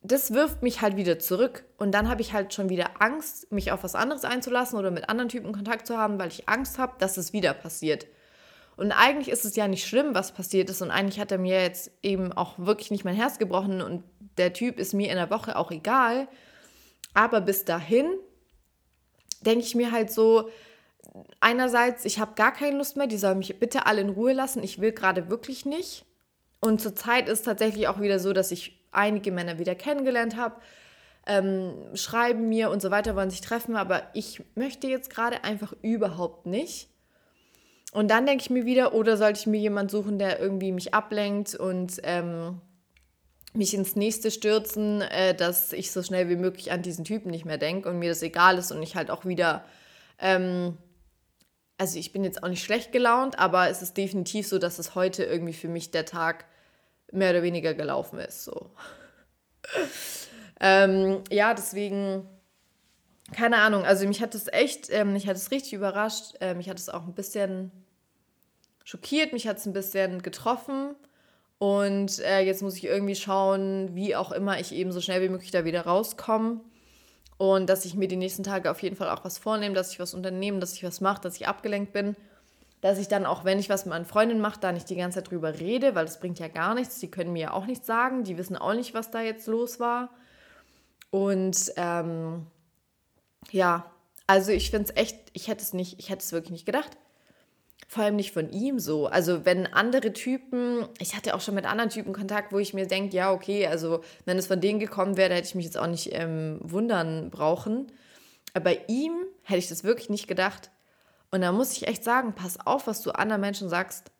das 0.00 0.32
wirft 0.32 0.62
mich 0.62 0.80
halt 0.80 0.96
wieder 0.96 1.18
zurück. 1.18 1.64
Und 1.76 1.92
dann 1.92 2.08
habe 2.08 2.20
ich 2.20 2.32
halt 2.32 2.54
schon 2.54 2.68
wieder 2.68 3.00
Angst, 3.00 3.50
mich 3.50 3.72
auf 3.72 3.82
was 3.82 3.94
anderes 3.94 4.24
einzulassen 4.24 4.78
oder 4.78 4.90
mit 4.90 5.08
anderen 5.08 5.28
Typen 5.28 5.52
Kontakt 5.52 5.86
zu 5.86 5.98
haben, 5.98 6.18
weil 6.18 6.28
ich 6.28 6.48
Angst 6.48 6.78
habe, 6.78 6.94
dass 6.98 7.16
es 7.16 7.32
wieder 7.32 7.52
passiert. 7.52 8.06
Und 8.76 8.92
eigentlich 8.92 9.28
ist 9.28 9.44
es 9.44 9.56
ja 9.56 9.66
nicht 9.66 9.86
schlimm, 9.86 10.14
was 10.14 10.32
passiert 10.32 10.70
ist. 10.70 10.82
Und 10.82 10.92
eigentlich 10.92 11.18
hat 11.18 11.32
er 11.32 11.38
mir 11.38 11.60
jetzt 11.60 11.90
eben 12.02 12.32
auch 12.32 12.54
wirklich 12.58 12.92
nicht 12.92 13.04
mein 13.04 13.16
Herz 13.16 13.38
gebrochen. 13.38 13.82
Und 13.82 14.04
der 14.36 14.52
Typ 14.52 14.78
ist 14.78 14.94
mir 14.94 15.10
in 15.10 15.16
der 15.16 15.30
Woche 15.30 15.56
auch 15.56 15.72
egal. 15.72 16.28
Aber 17.12 17.40
bis 17.40 17.64
dahin 17.64 18.06
denke 19.40 19.64
ich 19.64 19.74
mir 19.74 19.90
halt 19.90 20.12
so, 20.12 20.48
einerseits, 21.40 22.04
ich 22.04 22.20
habe 22.20 22.34
gar 22.36 22.52
keine 22.52 22.76
Lust 22.76 22.96
mehr, 22.96 23.08
die 23.08 23.18
sollen 23.18 23.38
mich 23.38 23.58
bitte 23.58 23.86
alle 23.86 24.00
in 24.00 24.10
Ruhe 24.10 24.32
lassen. 24.32 24.62
Ich 24.62 24.80
will 24.80 24.92
gerade 24.92 25.28
wirklich 25.28 25.66
nicht. 25.66 26.04
Und 26.60 26.80
zurzeit 26.80 27.28
ist 27.28 27.42
tatsächlich 27.42 27.88
auch 27.88 28.00
wieder 28.00 28.20
so, 28.20 28.32
dass 28.32 28.52
ich 28.52 28.77
einige 28.92 29.32
Männer 29.32 29.58
wieder 29.58 29.74
kennengelernt 29.74 30.36
habe, 30.36 30.56
ähm, 31.26 31.74
schreiben 31.94 32.48
mir 32.48 32.70
und 32.70 32.80
so 32.80 32.90
weiter, 32.90 33.14
wollen 33.14 33.30
sich 33.30 33.42
treffen, 33.42 33.76
aber 33.76 34.02
ich 34.14 34.42
möchte 34.54 34.88
jetzt 34.88 35.10
gerade 35.10 35.44
einfach 35.44 35.74
überhaupt 35.82 36.46
nicht. 36.46 36.88
Und 37.92 38.10
dann 38.10 38.26
denke 38.26 38.42
ich 38.42 38.50
mir 38.50 38.64
wieder, 38.64 38.94
oder 38.94 39.16
sollte 39.16 39.40
ich 39.40 39.46
mir 39.46 39.60
jemanden 39.60 39.90
suchen, 39.90 40.18
der 40.18 40.40
irgendwie 40.40 40.72
mich 40.72 40.94
ablenkt 40.94 41.54
und 41.54 42.00
ähm, 42.02 42.60
mich 43.54 43.74
ins 43.74 43.96
nächste 43.96 44.30
stürzen, 44.30 45.00
äh, 45.02 45.34
dass 45.34 45.72
ich 45.72 45.90
so 45.90 46.02
schnell 46.02 46.28
wie 46.28 46.36
möglich 46.36 46.70
an 46.70 46.82
diesen 46.82 47.04
Typen 47.04 47.30
nicht 47.30 47.44
mehr 47.44 47.58
denke 47.58 47.88
und 47.88 47.98
mir 47.98 48.10
das 48.10 48.22
egal 48.22 48.58
ist 48.58 48.72
und 48.72 48.82
ich 48.82 48.96
halt 48.96 49.10
auch 49.10 49.24
wieder, 49.24 49.64
ähm, 50.18 50.76
also 51.78 51.98
ich 51.98 52.12
bin 52.12 52.24
jetzt 52.24 52.42
auch 52.42 52.48
nicht 52.48 52.62
schlecht 52.62 52.92
gelaunt, 52.92 53.38
aber 53.38 53.68
es 53.68 53.82
ist 53.82 53.96
definitiv 53.96 54.46
so, 54.46 54.58
dass 54.58 54.78
es 54.78 54.94
heute 54.94 55.24
irgendwie 55.24 55.54
für 55.54 55.68
mich 55.68 55.90
der 55.90 56.04
Tag 56.04 56.44
mehr 57.12 57.30
oder 57.30 57.42
weniger 57.42 57.74
gelaufen 57.74 58.18
ist. 58.18 58.44
So. 58.44 58.70
ähm, 60.60 61.22
ja, 61.30 61.54
deswegen, 61.54 62.28
keine 63.32 63.58
Ahnung, 63.58 63.84
also 63.84 64.06
mich 64.06 64.22
hat 64.22 64.34
es 64.34 64.48
echt, 64.48 64.90
ähm, 64.90 65.12
mich 65.12 65.26
hat 65.26 65.36
es 65.36 65.50
richtig 65.50 65.72
überrascht, 65.72 66.34
äh, 66.40 66.54
mich 66.54 66.68
hat 66.68 66.78
es 66.78 66.88
auch 66.88 67.06
ein 67.06 67.14
bisschen 67.14 67.70
schockiert, 68.84 69.32
mich 69.32 69.46
hat 69.46 69.58
es 69.58 69.66
ein 69.66 69.72
bisschen 69.72 70.22
getroffen. 70.22 70.94
Und 71.58 72.20
äh, 72.20 72.40
jetzt 72.40 72.62
muss 72.62 72.76
ich 72.76 72.84
irgendwie 72.84 73.16
schauen, 73.16 73.94
wie 73.94 74.14
auch 74.14 74.30
immer 74.30 74.60
ich 74.60 74.72
eben 74.72 74.92
so 74.92 75.00
schnell 75.00 75.22
wie 75.22 75.28
möglich 75.28 75.50
da 75.50 75.64
wieder 75.64 75.82
rauskomme. 75.82 76.60
Und 77.36 77.68
dass 77.68 77.84
ich 77.84 77.94
mir 77.94 78.08
die 78.08 78.16
nächsten 78.16 78.42
Tage 78.42 78.70
auf 78.70 78.82
jeden 78.82 78.96
Fall 78.96 79.10
auch 79.10 79.24
was 79.24 79.38
vornehme, 79.38 79.74
dass 79.74 79.92
ich 79.92 80.00
was 80.00 80.14
unternehme, 80.14 80.58
dass 80.58 80.74
ich 80.74 80.84
was 80.84 81.00
mache, 81.00 81.20
dass 81.20 81.36
ich 81.36 81.46
abgelenkt 81.46 81.92
bin. 81.92 82.16
Dass 82.80 82.98
ich 82.98 83.08
dann 83.08 83.26
auch, 83.26 83.44
wenn 83.44 83.58
ich 83.58 83.68
was 83.68 83.84
mit 83.84 83.90
meinen 83.90 84.04
Freundinnen 84.04 84.40
mache, 84.40 84.60
da 84.60 84.72
nicht 84.72 84.88
die 84.88 84.96
ganze 84.96 85.18
Zeit 85.18 85.30
drüber 85.30 85.58
rede, 85.58 85.94
weil 85.94 86.04
das 86.04 86.20
bringt 86.20 86.38
ja 86.38 86.48
gar 86.48 86.74
nichts. 86.74 87.00
Die 87.00 87.10
können 87.10 87.32
mir 87.32 87.42
ja 87.42 87.52
auch 87.52 87.66
nichts 87.66 87.86
sagen. 87.86 88.24
Die 88.24 88.38
wissen 88.38 88.56
auch 88.56 88.74
nicht, 88.74 88.94
was 88.94 89.10
da 89.10 89.20
jetzt 89.20 89.46
los 89.46 89.80
war. 89.80 90.10
Und 91.10 91.72
ähm, 91.76 92.46
ja, 93.50 93.90
also 94.26 94.52
ich 94.52 94.70
finde 94.70 94.90
es 94.90 94.96
echt, 94.96 95.18
ich 95.32 95.48
hätte 95.48 95.62
es 95.62 95.72
nicht, 95.72 95.98
ich 95.98 96.10
hätte 96.10 96.22
es 96.22 96.32
wirklich 96.32 96.52
nicht 96.52 96.66
gedacht 96.66 96.96
vor 97.88 98.04
allem 98.04 98.16
nicht 98.16 98.32
von 98.32 98.50
ihm 98.50 98.78
so. 98.78 99.06
Also 99.06 99.46
wenn 99.46 99.66
andere 99.66 100.12
Typen, 100.12 100.86
ich 100.98 101.16
hatte 101.16 101.34
auch 101.34 101.40
schon 101.40 101.54
mit 101.54 101.64
anderen 101.64 101.88
Typen 101.88 102.12
Kontakt, 102.12 102.52
wo 102.52 102.58
ich 102.58 102.74
mir 102.74 102.86
denke, 102.86 103.16
ja, 103.16 103.32
okay, 103.32 103.66
also 103.66 104.02
wenn 104.26 104.36
es 104.36 104.46
von 104.46 104.60
denen 104.60 104.78
gekommen 104.78 105.16
wäre, 105.16 105.34
hätte 105.34 105.48
ich 105.48 105.54
mich 105.54 105.64
jetzt 105.64 105.78
auch 105.78 105.86
nicht 105.86 106.10
ähm, 106.12 106.58
wundern 106.62 107.30
brauchen. 107.30 107.90
Aber 108.52 108.64
bei 108.64 108.80
ihm 108.88 109.12
hätte 109.42 109.60
ich 109.60 109.68
das 109.68 109.84
wirklich 109.84 110.10
nicht 110.10 110.28
gedacht. 110.28 110.70
Und 111.30 111.42
da 111.42 111.52
muss 111.52 111.72
ich 111.72 111.86
echt 111.86 112.04
sagen, 112.04 112.34
pass 112.34 112.58
auf, 112.64 112.86
was 112.86 113.02
du 113.02 113.10
anderen 113.10 113.40
Menschen 113.40 113.68
sagst. 113.68 114.10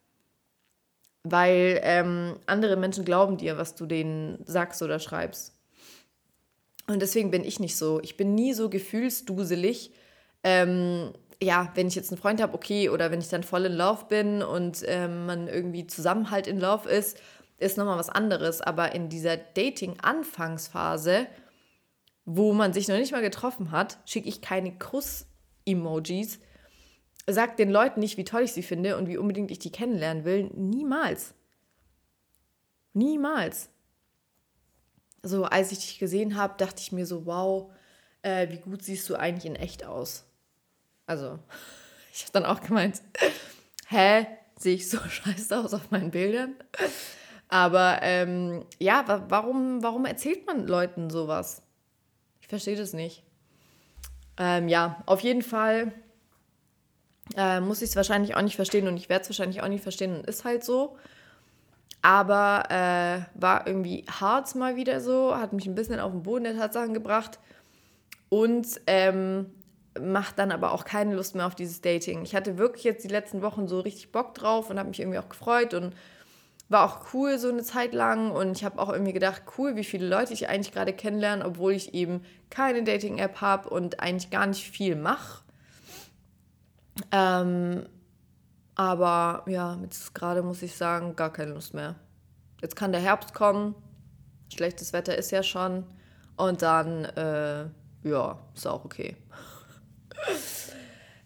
Weil 1.24 1.80
ähm, 1.82 2.36
andere 2.46 2.76
Menschen 2.76 3.04
glauben 3.04 3.36
dir, 3.36 3.58
was 3.58 3.74
du 3.74 3.86
denen 3.86 4.44
sagst 4.46 4.82
oder 4.82 4.98
schreibst. 4.98 5.54
Und 6.86 7.00
deswegen 7.02 7.30
bin 7.30 7.44
ich 7.44 7.60
nicht 7.60 7.76
so. 7.76 8.00
Ich 8.02 8.16
bin 8.16 8.34
nie 8.34 8.54
so 8.54 8.70
gefühlsduselig. 8.70 9.92
Ähm, 10.42 11.12
ja, 11.42 11.70
wenn 11.74 11.88
ich 11.88 11.94
jetzt 11.94 12.10
einen 12.10 12.20
Freund 12.20 12.40
habe, 12.40 12.54
okay, 12.54 12.88
oder 12.88 13.10
wenn 13.10 13.20
ich 13.20 13.28
dann 13.28 13.42
voll 13.42 13.66
in 13.66 13.74
Love 13.74 14.06
bin 14.08 14.42
und 14.42 14.82
ähm, 14.86 15.26
man 15.26 15.48
irgendwie 15.48 15.86
zusammen 15.86 16.30
halt 16.30 16.46
in 16.46 16.58
Love 16.58 16.88
ist, 16.88 17.20
ist 17.58 17.76
nochmal 17.76 17.98
was 17.98 18.08
anderes. 18.08 18.60
Aber 18.60 18.94
in 18.94 19.08
dieser 19.08 19.36
Dating-Anfangsphase, 19.36 21.26
wo 22.24 22.52
man 22.52 22.72
sich 22.72 22.88
noch 22.88 22.96
nicht 22.96 23.12
mal 23.12 23.22
getroffen 23.22 23.70
hat, 23.70 23.98
schicke 24.04 24.28
ich 24.28 24.40
keine 24.40 24.76
Kuss-Emojis, 24.78 26.40
sag 27.28 27.56
den 27.56 27.70
Leuten 27.70 28.00
nicht, 28.00 28.16
wie 28.16 28.24
toll 28.24 28.42
ich 28.42 28.52
sie 28.52 28.62
finde 28.62 28.96
und 28.96 29.06
wie 29.06 29.18
unbedingt 29.18 29.50
ich 29.50 29.58
die 29.58 29.72
kennenlernen 29.72 30.24
will. 30.24 30.50
Niemals. 30.54 31.34
Niemals. 32.94 33.68
So, 35.22 35.44
als 35.44 35.72
ich 35.72 35.78
dich 35.78 35.98
gesehen 35.98 36.36
habe, 36.36 36.54
dachte 36.56 36.80
ich 36.80 36.92
mir 36.92 37.06
so, 37.06 37.26
wow, 37.26 37.70
äh, 38.22 38.48
wie 38.50 38.58
gut 38.58 38.82
siehst 38.82 39.08
du 39.10 39.16
eigentlich 39.16 39.46
in 39.46 39.56
echt 39.56 39.84
aus. 39.84 40.24
Also, 41.06 41.38
ich 42.12 42.22
habe 42.22 42.32
dann 42.32 42.46
auch 42.46 42.60
gemeint, 42.60 43.02
hä, 43.88 44.26
sehe 44.56 44.74
ich 44.74 44.88
so 44.88 44.98
scheiße 45.08 45.58
aus 45.58 45.74
auf 45.74 45.90
meinen 45.90 46.10
Bildern? 46.10 46.54
Aber 47.48 48.00
ähm, 48.02 48.66
ja, 48.78 49.04
warum, 49.28 49.82
warum 49.82 50.04
erzählt 50.04 50.46
man 50.46 50.66
Leuten 50.66 51.08
sowas? 51.08 51.62
Ich 52.40 52.48
verstehe 52.48 52.76
das 52.76 52.92
nicht. 52.92 53.22
Ähm, 54.36 54.68
ja, 54.68 55.02
auf 55.06 55.20
jeden 55.20 55.42
Fall 55.42 55.92
äh, 57.36 57.60
muss 57.60 57.82
ich 57.82 57.90
es 57.90 57.96
wahrscheinlich 57.96 58.36
auch 58.36 58.42
nicht 58.42 58.56
verstehen 58.56 58.88
und 58.88 58.96
ich 58.96 59.08
werde 59.08 59.22
es 59.22 59.28
wahrscheinlich 59.30 59.62
auch 59.62 59.68
nicht 59.68 59.82
verstehen 59.82 60.16
und 60.16 60.26
ist 60.26 60.44
halt 60.44 60.64
so. 60.64 60.96
Aber 62.00 62.64
äh, 62.70 63.40
war 63.40 63.66
irgendwie 63.66 64.04
hart 64.08 64.54
mal 64.54 64.76
wieder 64.76 65.00
so, 65.00 65.36
hat 65.36 65.52
mich 65.52 65.66
ein 65.66 65.74
bisschen 65.74 66.00
auf 66.00 66.12
den 66.12 66.22
Boden 66.22 66.44
der 66.44 66.56
Tatsachen 66.56 66.94
gebracht. 66.94 67.38
Und 68.30 68.66
ähm, 68.86 69.46
macht 70.00 70.38
dann 70.38 70.52
aber 70.52 70.72
auch 70.72 70.84
keine 70.84 71.14
Lust 71.14 71.34
mehr 71.34 71.46
auf 71.46 71.54
dieses 71.54 71.80
Dating. 71.80 72.22
Ich 72.22 72.34
hatte 72.34 72.58
wirklich 72.58 72.84
jetzt 72.84 73.04
die 73.04 73.08
letzten 73.08 73.42
Wochen 73.42 73.68
so 73.68 73.80
richtig 73.80 74.12
Bock 74.12 74.34
drauf 74.34 74.70
und 74.70 74.78
habe 74.78 74.88
mich 74.88 75.00
irgendwie 75.00 75.18
auch 75.18 75.28
gefreut 75.28 75.74
und 75.74 75.94
war 76.68 76.84
auch 76.84 77.14
cool 77.14 77.38
so 77.38 77.48
eine 77.48 77.62
Zeit 77.62 77.94
lang 77.94 78.30
und 78.30 78.56
ich 78.56 78.64
habe 78.64 78.78
auch 78.80 78.90
irgendwie 78.90 79.14
gedacht, 79.14 79.42
cool, 79.56 79.76
wie 79.76 79.84
viele 79.84 80.06
Leute 80.06 80.34
ich 80.34 80.48
eigentlich 80.48 80.72
gerade 80.72 80.92
kennenlerne, 80.92 81.44
obwohl 81.44 81.72
ich 81.72 81.94
eben 81.94 82.22
keine 82.50 82.82
Dating-App 82.82 83.40
habe 83.40 83.70
und 83.70 84.00
eigentlich 84.00 84.30
gar 84.30 84.46
nicht 84.46 84.70
viel 84.70 84.94
mache. 84.94 85.42
Ähm, 87.12 87.86
aber 88.74 89.44
ja, 89.46 89.78
jetzt 89.82 90.14
gerade 90.14 90.42
muss 90.42 90.62
ich 90.62 90.76
sagen, 90.76 91.16
gar 91.16 91.32
keine 91.32 91.52
Lust 91.52 91.74
mehr. 91.74 91.96
Jetzt 92.60 92.76
kann 92.76 92.92
der 92.92 93.00
Herbst 93.00 93.34
kommen, 93.34 93.74
schlechtes 94.52 94.92
Wetter 94.92 95.16
ist 95.16 95.30
ja 95.30 95.42
schon 95.42 95.84
und 96.36 96.62
dann, 96.62 97.04
äh, 97.04 97.66
ja, 98.02 98.38
ist 98.54 98.66
auch 98.66 98.84
okay. 98.84 99.16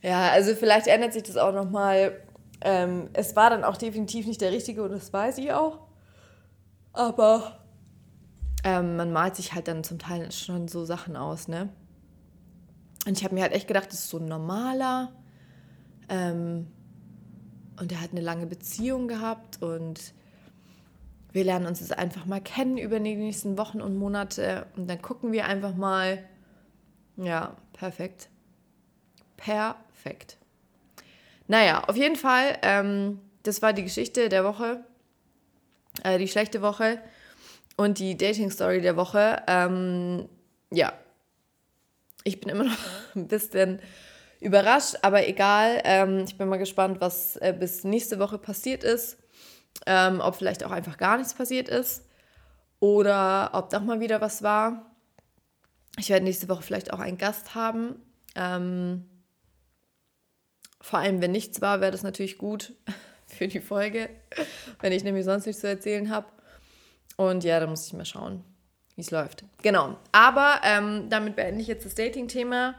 Ja, 0.03 0.31
also 0.33 0.57
vielleicht 0.57 0.89
ändert 0.89 1.12
sich 1.12 1.23
das 1.23 1.37
auch 1.37 1.53
nochmal. 1.53 2.20
Ähm, 2.61 3.09
es 3.12 3.37
war 3.37 3.51
dann 3.51 3.62
auch 3.62 3.77
definitiv 3.77 4.27
nicht 4.27 4.41
der 4.41 4.51
richtige 4.51 4.83
und 4.83 4.91
das 4.91 5.12
weiß 5.12 5.39
ich 5.39 5.53
auch. 5.53 5.79
Aber 6.93 7.61
ähm, 8.64 8.97
man 8.97 9.12
malt 9.12 9.37
sich 9.37 9.55
halt 9.55 9.68
dann 9.68 9.85
zum 9.85 9.99
Teil 9.99 10.31
schon 10.33 10.68
so 10.68 10.85
Sachen 10.85 11.16
aus, 11.16 11.49
ne? 11.49 11.68
Und 13.07 13.16
ich 13.16 13.25
habe 13.25 13.35
mir 13.35 13.43
halt 13.43 13.53
echt 13.53 13.66
gedacht, 13.66 13.87
das 13.87 14.01
ist 14.01 14.11
so 14.11 14.18
ein 14.18 14.27
normaler. 14.27 15.12
Ähm, 16.09 16.67
und 17.79 17.93
er 17.93 18.01
hat 18.01 18.13
eine 18.13 18.21
lange 18.21 18.47
Beziehung 18.47 19.09
gehabt 19.09 19.63
und 19.63 20.15
wir 21.33 21.45
lernen 21.45 21.67
uns 21.67 21.81
jetzt 21.81 21.99
einfach 21.99 22.27
mal 22.27 22.41
kennen 22.41 22.77
über 22.77 23.01
die 23.01 23.17
nächsten 23.17 23.57
Wochen 23.57 23.81
und 23.81 23.97
Monate 23.97 24.67
und 24.77 24.89
dann 24.89 25.01
gucken 25.01 25.33
wir 25.33 25.47
einfach 25.47 25.75
mal. 25.75 26.23
Ja, 27.17 27.57
perfekt. 27.73 28.29
Perfekt. 29.37 30.37
Naja, 31.49 31.85
auf 31.85 31.97
jeden 31.97 32.17
Fall, 32.17 32.59
ähm, 32.63 33.21
das 33.43 33.63
war 33.63 33.73
die 33.73 33.83
Geschichte 33.83 34.29
der 34.29 34.45
Woche, 34.45 34.85
äh, 36.05 36.19
die 36.19 36.29
schlechte 36.29 36.63
Woche 36.63 37.03
und 37.77 37.99
die 37.99 38.17
Dating-Story 38.17 38.81
der 38.81 38.97
Woche. 38.97 39.43
Ähm, 39.47 40.29
ja, 40.71 40.93
ich 42.25 42.41
bin 42.41 42.51
immer 42.51 42.65
noch 42.65 42.79
ein 43.17 43.29
bisschen 43.29 43.81
überrascht, 44.43 44.97
aber 45.03 45.26
egal. 45.26 45.80
Ähm, 45.84 46.24
ich 46.26 46.36
bin 46.36 46.49
mal 46.49 46.59
gespannt, 46.59 47.01
was 47.01 47.36
äh, 47.36 47.55
bis 47.59 47.84
nächste 47.84 48.18
Woche 48.18 48.38
passiert 48.38 48.84
ist. 48.84 49.18
Ähm, 49.86 50.20
ob 50.20 50.36
vielleicht 50.36 50.64
auch 50.64 50.70
einfach 50.70 50.99
gar 50.99 51.16
nichts 51.16 51.34
passiert 51.34 51.68
ist 51.68 52.05
oder 52.78 53.51
ob 53.55 53.70
doch 53.70 53.82
mal 53.82 54.01
wieder 54.01 54.20
was 54.20 54.43
war. 54.43 54.90
Ich 55.99 56.11
werde 56.11 56.24
nächste 56.24 56.49
Woche 56.49 56.62
vielleicht 56.62 56.93
auch 56.93 56.99
einen 56.99 57.18
Gast 57.18 57.55
haben. 57.55 57.97
Ähm, 58.34 59.09
vor 60.80 60.99
allem, 60.99 61.20
wenn 61.20 61.32
nichts 61.32 61.61
war, 61.61 61.80
wäre 61.80 61.93
das 61.93 62.03
natürlich 62.03 62.38
gut 62.38 62.74
für 63.26 63.49
die 63.49 63.61
Folge, 63.61 64.11
wenn 64.80 64.93
ich 64.93 65.05
nämlich 65.05 65.24
sonst 65.24 65.47
nichts 65.47 65.61
zu 65.61 65.68
erzählen 65.68 66.11
habe. 66.11 66.26
Und 67.16 67.45
ja, 67.45 67.61
da 67.61 67.66
muss 67.66 67.86
ich 67.86 67.93
mal 67.93 68.05
schauen, 68.05 68.45
wie 68.97 69.03
es 69.03 69.11
läuft. 69.11 69.45
Genau. 69.62 69.97
Aber 70.11 70.61
ähm, 70.64 71.09
damit 71.09 71.36
beende 71.36 71.61
ich 71.61 71.68
jetzt 71.68 71.86
das 71.86 71.95
Dating-Thema. 71.95 72.74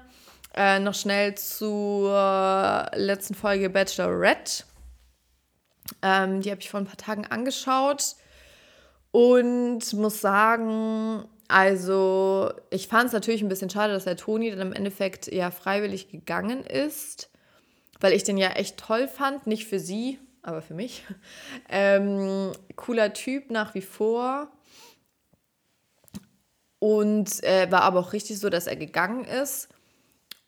Äh, 0.55 0.79
noch 0.79 0.93
schnell 0.93 1.35
zur 1.35 2.89
letzten 2.93 3.33
Folge 3.33 3.69
Bachelorette. 3.69 4.63
Ähm, 6.01 6.41
die 6.41 6.51
habe 6.51 6.61
ich 6.61 6.69
vor 6.69 6.79
ein 6.79 6.85
paar 6.85 6.97
Tagen 6.97 7.25
angeschaut 7.25 8.15
und 9.11 9.93
muss 9.93 10.21
sagen, 10.21 11.25
also 11.47 12.51
ich 12.69 12.87
fand 12.87 13.07
es 13.07 13.13
natürlich 13.13 13.41
ein 13.41 13.49
bisschen 13.49 13.69
schade, 13.69 13.93
dass 13.93 14.05
der 14.05 14.17
Toni 14.17 14.49
dann 14.49 14.61
im 14.61 14.73
Endeffekt 14.73 15.31
ja 15.31 15.51
freiwillig 15.51 16.09
gegangen 16.09 16.63
ist 16.65 17.29
weil 18.03 18.11
ich 18.13 18.25
den 18.25 18.37
ja 18.37 18.49
echt 18.49 18.77
toll 18.77 19.07
fand. 19.07 19.47
Nicht 19.47 19.65
für 19.65 19.79
sie, 19.79 20.19
aber 20.43 20.61
für 20.61 20.75
mich. 20.75 21.03
Ähm, 21.69 22.51
cooler 22.75 23.13
Typ 23.13 23.49
nach 23.49 23.73
wie 23.73 23.81
vor. 23.81 24.51
Und 26.79 27.41
äh, 27.43 27.71
war 27.71 27.81
aber 27.81 28.01
auch 28.01 28.13
richtig 28.13 28.39
so, 28.39 28.49
dass 28.49 28.67
er 28.67 28.75
gegangen 28.75 29.23
ist. 29.23 29.69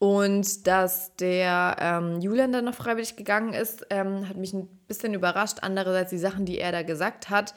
Und 0.06 0.68
dass 0.68 1.16
der 1.16 1.78
ähm, 1.80 2.22
Julian 2.22 2.52
dann 2.52 2.66
noch 2.66 2.76
freiwillig 2.76 3.16
gegangen 3.16 3.56
ist, 3.56 3.88
ähm, 3.90 4.30
hat 4.30 4.38
mich 4.38 4.54
ein 4.54 4.68
bisschen 4.88 5.16
überrascht. 5.16 5.58
Andererseits 5.62 6.12
die 6.12 6.20
Sachen, 6.20 6.46
die 6.46 6.60
er 6.60 6.72
da 6.72 6.84
gesagt 6.84 7.32
hat. 7.32 7.56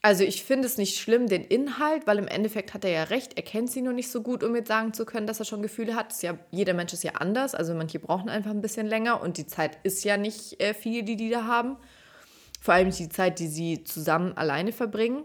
Also 0.00 0.22
ich 0.22 0.44
finde 0.44 0.68
es 0.68 0.78
nicht 0.78 1.00
schlimm, 1.00 1.26
den 1.26 1.42
Inhalt, 1.42 2.06
weil 2.06 2.18
im 2.18 2.28
Endeffekt 2.28 2.74
hat 2.74 2.84
er 2.84 2.92
ja 2.92 3.02
recht, 3.04 3.36
er 3.36 3.42
kennt 3.42 3.72
sie 3.72 3.82
nur 3.82 3.92
nicht 3.92 4.08
so 4.08 4.22
gut, 4.22 4.44
um 4.44 4.54
jetzt 4.54 4.68
sagen 4.68 4.92
zu 4.92 5.04
können, 5.04 5.26
dass 5.26 5.40
er 5.40 5.46
schon 5.46 5.62
Gefühle 5.62 5.96
hat. 5.96 6.22
Ja, 6.22 6.38
jeder 6.52 6.74
Mensch 6.74 6.92
ist 6.92 7.02
ja 7.02 7.12
anders, 7.18 7.56
also 7.56 7.74
manche 7.74 7.98
brauchen 7.98 8.28
einfach 8.28 8.52
ein 8.52 8.60
bisschen 8.60 8.86
länger 8.86 9.20
und 9.20 9.36
die 9.36 9.48
Zeit 9.48 9.76
ist 9.82 10.04
ja 10.04 10.16
nicht 10.16 10.62
äh, 10.62 10.74
viel, 10.74 11.02
die 11.02 11.16
die 11.16 11.30
da 11.30 11.44
haben. 11.44 11.76
Vor 12.60 12.74
allem 12.74 12.92
die 12.92 13.08
Zeit, 13.08 13.40
die 13.40 13.48
sie 13.48 13.82
zusammen 13.82 14.36
alleine 14.36 14.70
verbringen 14.70 15.24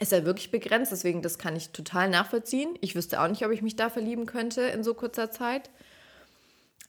ist 0.00 0.12
ja 0.12 0.24
wirklich 0.24 0.50
begrenzt, 0.50 0.92
deswegen 0.92 1.22
das 1.22 1.38
kann 1.38 1.56
ich 1.56 1.70
total 1.70 2.08
nachvollziehen. 2.08 2.76
Ich 2.80 2.94
wüsste 2.94 3.20
auch 3.20 3.28
nicht, 3.28 3.44
ob 3.44 3.52
ich 3.52 3.62
mich 3.62 3.76
da 3.76 3.90
verlieben 3.90 4.26
könnte 4.26 4.62
in 4.62 4.82
so 4.82 4.94
kurzer 4.94 5.30
Zeit. 5.30 5.70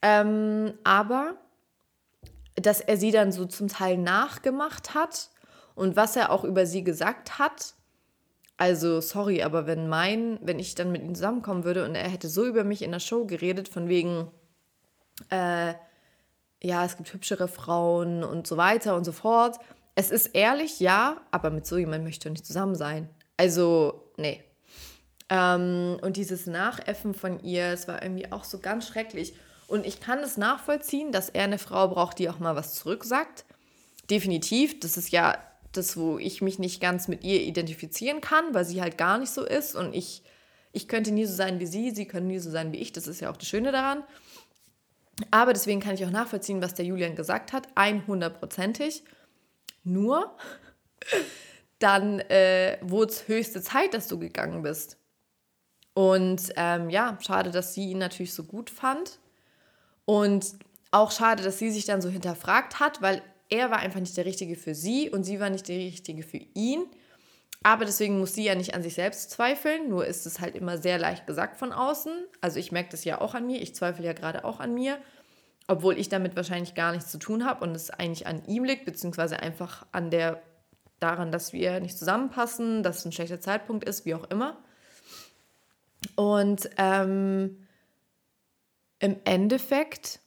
Ähm, 0.01 0.73
aber 0.83 1.35
dass 2.55 2.81
er 2.81 2.97
sie 2.97 3.11
dann 3.11 3.31
so 3.31 3.45
zum 3.45 3.67
Teil 3.67 3.97
nachgemacht 3.97 4.93
hat 4.93 5.29
und 5.75 5.95
was 5.95 6.15
er 6.15 6.31
auch 6.31 6.43
über 6.43 6.65
sie 6.65 6.83
gesagt 6.83 7.39
hat. 7.39 7.73
Also, 8.57 8.99
sorry, 8.99 9.41
aber 9.43 9.65
wenn 9.65 9.87
mein, 9.87 10.37
wenn 10.41 10.59
ich 10.59 10.75
dann 10.75 10.91
mit 10.91 11.01
ihm 11.01 11.15
zusammenkommen 11.15 11.63
würde 11.63 11.85
und 11.85 11.95
er 11.95 12.09
hätte 12.09 12.27
so 12.27 12.45
über 12.45 12.65
mich 12.65 12.81
in 12.81 12.91
der 12.91 12.99
Show 12.99 13.25
geredet, 13.25 13.69
von 13.69 13.87
wegen, 13.87 14.29
äh, 15.29 15.73
ja, 16.61 16.83
es 16.83 16.97
gibt 16.97 17.13
hübschere 17.13 17.47
Frauen 17.47 18.23
und 18.23 18.47
so 18.47 18.57
weiter 18.57 18.97
und 18.97 19.05
so 19.05 19.13
fort, 19.13 19.57
es 19.99 20.11
ist 20.11 20.27
ehrlich, 20.27 20.79
ja, 20.79 21.19
aber 21.29 21.49
mit 21.49 21.67
so 21.67 21.77
jemandem 21.77 22.05
möchte 22.05 22.29
ich 22.29 22.31
nicht 22.31 22.45
zusammen 22.45 22.75
sein. 22.75 23.09
Also, 23.35 24.09
nee. 24.15 24.41
Ähm, 25.27 25.97
und 26.01 26.15
dieses 26.15 26.45
Nachäffen 26.45 27.13
von 27.13 27.43
ihr, 27.43 27.65
es 27.73 27.89
war 27.89 28.01
irgendwie 28.01 28.31
auch 28.31 28.45
so 28.45 28.59
ganz 28.59 28.87
schrecklich. 28.87 29.33
Und 29.67 29.85
ich 29.85 29.99
kann 29.99 30.19
es 30.19 30.37
nachvollziehen, 30.37 31.11
dass 31.11 31.27
er 31.27 31.43
eine 31.43 31.57
Frau 31.57 31.89
braucht, 31.89 32.17
die 32.17 32.29
auch 32.29 32.39
mal 32.39 32.55
was 32.55 32.75
zurücksagt. 32.75 33.43
Definitiv. 34.09 34.79
Das 34.79 34.95
ist 34.95 35.09
ja 35.09 35.37
das, 35.73 35.97
wo 35.97 36.17
ich 36.17 36.41
mich 36.41 36.59
nicht 36.59 36.79
ganz 36.79 37.09
mit 37.09 37.25
ihr 37.25 37.41
identifizieren 37.41 38.21
kann, 38.21 38.53
weil 38.53 38.63
sie 38.63 38.81
halt 38.81 38.97
gar 38.97 39.17
nicht 39.17 39.31
so 39.31 39.43
ist. 39.43 39.75
Und 39.75 39.93
ich, 39.93 40.23
ich 40.71 40.87
könnte 40.87 41.11
nie 41.11 41.25
so 41.25 41.35
sein 41.35 41.59
wie 41.59 41.67
sie, 41.67 41.91
sie 41.91 42.07
können 42.07 42.27
nie 42.27 42.39
so 42.39 42.49
sein 42.49 42.71
wie 42.71 42.77
ich. 42.77 42.93
Das 42.93 43.05
ist 43.05 43.19
ja 43.19 43.29
auch 43.29 43.37
das 43.37 43.49
Schöne 43.49 43.73
daran. 43.73 44.05
Aber 45.29 45.51
deswegen 45.51 45.81
kann 45.81 45.95
ich 45.95 46.05
auch 46.05 46.09
nachvollziehen, 46.09 46.61
was 46.61 46.73
der 46.73 46.85
Julian 46.85 47.17
gesagt 47.17 47.51
hat. 47.51 47.67
100%ig 47.75 49.03
nur, 49.83 50.35
dann 51.79 52.19
äh, 52.19 52.77
wurde 52.81 53.11
es 53.11 53.27
höchste 53.27 53.61
Zeit, 53.61 53.93
dass 53.93 54.07
du 54.07 54.19
gegangen 54.19 54.61
bist. 54.61 54.97
Und 55.93 56.53
ähm, 56.55 56.89
ja, 56.89 57.17
schade, 57.21 57.51
dass 57.51 57.73
sie 57.73 57.91
ihn 57.91 57.97
natürlich 57.97 58.33
so 58.33 58.43
gut 58.43 58.69
fand. 58.69 59.19
Und 60.05 60.55
auch 60.91 61.11
schade, 61.11 61.43
dass 61.43 61.59
sie 61.59 61.71
sich 61.71 61.85
dann 61.85 62.01
so 62.01 62.09
hinterfragt 62.09 62.79
hat, 62.79 63.01
weil 63.01 63.21
er 63.49 63.71
war 63.71 63.79
einfach 63.79 63.99
nicht 63.99 64.17
der 64.17 64.25
Richtige 64.25 64.55
für 64.55 64.75
sie 64.75 65.09
und 65.09 65.23
sie 65.23 65.39
war 65.39 65.49
nicht 65.49 65.67
die 65.67 65.87
Richtige 65.87 66.23
für 66.23 66.39
ihn. 66.53 66.85
Aber 67.61 67.83
deswegen 67.83 68.19
muss 68.19 68.33
sie 68.33 68.45
ja 68.45 68.55
nicht 68.55 68.73
an 68.73 68.83
sich 68.83 68.93
selbst 68.93 69.31
zweifeln, 69.31 69.89
nur 69.89 70.05
ist 70.05 70.25
es 70.25 70.39
halt 70.39 70.55
immer 70.55 70.77
sehr 70.77 70.97
leicht 70.97 71.27
gesagt 71.27 71.57
von 71.57 71.73
außen. 71.73 72.13
Also 72.39 72.57
ich 72.57 72.71
merke 72.71 72.91
das 72.91 73.03
ja 73.03 73.19
auch 73.19 73.33
an 73.33 73.45
mir, 73.47 73.61
ich 73.61 73.75
zweifle 73.75 74.05
ja 74.05 74.13
gerade 74.13 74.45
auch 74.45 74.59
an 74.59 74.73
mir 74.73 74.97
obwohl 75.69 75.99
ich 75.99 76.09
damit 76.09 76.35
wahrscheinlich 76.35 76.73
gar 76.73 76.91
nichts 76.91 77.11
zu 77.11 77.19
tun 77.19 77.45
habe 77.45 77.63
und 77.63 77.75
es 77.75 77.91
eigentlich 77.91 78.25
an 78.25 78.43
ihm 78.45 78.63
liegt, 78.63 78.85
beziehungsweise 78.85 79.39
einfach 79.39 79.85
an 79.91 80.09
der 80.09 80.41
daran, 80.99 81.31
dass 81.31 81.53
wir 81.53 81.79
nicht 81.79 81.97
zusammenpassen, 81.97 82.81
dass 82.81 82.97
es 82.97 83.05
ein 83.05 83.11
schlechter 83.11 83.39
Zeitpunkt 83.39 83.87
ist, 83.87 84.03
wie 84.05 84.15
auch 84.15 84.25
immer. 84.25 84.57
Und 86.15 86.69
ähm, 86.77 87.67
im 88.97 89.15
Endeffekt 89.23 90.19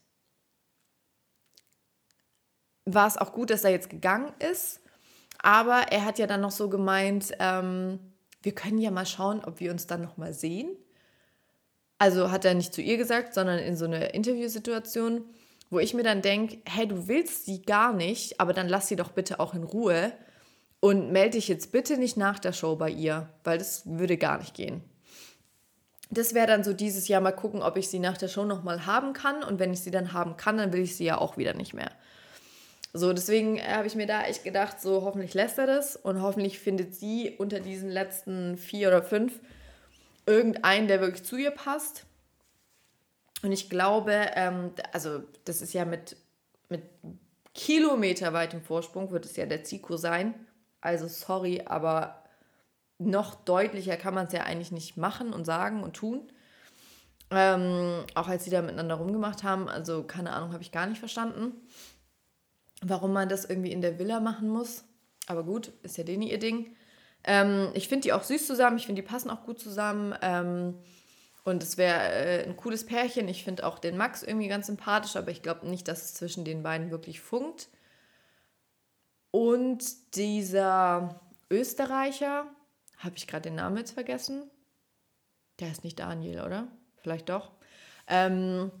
war 2.85 3.07
es 3.07 3.17
auch 3.17 3.33
gut, 3.33 3.49
dass 3.49 3.65
er 3.65 3.71
jetzt 3.71 3.89
gegangen 3.89 4.31
ist. 4.39 4.79
Aber 5.39 5.91
er 5.91 6.05
hat 6.05 6.19
ja 6.19 6.25
dann 6.25 6.41
noch 6.41 6.51
so 6.51 6.69
gemeint, 6.69 7.33
ähm, 7.39 7.99
wir 8.41 8.55
können 8.55 8.77
ja 8.77 8.91
mal 8.91 9.05
schauen, 9.05 9.43
ob 9.43 9.59
wir 9.59 9.71
uns 9.71 9.87
dann 9.87 10.01
noch 10.01 10.15
mal 10.15 10.33
sehen. 10.33 10.69
Also 11.97 12.31
hat 12.31 12.45
er 12.45 12.53
nicht 12.53 12.73
zu 12.73 12.81
ihr 12.81 12.97
gesagt, 12.97 13.33
sondern 13.33 13.59
in 13.59 13.77
so 13.77 13.85
einer 13.85 14.13
Interviewsituation, 14.13 15.25
wo 15.69 15.79
ich 15.79 15.93
mir 15.93 16.03
dann 16.03 16.21
denke, 16.21 16.59
hey, 16.65 16.87
du 16.87 17.07
willst 17.07 17.45
sie 17.45 17.61
gar 17.61 17.93
nicht, 17.93 18.39
aber 18.39 18.53
dann 18.53 18.69
lass 18.69 18.87
sie 18.87 18.95
doch 18.95 19.11
bitte 19.11 19.39
auch 19.39 19.53
in 19.53 19.63
Ruhe 19.63 20.13
und 20.79 21.11
melde 21.11 21.37
dich 21.37 21.47
jetzt 21.47 21.71
bitte 21.71 21.97
nicht 21.97 22.17
nach 22.17 22.39
der 22.39 22.51
Show 22.51 22.75
bei 22.75 22.89
ihr, 22.89 23.29
weil 23.43 23.57
das 23.57 23.83
würde 23.85 24.17
gar 24.17 24.37
nicht 24.39 24.53
gehen. 24.53 24.81
Das 26.11 26.33
wäre 26.33 26.45
dann 26.45 26.63
so 26.63 26.73
dieses 26.73 27.07
Jahr 27.07 27.21
mal 27.21 27.31
gucken, 27.31 27.63
ob 27.63 27.77
ich 27.77 27.87
sie 27.87 27.99
nach 27.99 28.17
der 28.17 28.27
Show 28.27 28.43
nochmal 28.43 28.85
haben 28.85 29.13
kann 29.13 29.43
und 29.43 29.59
wenn 29.59 29.73
ich 29.73 29.79
sie 29.79 29.91
dann 29.91 30.13
haben 30.13 30.37
kann, 30.37 30.57
dann 30.57 30.73
will 30.73 30.81
ich 30.81 30.95
sie 30.95 31.05
ja 31.05 31.17
auch 31.17 31.37
wieder 31.37 31.53
nicht 31.53 31.73
mehr. 31.73 31.91
So, 32.95 33.11
deswegen 33.11 33.59
habe 33.59 33.87
ich 33.87 33.95
mir 33.95 34.05
da 34.05 34.23
echt 34.23 34.43
gedacht, 34.43 34.79
so 34.79 35.01
hoffentlich 35.01 35.33
lässt 35.33 35.57
er 35.57 35.65
das 35.65 35.95
und 35.95 36.21
hoffentlich 36.21 36.59
findet 36.59 36.93
sie 36.93 37.33
unter 37.39 37.59
diesen 37.59 37.89
letzten 37.89 38.57
vier 38.57 38.89
oder 38.89 39.01
fünf 39.01 39.39
irgendeinen, 40.25 40.87
der 40.87 41.01
wirklich 41.01 41.23
zu 41.23 41.37
ihr 41.37 41.51
passt. 41.51 42.05
Und 43.41 43.51
ich 43.51 43.69
glaube, 43.69 44.31
ähm, 44.35 44.71
also 44.91 45.23
das 45.45 45.61
ist 45.61 45.73
ja 45.73 45.85
mit, 45.85 46.15
mit 46.69 46.83
kilometerweitem 47.53 48.61
Vorsprung, 48.61 49.11
wird 49.11 49.25
es 49.25 49.35
ja 49.35 49.45
der 49.45 49.63
Zico 49.63 49.97
sein. 49.97 50.33
Also 50.81 51.07
sorry, 51.07 51.63
aber 51.65 52.23
noch 52.99 53.35
deutlicher 53.35 53.97
kann 53.97 54.13
man 54.13 54.27
es 54.27 54.33
ja 54.33 54.43
eigentlich 54.43 54.71
nicht 54.71 54.97
machen 54.97 55.33
und 55.33 55.45
sagen 55.45 55.83
und 55.83 55.93
tun. 55.93 56.31
Ähm, 57.31 58.05
auch 58.15 58.27
als 58.27 58.43
sie 58.43 58.51
da 58.51 58.61
miteinander 58.61 58.95
rumgemacht 58.95 59.43
haben, 59.43 59.67
also 59.67 60.03
keine 60.03 60.33
Ahnung, 60.33 60.53
habe 60.53 60.63
ich 60.63 60.71
gar 60.71 60.85
nicht 60.85 60.99
verstanden, 60.99 61.53
warum 62.81 63.11
man 63.11 63.29
das 63.29 63.45
irgendwie 63.45 63.71
in 63.71 63.81
der 63.81 63.97
Villa 63.97 64.19
machen 64.19 64.49
muss. 64.49 64.83
Aber 65.27 65.43
gut, 65.43 65.71
ist 65.83 65.97
ja 65.97 66.03
denen 66.03 66.21
ihr 66.21 66.39
Ding. 66.39 66.75
Ähm, 67.23 67.69
ich 67.73 67.87
finde 67.87 68.03
die 68.03 68.13
auch 68.13 68.23
süß 68.23 68.47
zusammen, 68.47 68.77
ich 68.77 68.85
finde, 68.85 69.01
die 69.01 69.07
passen 69.07 69.29
auch 69.29 69.43
gut 69.43 69.59
zusammen. 69.59 70.15
Ähm, 70.21 70.75
und 71.43 71.61
es 71.61 71.77
wäre 71.77 72.11
äh, 72.11 72.43
ein 72.45 72.55
cooles 72.55 72.85
Pärchen. 72.85 73.27
Ich 73.27 73.43
finde 73.43 73.65
auch 73.65 73.79
den 73.79 73.97
Max 73.97 74.23
irgendwie 74.23 74.47
ganz 74.47 74.67
sympathisch, 74.67 75.15
aber 75.15 75.31
ich 75.31 75.41
glaube 75.41 75.67
nicht, 75.67 75.87
dass 75.87 76.03
es 76.03 76.13
zwischen 76.13 76.45
den 76.45 76.63
beiden 76.63 76.89
wirklich 76.91 77.19
funkt. 77.21 77.67
Und 79.31 80.15
dieser 80.15 81.21
Österreicher, 81.49 82.45
habe 82.99 83.15
ich 83.17 83.27
gerade 83.27 83.43
den 83.43 83.55
Namen 83.55 83.77
jetzt 83.77 83.91
vergessen? 83.91 84.49
Der 85.59 85.71
ist 85.71 85.83
nicht 85.83 85.99
Daniel, 85.99 86.41
oder? 86.41 86.67
Vielleicht 87.01 87.29
doch. 87.29 87.51
Ähm, 88.07 88.71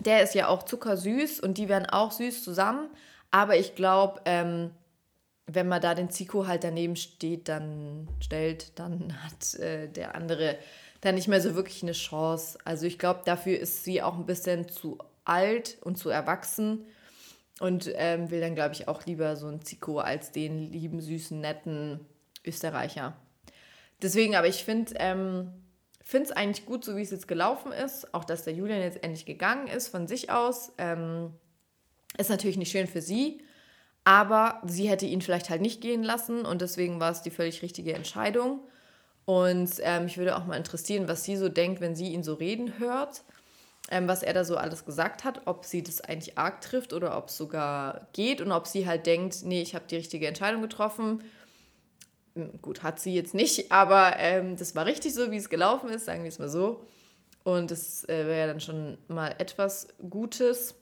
der 0.00 0.22
ist 0.22 0.34
ja 0.34 0.48
auch 0.48 0.64
zuckersüß 0.64 1.40
und 1.40 1.58
die 1.58 1.68
werden 1.68 1.86
auch 1.86 2.10
süß 2.10 2.42
zusammen. 2.42 2.90
Aber 3.30 3.56
ich 3.56 3.74
glaube, 3.74 4.20
ähm, 4.24 4.70
wenn 5.46 5.68
man 5.68 5.82
da 5.82 5.94
den 5.94 6.10
Zico 6.10 6.46
halt 6.46 6.64
daneben 6.64 6.96
steht, 6.96 7.48
dann 7.48 8.08
stellt, 8.20 8.78
dann 8.78 9.22
hat 9.24 9.54
äh, 9.60 9.88
der 9.88 10.14
andere 10.14 10.58
dann 11.00 11.16
nicht 11.16 11.28
mehr 11.28 11.40
so 11.40 11.54
wirklich 11.54 11.82
eine 11.82 11.92
Chance. 11.92 12.58
Also 12.64 12.86
ich 12.86 12.98
glaube, 12.98 13.20
dafür 13.24 13.58
ist 13.58 13.84
sie 13.84 14.02
auch 14.02 14.14
ein 14.14 14.26
bisschen 14.26 14.68
zu 14.68 14.98
alt 15.24 15.76
und 15.82 15.96
zu 15.98 16.08
erwachsen 16.08 16.86
und 17.60 17.90
ähm, 17.94 18.30
will 18.30 18.40
dann, 18.40 18.54
glaube 18.54 18.74
ich, 18.74 18.88
auch 18.88 19.04
lieber 19.04 19.36
so 19.36 19.46
einen 19.46 19.62
Zico 19.62 19.98
als 19.98 20.32
den 20.32 20.72
lieben, 20.72 21.00
süßen, 21.00 21.38
netten 21.38 22.00
Österreicher. 22.44 23.16
Deswegen, 24.02 24.34
aber 24.34 24.48
ich 24.48 24.64
finde 24.64 24.94
ähm, 24.96 25.52
es 26.10 26.32
eigentlich 26.32 26.66
gut, 26.66 26.84
so 26.84 26.96
wie 26.96 27.02
es 27.02 27.10
jetzt 27.10 27.28
gelaufen 27.28 27.72
ist. 27.72 28.12
Auch, 28.14 28.24
dass 28.24 28.44
der 28.44 28.54
Julian 28.54 28.80
jetzt 28.80 29.02
endlich 29.02 29.26
gegangen 29.26 29.66
ist 29.66 29.88
von 29.88 30.06
sich 30.06 30.30
aus. 30.30 30.72
Ähm, 30.78 31.32
ist 32.16 32.30
natürlich 32.30 32.56
nicht 32.56 32.70
schön 32.70 32.86
für 32.86 33.02
sie. 33.02 33.42
Aber 34.04 34.60
sie 34.66 34.88
hätte 34.88 35.06
ihn 35.06 35.22
vielleicht 35.22 35.48
halt 35.48 35.62
nicht 35.62 35.80
gehen 35.80 36.02
lassen 36.02 36.44
und 36.44 36.60
deswegen 36.60 37.00
war 37.00 37.10
es 37.10 37.22
die 37.22 37.30
völlig 37.30 37.62
richtige 37.62 37.94
Entscheidung. 37.94 38.60
Und 39.24 39.70
ähm, 39.80 40.04
mich 40.04 40.18
würde 40.18 40.36
auch 40.36 40.44
mal 40.44 40.56
interessieren, 40.56 41.08
was 41.08 41.24
sie 41.24 41.36
so 41.36 41.48
denkt, 41.48 41.80
wenn 41.80 41.96
sie 41.96 42.12
ihn 42.12 42.22
so 42.22 42.34
reden 42.34 42.78
hört, 42.78 43.22
ähm, 43.90 44.06
was 44.06 44.22
er 44.22 44.34
da 44.34 44.44
so 44.44 44.56
alles 44.56 44.84
gesagt 44.84 45.24
hat, 45.24 45.42
ob 45.46 45.64
sie 45.64 45.82
das 45.82 46.02
eigentlich 46.02 46.36
arg 46.36 46.60
trifft 46.60 46.92
oder 46.92 47.16
ob 47.16 47.28
es 47.28 47.36
sogar 47.36 48.08
geht 48.12 48.42
und 48.42 48.52
ob 48.52 48.66
sie 48.66 48.86
halt 48.86 49.06
denkt, 49.06 49.38
nee, 49.44 49.62
ich 49.62 49.74
habe 49.74 49.86
die 49.88 49.96
richtige 49.96 50.26
Entscheidung 50.26 50.60
getroffen. 50.60 51.24
Hm, 52.34 52.60
gut, 52.60 52.82
hat 52.82 53.00
sie 53.00 53.14
jetzt 53.14 53.34
nicht, 53.34 53.72
aber 53.72 54.16
ähm, 54.18 54.56
das 54.56 54.74
war 54.74 54.84
richtig 54.84 55.14
so, 55.14 55.30
wie 55.30 55.36
es 55.36 55.48
gelaufen 55.48 55.88
ist, 55.88 56.04
sagen 56.04 56.22
wir 56.22 56.28
es 56.28 56.38
mal 56.38 56.48
so. 56.50 56.84
Und 57.44 57.70
das 57.70 58.04
äh, 58.08 58.26
wäre 58.26 58.38
ja 58.40 58.46
dann 58.46 58.60
schon 58.60 58.98
mal 59.08 59.34
etwas 59.38 59.88
Gutes. 60.08 60.74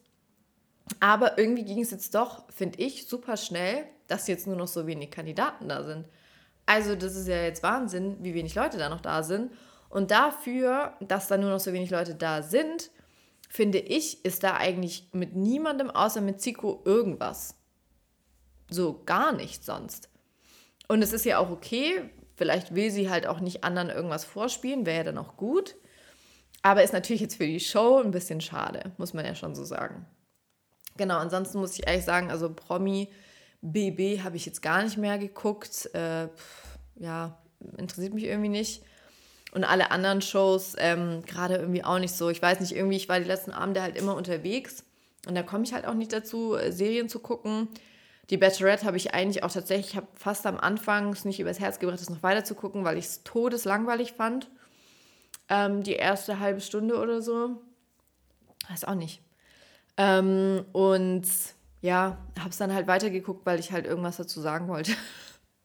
Aber 1.01 1.39
irgendwie 1.39 1.65
ging 1.65 1.81
es 1.81 1.91
jetzt 1.91 2.15
doch, 2.15 2.45
finde 2.51 2.79
ich, 2.81 3.07
super 3.07 3.37
schnell, 3.37 3.85
dass 4.07 4.29
jetzt 4.29 4.47
nur 4.47 4.57
noch 4.57 4.69
so 4.69 4.87
wenig 4.87 5.11
Kandidaten 5.11 5.69
da 5.69 5.83
sind. 5.83 6.07
Also 6.67 6.95
das 6.95 7.17
ist 7.17 7.29
ja 7.29 7.43
jetzt 7.43 7.63
Wahnsinn, 7.63 8.17
wie 8.21 8.35
wenig 8.35 8.55
Leute 8.55 8.79
da 8.79 8.89
noch 8.89 9.01
da 9.01 9.23
sind. 9.23 9.53
Und 9.89 10.11
dafür, 10.11 10.95
dass 11.01 11.29
da 11.29 11.37
nur 11.37 11.51
noch 11.51 11.61
so 11.61 11.73
wenig 11.73 11.91
Leute 11.91 12.15
da 12.15 12.43
sind, 12.43 12.91
finde 13.49 13.79
ich, 13.79 14.25
ist 14.25 14.43
da 14.43 14.57
eigentlich 14.57 15.09
mit 15.13 15.37
niemandem 15.37 15.91
außer 15.91 16.21
mit 16.21 16.41
Zico 16.41 16.83
irgendwas. 16.85 17.57
So 18.71 19.03
gar 19.05 19.33
nichts 19.33 19.67
sonst. 19.67 20.09
Und 20.89 21.03
es 21.03 21.13
ist 21.13 21.27
ja 21.27 21.39
auch 21.39 21.51
okay, 21.51 22.11
vielleicht 22.37 22.75
will 22.75 22.91
sie 22.91 23.11
halt 23.11 23.27
auch 23.27 23.41
nicht 23.41 23.65
anderen 23.65 23.91
irgendwas 23.91 24.25
vorspielen, 24.25 24.87
wäre 24.87 24.99
ja 24.99 25.05
dann 25.05 25.19
auch 25.19 25.37
gut. 25.37 25.77
Aber 26.63 26.83
ist 26.83 26.93
natürlich 26.93 27.21
jetzt 27.21 27.37
für 27.37 27.47
die 27.47 27.61
Show 27.61 28.01
ein 28.03 28.13
bisschen 28.13 28.41
schade, 28.41 28.93
muss 28.97 29.13
man 29.13 29.27
ja 29.27 29.35
schon 29.35 29.55
so 29.55 29.65
sagen. 29.65 30.07
Genau, 30.97 31.19
ansonsten 31.19 31.59
muss 31.59 31.79
ich 31.79 31.87
ehrlich 31.87 32.05
sagen, 32.05 32.31
also 32.31 32.53
Promi 32.53 33.09
BB 33.63 34.23
habe 34.23 34.37
ich 34.37 34.45
jetzt 34.45 34.61
gar 34.61 34.83
nicht 34.83 34.99
mehr 34.99 35.19
geguckt. 35.19 35.89
Äh, 35.95 36.29
ja, 36.97 37.39
interessiert 37.79 38.15
mich 38.15 38.25
irgendwie 38.25 38.49
nicht. 38.49 38.83
Und 39.53 39.65
alle 39.65 39.91
anderen 39.91 40.23
Shows 40.23 40.75
ähm, 40.79 41.23
gerade 41.27 41.57
irgendwie 41.57 41.85
auch 41.85 41.99
nicht 41.99 42.15
so. 42.15 42.31
Ich 42.31 42.41
weiß 42.41 42.61
nicht, 42.61 42.75
irgendwie, 42.75 42.97
ich 42.97 43.09
war 43.09 43.21
die 43.21 43.27
letzten 43.27 43.53
Abende 43.53 43.83
halt 43.83 43.97
immer 43.97 44.17
unterwegs. 44.17 44.85
Und 45.27 45.35
da 45.35 45.43
komme 45.43 45.65
ich 45.65 45.73
halt 45.73 45.87
auch 45.87 45.95
nicht 45.95 46.13
dazu, 46.13 46.57
äh, 46.57 46.73
Serien 46.73 47.09
zu 47.09 47.21
gucken. 47.21 47.69
Die 48.31 48.39
Bachelorette 48.39 48.87
habe 48.87 48.97
ich 48.97 49.15
eigentlich 49.15 49.43
auch 49.43 49.53
tatsächlich, 49.53 49.91
ich 49.91 49.97
habe 49.97 50.09
fast 50.15 50.47
am 50.47 50.59
Anfang 50.59 51.13
es 51.13 51.25
nicht 51.25 51.39
übers 51.39 51.61
Herz 51.61 51.79
gebracht, 51.79 52.01
das 52.01 52.09
noch 52.09 52.23
weiter 52.23 52.45
zu 52.45 52.55
gucken, 52.55 52.85
weil 52.85 52.97
ich 52.97 53.05
es 53.05 53.25
todeslangweilig 53.25 54.13
fand. 54.13 54.49
Ähm, 55.49 55.83
die 55.83 55.95
erste 55.95 56.39
halbe 56.39 56.61
Stunde 56.61 56.99
oder 56.99 57.21
so. 57.21 57.61
Weiß 58.71 58.85
auch 58.85 58.95
nicht. 58.95 59.21
Ähm, 60.03 60.65
und 60.73 61.29
ja, 61.81 62.19
habe 62.37 62.51
es 62.51 62.57
dann 62.57 62.75
halt 62.75 62.89
weitergeguckt, 62.89 63.47
weil 63.47 63.61
ich 63.61 63.71
halt 63.71 63.87
irgendwas 63.87 64.17
dazu 64.17 64.41
sagen 64.41 64.67
wollte. 64.67 64.93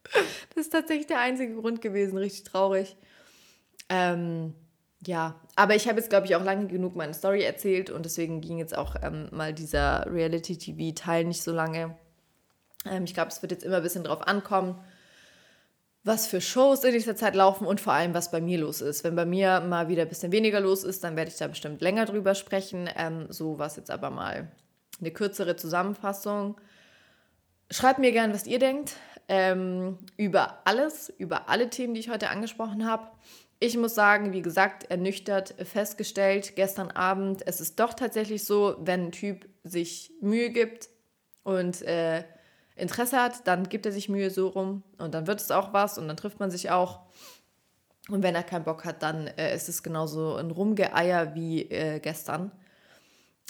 das 0.54 0.66
ist 0.66 0.74
tatsächlich 0.74 1.08
der 1.08 1.22
einzige 1.22 1.56
Grund 1.56 1.82
gewesen, 1.82 2.20
richtig 2.20 2.44
traurig. 2.44 2.96
Ähm, 3.90 4.54
ja, 5.08 5.42
aber 5.56 5.76
ich 5.76 5.88
habe 5.88 5.98
jetzt, 6.00 6.12
glaube 6.12 6.28
ich, 6.28 6.36
auch 6.36 6.44
lange 6.44 6.68
genug 6.68 6.96
meine 6.96 7.16
Story 7.16 7.42
erzählt 7.42 7.90
und 7.90 8.06
deswegen 8.06 8.42
ging 8.42 8.60
jetzt 8.60 8.78
auch 8.78 8.96
ähm, 9.02 9.28
mal 9.32 9.54
dieser 9.54 10.06
Reality-TV-Teil 10.06 11.26
nicht 11.26 11.42
so 11.42 11.52
lange. 11.52 11.98
Ähm, 12.86 13.06
ich 13.06 13.16
glaube, 13.16 13.30
es 13.30 13.42
wird 13.42 13.52
jetzt 13.52 13.64
immer 13.64 13.78
ein 13.78 13.84
bisschen 13.84 14.04
drauf 14.04 14.22
ankommen, 14.28 14.80
was 16.08 16.26
für 16.26 16.42
Shows 16.42 16.84
in 16.84 16.94
dieser 16.94 17.16
Zeit 17.16 17.36
laufen 17.36 17.68
und 17.68 17.82
vor 17.82 17.94
allem, 17.94 18.14
was 18.14 18.32
bei 18.32 18.42
mir 18.42 18.58
los 18.58 18.82
ist. 18.82 19.04
Wenn 19.04 19.16
bei 19.16 19.26
mir 19.26 19.60
mal 19.60 19.90
wieder 19.90 20.04
ein 20.04 20.10
bisschen 20.10 20.32
weniger 20.32 20.60
los 20.60 20.84
ist, 20.84 21.04
dann 21.04 21.16
werde 21.16 21.30
ich 21.30 21.38
da 21.38 21.48
bestimmt 21.48 21.82
länger 21.82 22.06
drüber 22.06 22.34
sprechen. 22.34 22.90
Ähm, 22.96 23.28
so 23.30 23.60
was 23.60 23.76
jetzt 23.76 23.92
aber 23.92 24.10
mal 24.10 24.52
eine 25.00 25.12
kürzere 25.12 25.56
Zusammenfassung. 25.56 26.60
Schreibt 27.70 28.00
mir 28.00 28.12
gern, 28.12 28.34
was 28.34 28.48
ihr 28.48 28.60
denkt 28.60 28.96
ähm, 29.28 29.98
über 30.16 30.60
alles, 30.66 31.14
über 31.18 31.50
alle 31.50 31.70
Themen, 31.70 31.94
die 31.94 32.00
ich 32.00 32.10
heute 32.10 32.30
angesprochen 32.30 32.90
habe. 32.90 33.08
Ich 33.60 33.76
muss 33.76 33.96
sagen, 33.96 34.34
wie 34.34 34.42
gesagt, 34.42 34.90
ernüchtert 34.90 35.56
festgestellt 35.64 36.56
gestern 36.56 36.92
Abend, 36.92 37.42
es 37.46 37.60
ist 37.60 37.80
doch 37.80 37.94
tatsächlich 37.94 38.46
so, 38.46 38.76
wenn 38.80 39.08
ein 39.08 39.12
Typ 39.12 39.50
sich 39.64 40.12
Mühe 40.22 40.52
gibt 40.52 40.90
und 41.44 41.82
äh, 41.82 42.24
Interesse 42.78 43.22
hat, 43.22 43.48
dann 43.48 43.70
gibt 43.70 43.86
er 43.86 43.92
sich 43.92 44.10
Mühe 44.10 44.30
so 44.30 44.48
rum 44.48 44.84
und 44.98 45.14
dann 45.14 45.28
wird 45.28 45.42
es 45.42 45.52
auch 45.52 45.74
was 45.74 45.98
und 45.98 46.08
dann 46.08 46.18
trifft 46.18 46.40
man 46.40 46.52
sich 46.52 46.72
auch. 46.72 47.02
Und 48.10 48.24
wenn 48.24 48.36
er 48.36 48.44
keinen 48.44 48.64
Bock 48.64 48.86
hat, 48.86 49.04
dann 49.04 49.28
äh, 49.28 49.54
ist 49.54 49.68
es 49.68 49.84
genauso 49.84 50.36
ein 50.36 50.52
Rumgeeier 50.52 51.36
wie 51.36 51.64
äh, 51.64 52.00
gestern. 52.00 52.52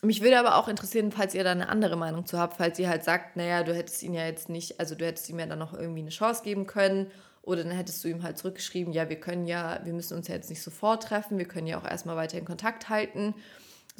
Mich 0.04 0.22
würde 0.22 0.40
aber 0.40 0.58
auch 0.58 0.68
interessieren, 0.68 1.12
falls 1.12 1.34
ihr 1.34 1.44
da 1.44 1.52
eine 1.52 1.70
andere 1.70 1.96
Meinung 1.96 2.26
zu 2.26 2.38
habt, 2.38 2.58
falls 2.58 2.78
ihr 2.78 2.88
halt 2.88 3.04
sagt, 3.04 3.36
naja, 3.36 3.64
du 3.64 3.74
hättest 3.74 4.02
ihn 4.04 4.14
ja 4.14 4.26
jetzt 4.26 4.48
nicht, 4.48 4.80
also 4.80 4.94
du 4.94 5.06
hättest 5.06 5.30
ihm 5.30 5.40
ja 5.40 5.48
dann 5.48 5.60
noch 5.60 5.74
irgendwie 5.74 6.02
eine 6.02 6.10
Chance 6.10 6.44
geben 6.44 6.68
können 6.68 7.10
oder 7.42 7.64
dann 7.64 7.74
hättest 7.74 8.04
du 8.04 8.08
ihm 8.08 8.22
halt 8.22 8.38
zurückgeschrieben, 8.38 8.94
ja, 8.94 9.10
wir 9.10 9.20
können 9.20 9.48
ja, 9.48 9.80
wir 9.86 9.94
müssen 9.94 10.16
uns 10.16 10.28
ja 10.28 10.36
jetzt 10.36 10.50
nicht 10.50 10.62
sofort 10.62 11.04
treffen, 11.04 11.40
wir 11.40 11.48
können 11.48 11.66
ja 11.66 11.80
auch 11.80 11.86
erstmal 11.86 12.16
weiter 12.16 12.38
in 12.38 12.46
Kontakt 12.46 12.90
halten. 12.90 13.34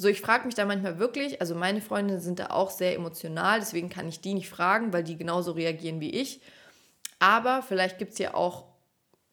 So, 0.00 0.06
ich 0.06 0.20
frage 0.20 0.46
mich 0.46 0.54
da 0.54 0.64
manchmal 0.64 1.00
wirklich, 1.00 1.40
also 1.40 1.56
meine 1.56 1.80
Freunde 1.80 2.20
sind 2.20 2.38
da 2.38 2.50
auch 2.50 2.70
sehr 2.70 2.94
emotional, 2.94 3.58
deswegen 3.58 3.88
kann 3.88 4.08
ich 4.08 4.20
die 4.20 4.32
nicht 4.32 4.48
fragen, 4.48 4.92
weil 4.92 5.02
die 5.02 5.16
genauso 5.16 5.50
reagieren 5.52 6.00
wie 6.00 6.10
ich. 6.10 6.40
Aber 7.18 7.62
vielleicht 7.62 7.98
gibt 7.98 8.12
es 8.12 8.18
ja 8.18 8.34
auch 8.34 8.66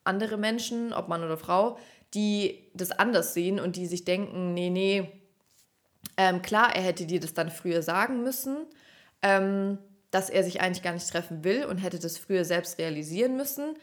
andere 0.03 0.37
Menschen, 0.37 0.91
ob 0.91 1.07
Mann 1.07 1.23
oder 1.23 1.37
Frau, 1.37 1.77
die 2.15 2.71
das 2.73 2.91
anders 2.91 3.35
sehen 3.35 3.59
und 3.59 3.75
die 3.75 3.85
sich 3.85 4.05
denken, 4.05 4.55
nee, 4.55 4.71
nee, 4.71 5.07
ähm, 6.17 6.41
klar, 6.41 6.75
er 6.75 6.81
hätte 6.81 7.05
dir 7.05 7.19
das 7.19 7.35
dann 7.35 7.51
früher 7.51 7.83
sagen 7.83 8.23
müssen, 8.23 8.65
ähm, 9.21 9.77
dass 10.09 10.31
er 10.31 10.43
sich 10.43 10.61
eigentlich 10.61 10.83
gar 10.83 10.93
nicht 10.93 11.07
treffen 11.07 11.43
will 11.43 11.65
und 11.65 11.77
hätte 11.77 11.99
das 11.99 12.17
früher 12.17 12.43
selbst 12.43 12.79
realisieren 12.79 13.37
müssen. 13.37 13.75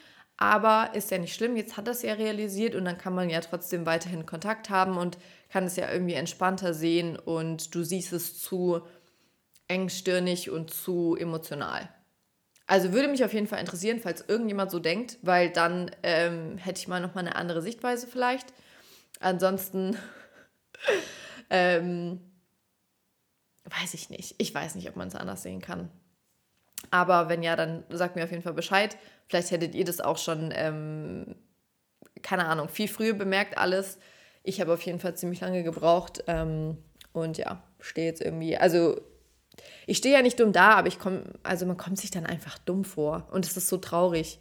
Aber 0.43 0.93
ist 0.95 1.13
ja 1.13 1.19
nicht 1.19 1.37
schlimm, 1.37 1.57
jetzt 1.57 1.77
hat 1.77 1.87
es 1.87 2.03
ja 2.03 2.15
realisiert 2.15 2.75
und 2.75 2.85
dann 2.85 2.99
kann 2.99 3.15
man 3.15 3.31
ja 3.31 3.41
trotzdem 3.41 3.87
weiterhin 3.87 4.27
Kontakt 4.27 4.71
haben 4.71 4.97
und 4.97 5.17
kann 5.49 5.63
es 5.63 5.77
ja 5.77 5.89
irgendwie 5.89 6.15
entspannter 6.15 6.75
sehen 6.75 7.17
und 7.17 7.73
du 7.77 7.85
siehst 7.85 8.13
es 8.13 8.41
zu 8.41 8.83
engstirnig 9.69 10.51
und 10.51 10.75
zu 10.75 11.15
emotional. 11.17 11.89
Also 12.67 12.93
würde 12.93 13.07
mich 13.07 13.25
auf 13.25 13.33
jeden 13.33 13.47
Fall 13.47 13.61
interessieren, 13.61 14.01
falls 14.03 14.25
irgendjemand 14.27 14.73
so 14.73 14.81
denkt, 14.81 15.17
weil 15.23 15.49
dann 15.49 15.93
ähm, 16.03 16.59
hätte 16.59 16.81
ich 16.81 16.89
mal 16.89 16.99
nochmal 16.99 17.25
eine 17.25 17.37
andere 17.37 17.63
Sichtweise 17.63 18.09
vielleicht. 18.09 18.53
Ansonsten 19.21 19.97
ähm, 21.51 22.21
weiß 23.67 23.95
ich 23.95 24.11
nicht. 24.11 24.35
Ich 24.39 24.53
weiß 24.53 24.75
nicht, 24.75 24.89
ob 24.89 24.97
man 24.97 25.07
es 25.07 25.15
anders 25.15 25.45
sehen 25.45 25.61
kann. 25.61 25.89
Aber 26.91 27.29
wenn 27.29 27.43
ja, 27.43 27.57
dann 27.57 27.85
sagt 27.91 28.17
mir 28.17 28.25
auf 28.25 28.31
jeden 28.31 28.43
Fall 28.43 28.55
Bescheid. 28.55 28.97
Vielleicht 29.33 29.51
hättet 29.51 29.75
ihr 29.75 29.87
das 29.87 30.03
auch 30.03 30.19
schon, 30.19 30.53
ähm, 30.55 31.37
keine 32.21 32.45
Ahnung, 32.45 32.69
viel 32.69 32.87
früher 32.87 33.15
bemerkt 33.15 33.57
alles. 33.57 33.97
Ich 34.43 34.61
habe 34.61 34.75
auf 34.75 34.83
jeden 34.83 35.01
Fall 35.01 35.17
ziemlich 35.17 35.41
lange 35.41 35.63
gebraucht. 35.63 36.23
Ähm, 36.27 36.77
und 37.15 37.39
ja, 37.39 37.63
stehe 37.81 38.07
jetzt 38.07 38.21
irgendwie, 38.21 38.59
also 38.59 39.01
ich 39.87 39.97
stehe 39.97 40.15
ja 40.15 40.21
nicht 40.21 40.39
dumm 40.39 40.53
da, 40.53 40.75
aber 40.75 40.89
ich 40.89 40.99
komme, 40.99 41.25
also 41.45 41.65
man 41.65 41.79
kommt 41.79 41.99
sich 41.99 42.11
dann 42.11 42.27
einfach 42.27 42.59
dumm 42.59 42.85
vor. 42.85 43.27
Und 43.33 43.47
es 43.47 43.57
ist 43.57 43.69
so 43.69 43.79
traurig. 43.79 44.39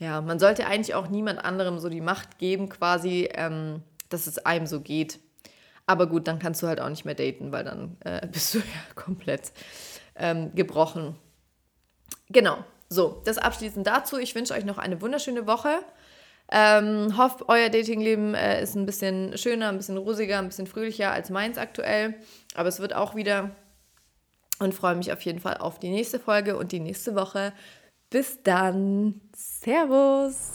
Ja, 0.00 0.22
man 0.22 0.40
sollte 0.40 0.66
eigentlich 0.66 0.96
auch 0.96 1.06
niemand 1.06 1.38
anderem 1.38 1.78
so 1.78 1.88
die 1.88 2.00
Macht 2.00 2.38
geben, 2.38 2.68
quasi, 2.68 3.28
ähm, 3.32 3.84
dass 4.08 4.26
es 4.26 4.38
einem 4.44 4.66
so 4.66 4.80
geht. 4.80 5.20
Aber 5.86 6.08
gut, 6.08 6.26
dann 6.26 6.40
kannst 6.40 6.64
du 6.64 6.66
halt 6.66 6.80
auch 6.80 6.88
nicht 6.88 7.04
mehr 7.04 7.14
daten, 7.14 7.52
weil 7.52 7.62
dann 7.62 7.96
äh, 8.00 8.26
bist 8.32 8.54
du 8.54 8.58
ja 8.58 8.94
komplett 8.96 9.52
ähm, 10.16 10.52
gebrochen. 10.56 11.14
Genau, 12.28 12.64
so, 12.88 13.20
das 13.24 13.38
abschließend 13.38 13.86
dazu. 13.86 14.18
Ich 14.18 14.34
wünsche 14.34 14.54
euch 14.54 14.64
noch 14.64 14.78
eine 14.78 15.00
wunderschöne 15.00 15.46
Woche. 15.46 15.80
Ähm, 16.50 17.18
hoffe, 17.18 17.44
euer 17.48 17.68
Datingleben 17.68 18.34
äh, 18.34 18.62
ist 18.62 18.74
ein 18.74 18.86
bisschen 18.86 19.36
schöner, 19.36 19.68
ein 19.68 19.76
bisschen 19.76 19.98
rosiger, 19.98 20.38
ein 20.38 20.48
bisschen 20.48 20.66
fröhlicher 20.66 21.12
als 21.12 21.28
meins 21.28 21.58
aktuell. 21.58 22.14
Aber 22.54 22.68
es 22.68 22.80
wird 22.80 22.94
auch 22.94 23.14
wieder. 23.14 23.50
Und 24.58 24.74
freue 24.74 24.96
mich 24.96 25.12
auf 25.12 25.20
jeden 25.22 25.38
Fall 25.38 25.58
auf 25.58 25.78
die 25.78 25.90
nächste 25.90 26.18
Folge 26.18 26.56
und 26.56 26.72
die 26.72 26.80
nächste 26.80 27.14
Woche. 27.14 27.52
Bis 28.10 28.42
dann. 28.42 29.20
Servus. 29.36 30.52